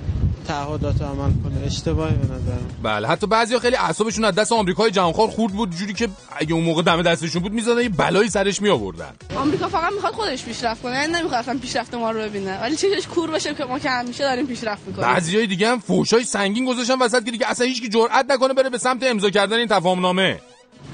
تعهدات 0.47 1.01
عمل 1.01 1.31
کنه. 1.43 1.65
اشتباهی 1.65 2.15
به 2.15 2.25
نظرم. 2.25 2.67
بله 2.83 3.07
حتی 3.07 3.27
بعضیا 3.27 3.59
خیلی 3.59 3.75
اعصابشون 3.75 4.25
از 4.25 4.35
دست 4.35 4.51
آمریکای 4.51 4.91
جهانخوار 4.91 5.27
خورد 5.27 5.53
بود 5.53 5.75
جوری 5.75 5.93
که 5.93 6.09
اگه 6.37 6.53
اون 6.53 6.63
موقع 6.63 6.81
دم 6.81 7.01
دستشون 7.01 7.41
بود 7.41 7.53
می‌زدن 7.53 7.81
یه 7.81 7.89
بلایی 7.89 8.29
سرش 8.29 8.61
می 8.61 8.69
آوردن 8.69 9.11
آمریکا 9.35 9.67
فقط 9.67 9.93
می‌خواد 9.93 10.13
خودش 10.13 10.43
پیشرفت 10.43 10.81
کنه 10.81 10.95
یعنی 10.95 11.13
نمی‌خواد 11.13 11.39
اصلا 11.39 11.59
پیشرفت 11.61 11.93
ما 11.93 12.11
رو 12.11 12.19
ببینه. 12.19 12.61
ولی 12.61 12.75
چشش 12.75 13.07
کور 13.07 13.31
باشه 13.31 13.53
که 13.53 13.65
ما 13.65 13.79
که 13.79 13.89
همیشه 13.89 14.23
داریم 14.23 14.47
پیشرفت 14.47 14.87
می‌کنیم. 14.87 15.07
بعضیای 15.07 15.47
دیگه 15.47 15.67
هم 15.67 15.79
فوشای 15.79 16.23
سنگین 16.23 16.65
گذاشتن 16.65 16.99
وسط 17.01 17.23
که 17.23 17.31
دیگه 17.31 17.47
اصلا 17.49 17.67
هیچ 17.67 17.81
کی 17.81 17.89
جرئت 17.89 18.25
نکنه 18.29 18.53
بره 18.53 18.69
به 18.69 18.77
سمت 18.77 19.03
امضا 19.03 19.29
کردن 19.29 19.57
این 19.57 19.67
تفاهمنامه 19.67 20.39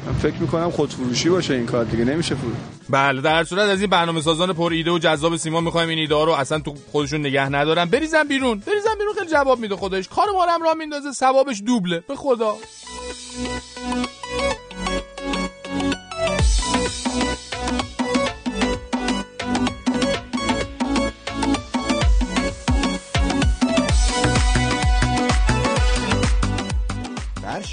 من 0.07 0.13
فکر 0.13 0.35
می‌کنم 0.35 0.71
خودفروشی 0.71 1.29
باشه 1.29 1.53
این 1.53 1.65
کار 1.65 1.83
دیگه 1.83 2.05
نمیشه 2.05 2.35
فرو 2.35 2.51
بله 2.91 3.21
در 3.21 3.43
صورت 3.43 3.69
از 3.69 3.81
این 3.81 3.89
برنامه 3.89 4.21
سازان 4.21 4.53
پر 4.53 4.71
ایده 4.71 4.91
و 4.91 4.99
جذاب 4.99 5.35
سیما 5.35 5.61
می‌خوایم 5.61 5.89
این 5.89 5.99
ایده 5.99 6.25
رو 6.25 6.31
اصلا 6.31 6.59
تو 6.59 6.75
خودشون 6.91 7.19
نگه 7.19 7.49
ندارن. 7.49 7.85
بریزن 7.85 8.23
بیرون 8.23 8.59
بریزن 8.59 8.95
بیرون 8.99 9.13
خیلی 9.13 9.31
جواب 9.31 9.59
میده 9.59 9.75
خودش 9.75 10.07
کار 10.07 10.27
ما 10.33 10.45
هم 10.45 10.63
راه 10.63 10.73
میندازه 10.73 11.11
ثوابش 11.11 11.61
دوبله. 11.65 11.99
به 12.07 12.15
خدا. 12.15 12.55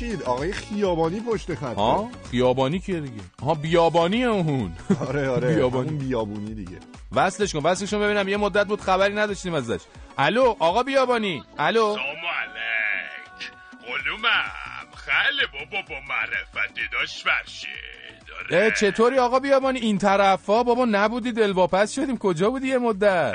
فرشید 0.09 0.23
آقای 0.23 0.53
خیابانی 0.53 1.21
پشت 1.21 1.55
خط 1.55 1.77
ها 1.77 2.11
خیابانی 2.31 2.79
کیه 2.79 3.01
دیگه؟ 3.01 3.23
ها 3.43 3.55
بیابانی 3.55 4.25
اون. 4.25 4.73
آره 5.09 5.29
آره 5.29 5.49
بیابانی. 5.55 5.89
همون 5.89 5.99
بیابونی 5.99 6.55
دیگه. 6.55 6.79
وصلش 7.13 7.53
کن 7.53 7.59
وصلش 7.65 7.91
کن 7.91 8.01
ببینم 8.01 8.29
یه 8.29 8.37
مدت 8.37 8.67
بود 8.67 8.81
خبری 8.81 9.15
نداشتیم 9.15 9.55
ازش. 9.55 9.81
الو 10.19 10.55
آقا 10.59 10.83
بیابانی. 10.83 11.43
الو. 11.59 11.95
سلام 11.95 12.07
علیک. 12.09 13.51
قلومم. 13.87 14.89
خیلی 14.97 15.47
بابا 15.53 15.83
با 15.89 15.95
معرفتی 16.09 16.81
داشت 16.93 17.25
فرشید 17.25 17.69
اه، 18.51 18.71
چطوری 18.71 19.19
آقا 19.19 19.39
بیابانی؟ 19.39 19.79
این 19.79 19.99
طرفا؟ 19.99 20.63
بابا 20.63 20.85
نبودی 20.85 21.33
دلواپس 21.33 21.95
شدیم. 21.95 22.19
کجا 22.19 22.51
بودی 22.51 22.69
یه 22.69 22.79
مدت؟ 22.79 23.35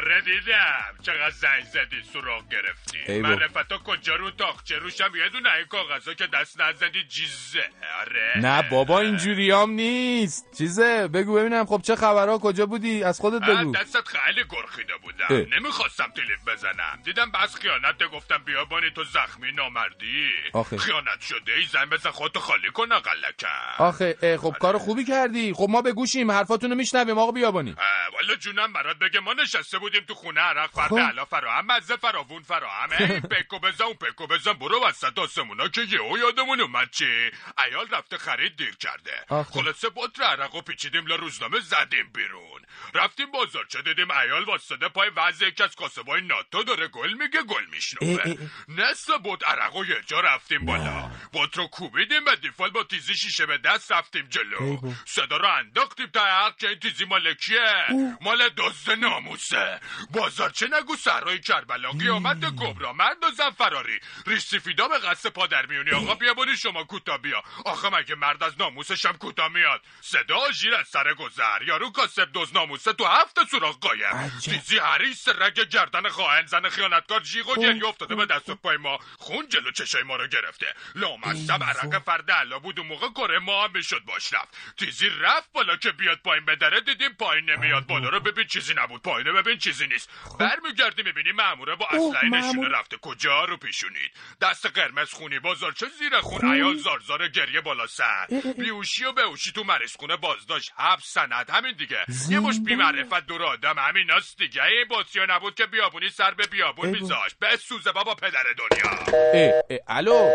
آره 0.00 0.20
دیدم. 0.20 0.94
چقدر 1.02 1.30
زنگ 1.30 1.64
زدی 1.64 2.02
سراغ 2.12 2.42
گرفتی. 2.48 3.20
معرفتا 3.20 3.78
کجا 3.78 4.16
رو 4.16 4.30
تاخچه 4.30 4.76
روشم؟ 4.78 5.12
یه 5.16 5.28
دونه 5.28 5.52
این 5.52 5.66
کاغذا 5.66 6.14
که 6.14 6.26
دست 6.26 6.60
نزدی 6.60 7.02
جیزه. 7.02 7.70
آره. 8.00 8.32
نه 8.36 8.62
بابا 8.70 9.00
اینجوریام 9.00 9.70
نیست. 9.70 10.46
چیزه؟ 10.58 11.08
بگو 11.08 11.34
ببینم. 11.34 11.66
خب 11.66 11.80
چه 11.84 11.96
خبرها؟ 11.96 12.38
کجا 12.38 12.66
بودی؟ 12.66 13.04
از 13.04 13.20
خودت 13.20 13.40
بگو. 13.48 13.72
دستت 13.72 14.08
خیلی 14.08 14.44
گرخیده 14.50 14.96
بودم. 15.02 15.26
اه. 15.30 15.58
نمی‌خواستم 15.58 16.12
تلیف 16.16 16.48
بزنم. 16.48 16.98
دیدم 17.04 17.30
بس 17.30 17.54
خیانت 17.54 18.02
گفتم 18.12 18.38
بیابانی 18.44 18.90
تو 18.90 19.04
زخمی 19.04 19.52
نامردی. 19.52 20.30
آخه. 20.52 20.78
خیانت 20.78 21.20
شده 21.20 21.52
ای 21.52 21.62
زن 21.62 21.86
بزن 21.86 22.10
خودتو 22.10 22.40
خالی 22.40 22.70
کن 22.74 22.92
اقلکم. 22.92 23.48
آخه 23.78 24.38
خب 24.42 24.56
کار 24.60 24.78
خوبی 24.78 25.04
کردی. 25.04 25.52
خب 25.52 25.66
ما 25.70 25.82
به 25.82 25.92
گوشیم 25.92 26.30
حرفاتونو 26.30 26.74
میشنویم. 26.74 27.18
آقا 27.18 27.32
بیابانی 27.32 27.74
والا 28.12 28.34
جونم 28.34 28.72
برات 28.72 28.98
بگه. 28.98 29.20
ما 29.20 29.32
نشسته 29.32 29.78
بودیم 29.90 30.06
تو 30.06 30.14
خونه 30.14 30.40
عرق 30.40 30.70
فرد 30.70 30.88
خب. 30.88 30.98
علا 30.98 31.24
فراهم 31.24 31.66
مزه 31.66 31.96
فراوون 31.96 32.42
فراهم 32.42 32.90
این 32.98 33.20
پکو 33.20 33.58
بزن 33.58 33.84
اون 33.84 33.94
پکو 33.94 34.26
بزن 34.26 34.52
برو 34.52 34.86
وسط 34.86 35.18
آسمونا 35.18 35.68
که 35.68 35.80
یهو 35.80 36.18
یادمون 36.18 36.60
اومد 36.60 36.90
چی؟ 36.90 37.30
ایال 37.66 37.88
رفته 37.90 38.18
خرید 38.18 38.56
دیر 38.56 38.76
کرده. 38.76 39.24
آخه. 39.28 39.52
خلاصه 39.52 39.88
بطر 39.96 40.22
عرق 40.22 40.54
و 40.54 40.60
پیچیدیم 40.60 41.06
لا 41.06 41.16
روزنامه 41.16 41.60
زدیم 41.60 42.12
بیرون. 42.14 42.62
رفتیم 42.94 43.30
بازار 43.30 43.64
چه 43.64 43.82
دیدیم؟ 43.82 44.10
ایال 44.10 44.44
واسطه 44.44 44.88
پای 44.88 45.10
وضع 45.16 45.46
یکی 45.46 45.62
از 45.62 45.76
کاسبای 45.76 46.20
ناتو 46.20 46.62
داره 46.62 46.88
گل 46.88 47.12
میگه 47.12 47.42
گل 47.42 47.64
میشنوه. 47.70 48.48
نصف 48.68 49.10
بود 49.22 49.44
عرق 49.44 49.76
و 49.76 49.84
یه 49.84 50.02
جا 50.06 50.20
رفتیم 50.20 50.64
بالا. 50.64 51.10
بط 51.34 51.56
رو 51.56 51.66
کوبیدیم 51.66 52.24
به 52.24 52.36
دیفال 52.36 52.70
با 52.70 52.84
تیزی 52.84 53.14
شیشه 53.14 53.46
به 53.46 53.58
دست 53.58 53.92
رفتیم 53.92 54.28
جلو. 54.28 54.80
صدا 55.06 55.36
رو 55.36 55.48
انداختیم 55.48 56.06
تا 56.06 56.20
حق 56.24 56.56
که 56.56 56.68
این 56.68 56.78
تیزی 56.78 57.04
مال 57.04 57.34
کیه 57.34 57.86
مال 58.20 58.48
دزد 58.56 58.90
ناموسه. 58.90 59.79
بازار 60.10 60.50
چه 60.50 60.68
نگو 60.72 60.96
سرای 60.96 61.40
کربلا 61.40 61.90
قیامت 61.90 62.56
کبرا 62.56 62.92
مرد 62.92 63.24
و 63.24 63.30
زن 63.30 63.50
فراری 63.50 64.00
ریش 64.26 64.42
سفیدا 64.42 64.88
به 64.88 64.98
قصد 64.98 65.30
پادر 65.30 65.66
میونی 65.66 65.90
آقا 65.90 66.14
بیا 66.14 66.34
بری 66.34 66.56
شما 66.56 66.84
کوتا 66.84 67.18
بیا. 67.18 67.42
آخه 67.64 67.88
مگه 67.88 68.14
مرد 68.14 68.42
از 68.42 68.60
ناموسش 68.60 69.06
هم 69.06 69.16
کوتا 69.16 69.48
میاد؟ 69.48 69.82
صدا 70.00 70.52
ژیر 70.52 70.74
از 70.74 70.88
سر 70.88 71.14
گذر. 71.14 71.62
یارو 71.62 71.90
کاسب 71.90 72.32
دوز 72.32 72.54
ناموسه 72.54 72.92
تو 72.92 73.04
هفت 73.04 73.48
سوراخ 73.50 73.78
قایم. 73.78 74.40
تیزی 74.44 74.78
هریس 74.78 75.28
رگ 75.28 75.68
گردن 75.68 76.08
خواهن 76.08 76.46
زن 76.46 76.68
خیانتکار 76.68 77.20
جیغ 77.20 77.48
و 77.48 77.54
گریه 77.54 77.86
افتاده 77.86 78.14
به 78.14 78.26
دست 78.26 78.48
و 78.48 78.54
پای 78.54 78.76
ما. 78.76 78.98
خون 79.18 79.48
جلو 79.48 79.70
چشای 79.70 80.02
ما 80.02 80.16
رو 80.16 80.26
گرفته. 80.26 80.74
لامصب 80.94 81.62
عرق 81.62 81.98
فرد 81.98 82.30
علا 82.30 82.58
بود 82.58 82.78
اون 82.78 82.88
موقع 82.88 83.08
کره 83.08 83.38
ما 83.38 83.64
هم 83.64 83.70
می‌شد 83.74 84.04
باش 84.04 84.34
رفت. 84.34 84.48
تیزی 84.76 85.08
رفت 85.08 85.52
بالا 85.52 85.76
که 85.76 85.92
بیاد 85.92 86.18
پایین 86.24 86.44
بدره 86.44 86.80
دیدیم 86.80 87.12
پایین 87.12 87.50
نمیاد. 87.50 87.86
بالا 87.86 88.08
رو 88.08 88.20
ببین 88.20 88.46
چیزی 88.46 88.74
نبود. 88.74 89.02
پایینه 89.02 89.32
ببین 89.32 89.58
چیزی 89.58 89.69
نیست. 89.90 90.10
برمیگردی 90.38 91.02
می‌بینی 91.02 91.32
ماموره 91.32 91.76
با 91.76 91.86
اسلحه 91.90 92.28
نشونه 92.30 92.68
رفته. 92.68 92.96
کجا 93.02 93.44
رو 93.44 93.56
پیشونید؟ 93.56 94.10
دست 94.40 94.66
قرمز 94.66 95.12
خونی 95.12 95.38
بازار. 95.38 95.72
چه 95.72 95.86
زیر 95.98 96.20
خون؟ 96.20 96.52
عیال 96.54 96.76
زارزار 96.76 97.28
گریه 97.28 97.60
بالا 97.60 97.86
سر. 97.86 98.26
بیوشی 98.58 99.04
و 99.04 99.12
بهوشی 99.12 99.52
تو 99.52 99.64
مریض 99.64 99.96
خونه 99.96 100.16
بازداشت. 100.16 100.72
حبس 100.76 101.04
سند. 101.04 101.50
همین 101.50 101.74
دیگه. 101.78 101.98
یه 102.28 102.40
مش 102.40 102.60
بی 102.60 102.74
معرفت 102.74 103.26
دور 103.26 103.42
آدم. 103.42 103.74
همین 103.78 104.10
هست 104.10 104.38
دیگه. 104.38 104.62
این 104.64 104.86
بطری 104.90 105.26
نبود 105.28 105.54
که 105.54 105.66
بیابونی 105.66 106.08
سر 106.08 106.34
به 106.34 106.46
بیابون 106.46 106.88
میذاش 106.88 107.34
به 107.40 107.56
سوزه 107.56 107.92
بابا 107.92 108.14
پدر 108.14 108.44
دنیا. 108.58 108.90
اه، 109.34 109.62
اه، 109.70 109.78
الو. 109.88 110.30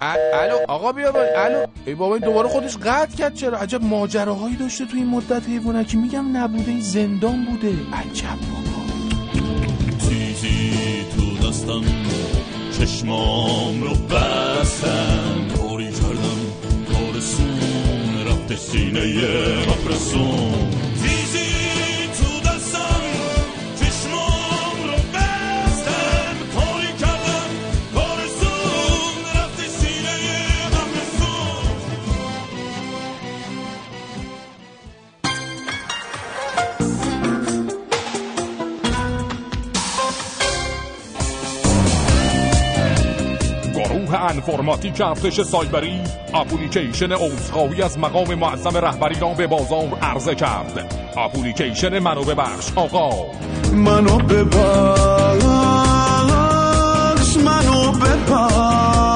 الو 0.00 0.58
آقا 0.68 0.92
بیابانی 0.92 1.28
الو. 1.28 1.66
ای 1.86 1.94
بابا 1.94 2.14
این 2.14 2.24
دوباره 2.24 2.48
خودش 2.48 2.76
قطع 2.76 3.16
کرد. 3.16 3.34
چرا؟ 3.34 3.58
عجب 3.58 3.82
ماجراهایی 3.82 4.56
داشته 4.56 4.86
تو 4.86 4.96
این 4.96 5.06
مدت 5.06 5.46
حیوانکی 5.46 5.96
میگم 5.96 6.36
نبوده 6.36 6.70
این 6.70 6.80
زندان 6.80 7.44
بوده. 7.44 7.68
عجب. 7.92 8.38
تیزی 8.38 8.63
دستم 11.64 11.82
چشمام 12.78 13.82
رو 13.82 13.94
بستم. 13.94 15.48
کاری 15.56 15.84
کردم 15.92 16.40
کارسون 16.92 18.26
رفته 18.26 18.56
سینه 18.56 19.00
مپرسون 19.68 20.83
انفرماتیک 44.14 45.00
ارتش 45.00 45.40
سایبری 45.40 46.00
اپلیکیشن 46.34 47.12
عذرخواهی 47.12 47.82
از 47.82 47.98
مقام 47.98 48.34
معظم 48.34 48.76
رهبری 48.76 49.20
را 49.20 49.28
به 49.28 49.46
بازار 49.46 49.98
عرضه 50.02 50.34
کرد. 50.34 50.94
اپلیکیشن 51.16 51.98
منو 51.98 52.24
ببخش 52.24 52.68
آقا. 52.76 53.10
منو 53.72 54.18
ببخش 54.18 54.56
منو 57.36 57.92
ببخش. 57.92 59.13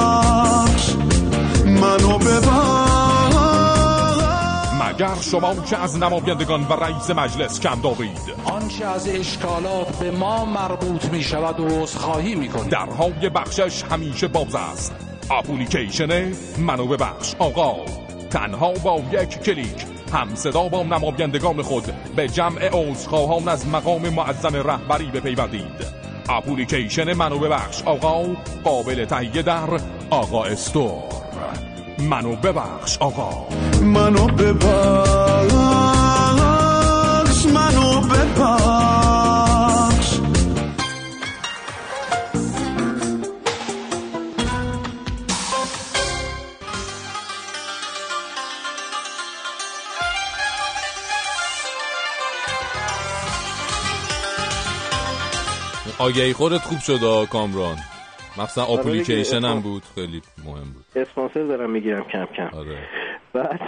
مگر 4.99 5.21
شما 5.21 5.55
که 5.55 5.77
از 5.77 5.97
نمایندگان 5.97 6.63
و 6.63 6.73
رئیس 6.73 7.09
مجلس 7.09 7.59
کم 7.59 7.81
دارید 7.81 8.33
آنچه 8.45 8.85
از 8.85 9.07
اشکالات 9.07 9.99
به 9.99 10.11
ما 10.11 10.45
مربوط 10.45 11.05
می 11.05 11.23
شود 11.23 11.59
و 11.59 11.81
عذرخواهی 11.81 12.35
می 12.35 12.49
کنیم. 12.49 12.69
درهای 12.69 13.29
بخشش 13.29 13.83
همیشه 13.83 14.27
باز 14.27 14.55
است. 14.55 14.95
اپلیکیشن 15.31 16.33
منو 16.57 16.87
ببخش 16.87 17.35
آقا. 17.39 17.75
تنها 18.29 18.73
با 18.73 19.01
یک 19.11 19.29
کلیک. 19.29 19.85
هم 20.13 20.35
صدا 20.35 20.67
با 20.67 20.83
نمایندگان 20.83 21.61
خود 21.61 21.83
به 22.15 22.27
جمع 22.27 22.69
عذرخواهان 22.73 23.47
از 23.47 23.67
مقام 23.67 24.09
معظم 24.09 24.55
رهبری 24.55 25.11
بپیوندید. 25.11 25.99
اپلیکیشن 26.29 27.13
منو 27.13 27.39
ببخش 27.39 27.83
آقا. 27.83 28.23
قابل 28.63 29.05
تهیه 29.05 29.41
در 29.41 29.79
آقا 30.09 30.43
استور. 30.43 31.19
منو 31.99 32.35
ببخش 32.35 32.97
آقا. 32.97 33.47
منو 33.81 34.27
ببخش 34.27 34.65
منو 37.45 38.01
ببخش. 38.01 39.29
آگهی 55.97 56.33
خودت 56.33 56.61
خوب 56.61 56.79
شد 56.79 57.03
آ، 57.03 57.25
کامران. 57.25 57.77
مخصوصا 58.39 58.65
دیگه، 58.67 58.79
اپلیکیشن 58.79 59.45
هم 59.45 59.59
بود 59.59 59.83
خیلی 59.95 60.21
مهم 60.45 60.73
بود. 60.73 60.85
اسپانسر 60.95 61.43
دارم 61.43 61.69
می‌گیرم 61.69 62.03
کم 62.03 62.25
کم. 62.25 62.49
آره. 62.57 62.77
بعد 63.33 63.61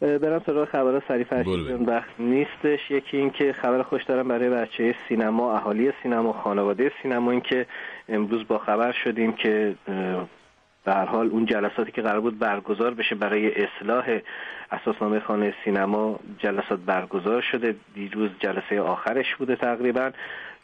برم 0.00 0.42
سراغ 0.46 0.68
خبر 0.68 1.02
سریع 1.08 1.24
برو 1.24 1.44
فرشید 1.44 1.88
وقت 1.88 2.10
نیستش. 2.18 2.90
یکی 2.90 3.16
این 3.16 3.30
که 3.30 3.52
خبر 3.52 3.82
خوش 3.82 4.04
دارم 4.04 4.28
برای 4.28 4.50
بچه 4.50 4.94
سینما 5.08 5.56
اهالی 5.56 5.92
سینما 6.02 6.32
خانواده 6.32 6.92
سینما. 7.02 7.30
این 7.30 7.40
که 7.40 7.66
امروز 8.08 8.48
با 8.48 8.58
خبر 8.58 8.92
شدیم 9.04 9.32
که 9.32 9.74
به 10.84 10.92
هر 10.92 11.04
حال 11.04 11.26
اون 11.26 11.46
جلساتی 11.46 11.92
که 11.92 12.02
قرار 12.02 12.20
بود 12.20 12.38
برگزار 12.38 12.94
بشه 12.94 13.14
برای 13.14 13.52
اصلاح 13.64 14.18
اساسنامه 14.72 15.20
خانه 15.20 15.54
سینما 15.64 16.20
جلسات 16.38 16.78
برگزار 16.86 17.42
شده. 17.52 17.74
دیروز 17.94 18.30
جلسه 18.40 18.80
آخرش 18.80 19.36
بوده 19.38 19.56
تقریبا. 19.56 20.10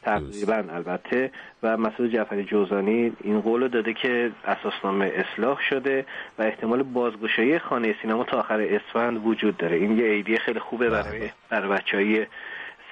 تقریبا 0.02 0.64
البته. 0.74 1.30
و 1.62 1.76
مسعود 1.76 2.12
جعفری 2.12 2.44
جوزانی 2.44 3.12
این 3.20 3.40
قول 3.40 3.68
داده 3.68 3.92
که 3.92 4.30
اساسنامه 4.44 5.12
اصلاح 5.14 5.60
شده 5.70 6.06
و 6.38 6.42
احتمال 6.42 6.82
بازگشایی 6.82 7.58
خانه 7.58 7.94
سینما 8.02 8.24
تا 8.24 8.38
آخر 8.38 8.60
اسفند 8.60 9.26
وجود 9.26 9.56
داره. 9.56 9.76
این 9.76 9.98
یه 9.98 10.04
ایدیه 10.04 10.38
خیلی 10.38 10.58
خوبه 10.58 10.90
برای 10.90 11.30
برای 11.50 11.68
بچهای 11.68 12.26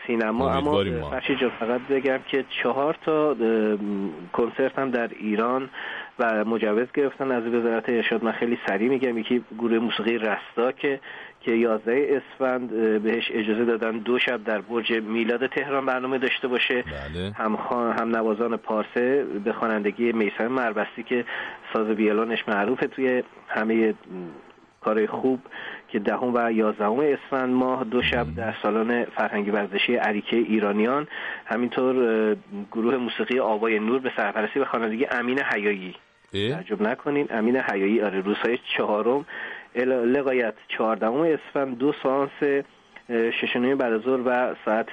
سینما. 0.07 0.51
اما. 0.51 0.85
فرشی 1.11 1.37
جان 1.37 1.51
فقط 1.61 1.81
بگم 1.81 2.19
که 2.29 2.45
چهار 2.63 2.97
تا 3.05 3.37
کنسرت 4.33 4.79
هم 4.79 4.91
در 4.91 5.11
ایران 5.21 5.71
و 6.19 6.45
مجوز 6.45 6.93
گرفتن. 6.95 7.33
از 7.33 7.47
وزارت 7.47 7.89
ارشاد 7.89 8.25
من 8.25 8.33
خیلی 8.33 8.59
سریع 8.67 8.89
میگم 8.89 9.19
یکی 9.19 9.45
گروه 9.59 9.79
موسیقی 9.79 10.19
رستا 10.19 10.73
که 10.73 11.01
که 11.41 11.53
11 11.53 12.23
اسفند 12.23 12.71
بهش 13.03 13.31
اجازه 13.35 13.65
دادن 13.65 13.99
دو 13.99 14.19
شب 14.19 14.45
در 14.45 14.61
برج 14.61 14.93
میلاد 14.93 15.47
تهران 15.47 15.87
برنامه 15.87 16.19
داشته 16.19 16.49
باشه. 16.49 16.85
هم, 17.35 17.57
خان... 17.57 17.99
هم 17.99 18.17
نوازان 18.17 18.57
پارسه 18.57 19.25
به 19.45 19.53
خوانندگی 19.53 20.13
میسم 20.13 20.47
مربستی 20.47 21.03
که 21.03 21.25
ساز 21.73 21.87
ویولونش 21.87 22.49
معروفه 22.49 22.87
توی 22.87 23.23
همه 23.49 23.95
کارهای 24.81 25.07
خوب 25.07 25.41
که 25.89 25.99
دهم 25.99 26.35
و 26.35 26.53
یازدهم 26.53 27.01
اسفند 27.01 27.55
ماه 27.55 27.85
دو 27.85 28.03
شب 28.03 28.35
در 28.35 28.55
سالن 28.63 29.05
فرهنگی 29.05 29.51
ورزشی 29.51 29.97
عریکه 29.97 30.37
ایرانیان. 30.37 31.07
همینطور 31.47 32.37
گروه 32.73 32.97
موسیقی 32.97 33.39
آوای 33.39 33.79
نور 33.79 34.01
به 34.01 34.13
سرپرستی 34.17 34.59
و 34.61 34.65
خوانندگی 34.65 35.07
امین 35.11 35.39
حیایی. 35.39 35.95
تعجب 36.33 36.83
نکنین 36.83 37.27
امین 37.31 37.57
حیایی 37.57 38.01
آره 38.01 38.21
روزهای 38.21 38.59
چهارم 38.77 39.27
لقایت 39.75 40.55
چهاردهم. 40.69 41.21
اسفند 41.21 41.79
دو 41.79 41.93
سانس 42.03 42.65
شش 43.09 43.57
و 43.57 43.59
نیم 43.59 43.77
بعد 43.79 43.93
از 43.93 44.01
ظهر 44.01 44.21
و 44.25 44.55
ساعت 44.65 44.89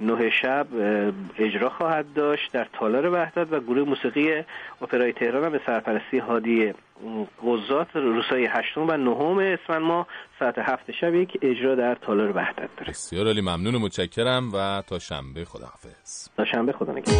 نه 0.00 0.30
شب 0.30 0.66
اجرا 1.38 1.70
خواهد 1.70 2.06
داشت 2.14 2.52
در 2.52 2.66
تالار 2.72 3.12
وحدت 3.12 3.52
و 3.52 3.60
گروه 3.60 3.88
موسیقی 3.88 4.44
اپرای 4.82 5.12
تهران 5.12 5.44
هم 5.44 5.52
به 5.52 5.60
سرپرستی 5.66 6.18
هادی 6.18 6.72
قضات 7.46 7.96
روزهای 7.96 8.46
هشتم 8.46 8.88
و 8.88 8.96
نهم 8.96 9.38
اسفند 9.38 9.82
ما 9.82 10.06
ساعت 10.38 10.58
هفت 10.58 10.90
شب 10.90 11.14
یک 11.14 11.38
اجرا 11.42 11.74
در 11.74 11.94
تالار 11.94 12.36
وحدت 12.36 12.68
داره. 12.76 12.90
بسیار 12.90 13.26
عالی 13.26 13.40
ممنون 13.40 13.74
و 13.74 13.78
متشکرم 13.78 14.50
و 14.54 14.82
تا 14.86 14.98
شنبه 14.98 15.44
خداحافظ. 15.44 16.28
تا 16.36 16.44
شنبه 16.44 16.72
خدا 16.72 16.92
نگهدار. 16.92 17.14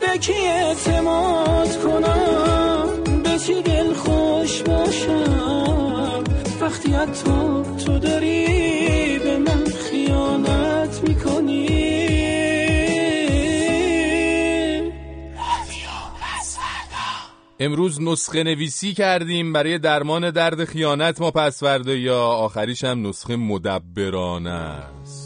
به 0.00 0.18
کی 0.18 0.32
اعتماد 0.32 1.76
کنم؟ 1.76 3.22
به 3.22 3.38
باشم. 4.86 6.24
وقتی 6.60 6.92
حتی 6.92 7.24
تو 7.84 7.98
داری 7.98 9.18
به 9.18 9.38
من 9.38 9.64
خیانت 9.64 11.08
می‌کنی. 11.08 11.66
امروز 17.60 18.02
نسخه 18.02 18.42
نویسی 18.42 18.94
کردیم 18.94 19.52
برای 19.52 19.78
درمان 19.78 20.30
درد 20.30 20.64
خیانت 20.64 21.20
ما 21.20 21.30
پسورده 21.30 21.98
یا 21.98 22.20
آخریش 22.20 22.84
هم 22.84 23.06
نسخه 23.06 23.36
مدبرانه 23.36 24.50
است. 24.50 25.25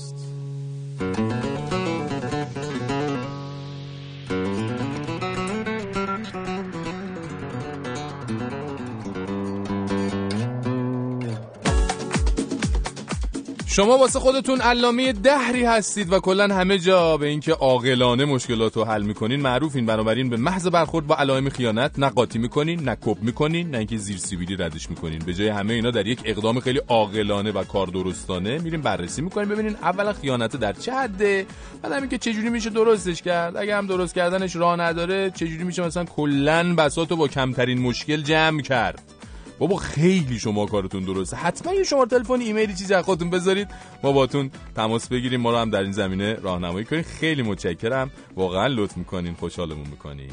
شما 13.81 13.99
واسه 13.99 14.19
خودتون 14.19 14.61
علامه 14.61 15.13
دهری 15.13 15.65
هستید 15.65 16.13
و 16.13 16.21
کلا 16.21 16.55
همه 16.55 16.79
جا 16.79 17.17
به 17.17 17.27
اینکه 17.27 17.53
عاقلانه 17.53 18.25
مشکلات 18.25 18.77
رو 18.77 18.85
حل 18.85 19.03
می‌کنین 19.03 19.41
معروفین. 19.41 19.87
بنابراین 19.87 20.31
به 20.31 20.37
محض 20.37 20.67
برخورد 20.67 21.07
با 21.07 21.17
علائم 21.17 21.49
خیانت 21.49 21.99
نه 21.99 22.09
قاطی 22.09 22.39
می‌کنین 22.39 22.81
نه 22.81 22.97
کپ 23.01 23.17
می‌کنین 23.23 23.71
نه 23.71 23.79
اینکه 23.79 23.97
زیر 23.97 24.17
سیبیلی 24.17 24.57
ردش 24.57 24.91
می‌کنین. 24.91 25.19
به 25.19 25.35
جای 25.35 25.49
همه 25.49 25.75
اینا 25.75 25.91
در 25.91 26.07
یک 26.07 26.21
اقدام 26.25 26.61
خیلی 26.61 26.81
عاقلانه 26.89 27.51
و 27.51 27.65
کار 27.65 27.87
درستانه 27.87 28.59
میریم 28.59 28.81
بررسی 28.81 29.23
می‌کنین 29.23 29.49
ببینین 29.49 29.77
اولا 29.83 30.13
خیانت 30.13 30.57
در 30.57 30.73
چه 30.73 30.95
حده 30.95 31.47
بعد 31.83 31.93
همین 31.93 32.11
که 32.11 32.19
چجوری 32.19 32.51
میشه 32.51 32.71
درستش 32.71 33.23
کرد. 33.23 33.57
اگه 33.57 33.77
هم 33.77 33.87
درست 33.87 34.15
کردنش 34.15 34.57
راه 34.57 34.81
نداره 34.81 35.31
چجوری 35.31 35.65
میشه 35.65 35.87
مثلا 35.87 36.05
کلا 36.05 36.75
بساطو 36.75 37.17
با 37.17 37.29
کمترین 37.29 37.81
مشکل 37.81 38.23
جمع 38.23 38.63
کرد؟ 38.63 39.20
بابا 39.61 39.77
خیلی 39.77 40.39
شما 40.39 40.67
کارتون 40.67 41.05
درسته. 41.05 41.37
حتما 41.37 41.75
یه 41.75 41.85
شماره 41.85 42.09
تلفن 42.09 42.41
ایمیلی 42.41 42.75
چیزی 42.75 42.95
از 42.95 43.05
خودتون 43.05 43.31
بذارید. 43.31 43.69
ما 44.03 44.13
باتون 44.13 44.51
تماس 44.77 45.09
بگیریم. 45.09 45.41
ما 45.41 45.51
رو 45.51 45.57
هم 45.57 45.71
در 45.71 45.83
این 45.83 45.93
زمینه 45.93 46.35
راهنمایی 46.35 46.85
کنید. 46.85 47.05
خیلی 47.05 47.43
متشکرم. 47.43 48.11
واقعا 48.37 48.67
لطف 48.67 48.97
می‌کنین 48.97 49.35
خوشحالمون 49.35 49.87
می‌کنین 49.87 50.31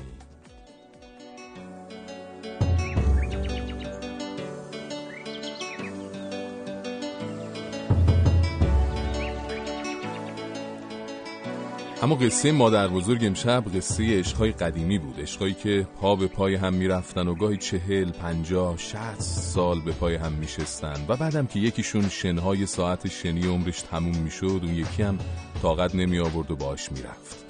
اما 12.02 12.16
قصه 12.16 12.52
مادر 12.52 12.88
بزرگ 12.88 13.26
امشب 13.26 13.64
قصه 13.76 14.20
عشقهای 14.20 14.52
قدیمی 14.52 14.98
بود. 14.98 15.20
عشقهایی 15.20 15.54
که 15.54 15.88
پا 16.02 16.16
به 16.16 16.28
پای 16.28 16.56
هم 16.56 16.74
می‌رفتن 16.74 17.28
و 17.28 17.36
گاهی 17.36 17.58
چهل 17.58 18.12
پنجاه 18.12 18.78
شست 18.78 19.42
سال 19.42 19.82
به 19.82 19.92
پای 19.92 20.16
هم 20.16 20.32
میشستن 20.32 21.06
و 21.08 21.16
بعدم 21.16 21.46
که 21.48 21.60
یکیشون 21.60 22.10
شنهای 22.10 22.66
ساعت 22.66 23.08
شنی 23.08 23.48
عمرش 23.48 23.82
تموم 23.82 24.18
می‌شد 24.18 24.60
اون 24.64 24.76
یکی 24.76 25.04
هم 25.04 25.18
طاقت 25.62 25.96
نمی 25.96 26.20
آورد 26.20 26.52
و 26.52 26.56
باش 26.56 26.92
می‌رفت. 26.92 27.46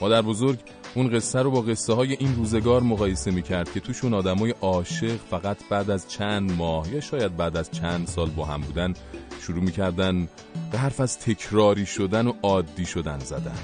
مادر 0.00 0.22
بزرگ 0.22 0.58
اون 0.94 1.08
قصه 1.08 1.42
رو 1.42 1.50
با 1.50 1.60
قصه 1.60 1.92
های 1.92 2.12
این 2.12 2.36
روزگار 2.36 2.82
مقایسه 2.82 3.30
می‌کرد 3.30 3.72
که 3.72 3.80
توشون 3.80 4.14
آدمای 4.14 4.54
عاشق 4.60 5.16
فقط 5.30 5.56
بعد 5.70 5.90
از 5.90 6.08
چند 6.08 6.52
ماه 6.52 6.92
یا 6.92 7.00
شاید 7.00 7.36
بعد 7.36 7.56
از 7.56 7.70
چند 7.70 8.06
سال 8.06 8.30
با 8.30 8.44
هم 8.44 8.60
بودن 8.60 8.94
شروع 9.40 9.64
می‌کردن 9.64 10.28
به 10.72 10.78
حرف 10.78 11.00
از 11.00 11.18
تکراری 11.18 11.86
شدن 11.86 12.26
و 12.26 12.32
عادی 12.42 12.86
شدن 12.86 13.18
زدن. 13.18 13.58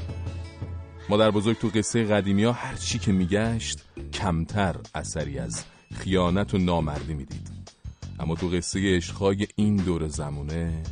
مادر 1.08 1.30
بزرگ 1.30 1.58
تو 1.58 1.68
قصه 1.68 2.04
قدیمی 2.04 2.44
ها 2.44 2.52
هر 2.52 2.76
چی 2.76 2.98
که 2.98 3.12
میگشت 3.12 3.78
کمتر 4.12 4.76
اثری 4.94 5.38
از 5.38 5.64
خیانت 5.94 6.54
و 6.54 6.58
نامردی 6.58 7.14
می‌دید. 7.14 7.48
اما 8.20 8.34
تو 8.34 8.48
قصه 8.48 8.96
عشقهای 8.96 9.46
این 9.56 9.76
دور 9.76 10.08
زمونه 10.08 10.82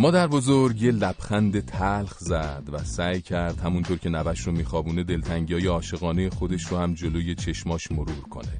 مادر 0.00 0.26
بزرگ 0.26 0.82
یه 0.82 0.90
لبخند 0.90 1.64
تلخ 1.64 2.18
زد 2.18 2.62
و 2.72 2.84
سعی 2.84 3.20
کرد 3.20 3.60
همونطور 3.60 3.98
که 3.98 4.08
نوش 4.08 4.40
رو 4.40 4.52
میخوابونه 4.52 5.02
دلتنگی 5.02 5.54
های 5.54 5.66
عاشقانه 5.66 6.30
خودش 6.30 6.66
رو 6.66 6.78
هم 6.78 6.94
جلوی 6.94 7.34
چشماش 7.34 7.92
مرور 7.92 8.28
کنه. 8.30 8.52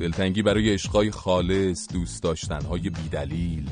دلتنگی 0.00 0.42
برای 0.42 0.74
عشقای 0.74 1.10
خالص 1.10 1.92
دوست 1.92 2.22
داشتنهای 2.22 2.90
بیدلیل 2.90 3.70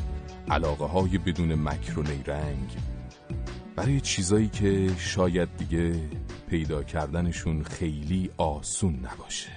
علاقه 0.51 0.85
های 0.85 1.19
بدون 1.19 1.55
مکر 1.55 1.99
و 1.99 2.03
نیرنگ. 2.03 2.71
برای 3.77 4.01
چیزایی 4.01 4.49
که 4.49 4.91
شاید 4.99 5.49
دیگه 5.57 5.95
پیدا 6.51 6.83
کردنشون 6.83 7.63
خیلی 7.63 8.31
آسون 8.37 8.95
نباشه. 8.95 9.51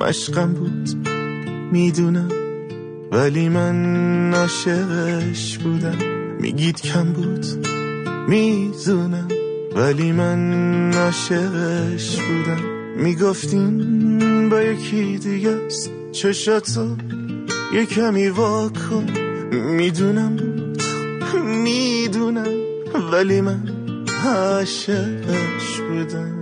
مشقم 0.00 0.52
بود. 0.52 1.09
می‌دونم. 1.72 2.28
ولی 3.12 3.48
من 3.48 4.34
عاشقش 4.34 5.58
بودم. 5.58 5.98
میگید 6.40 6.80
کم 6.80 7.12
بود. 7.12 7.46
میزونم 8.28 9.28
ولی 9.76 10.12
من 10.12 10.92
عاشقش 10.94 12.16
بودم. 12.20 12.60
می‌گفتین 12.96 14.48
با 14.48 14.62
یکی 14.62 15.18
دیگه 15.18 15.50
است. 15.50 15.90
چشاتو 16.12 16.96
یه 17.74 17.86
کمی 17.86 18.28
واکن. 18.28 19.06
می‌دونم. 19.52 20.36
می‌دونم. 21.44 22.54
ولی 23.12 23.40
من 23.40 23.62
عاشقش 24.26 25.80
بودم. 25.88 26.39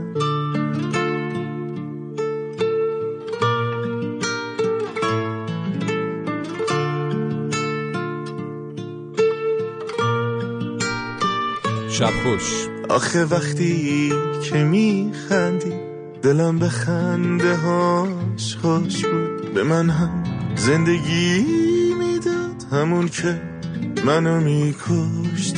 شب 11.99 12.11
خوش. 12.23 12.67
آخه 12.89 13.25
وقتی 13.25 14.13
که 14.45 14.65
میخندی 14.65 15.73
دلم 16.23 16.59
به 16.59 16.69
خنده 16.69 17.57
هاش 17.57 18.57
خوش 18.57 19.05
بود. 19.05 19.55
به 19.55 19.63
من 19.63 19.91
هم 19.91 20.25
زندگی 20.57 21.45
می‌داد 21.99 22.65
همون 22.73 23.09
که 23.09 23.43
منو 24.05 24.41
میکشت. 24.41 25.58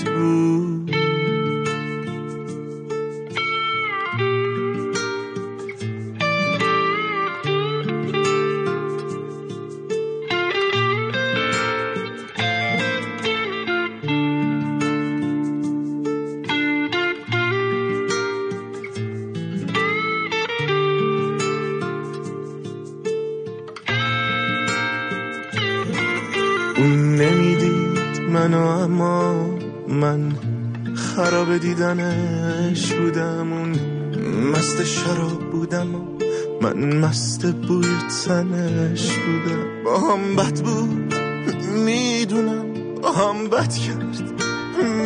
بد 43.71 43.77
کرد. 43.77 44.33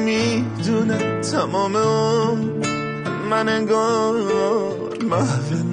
می‌دونم 0.05 1.21
تمام 1.21 1.77
اون 1.77 2.39
من 3.31 3.49
انگار 3.49 4.15
محو 5.03 5.55
ندیدنش 5.55 5.64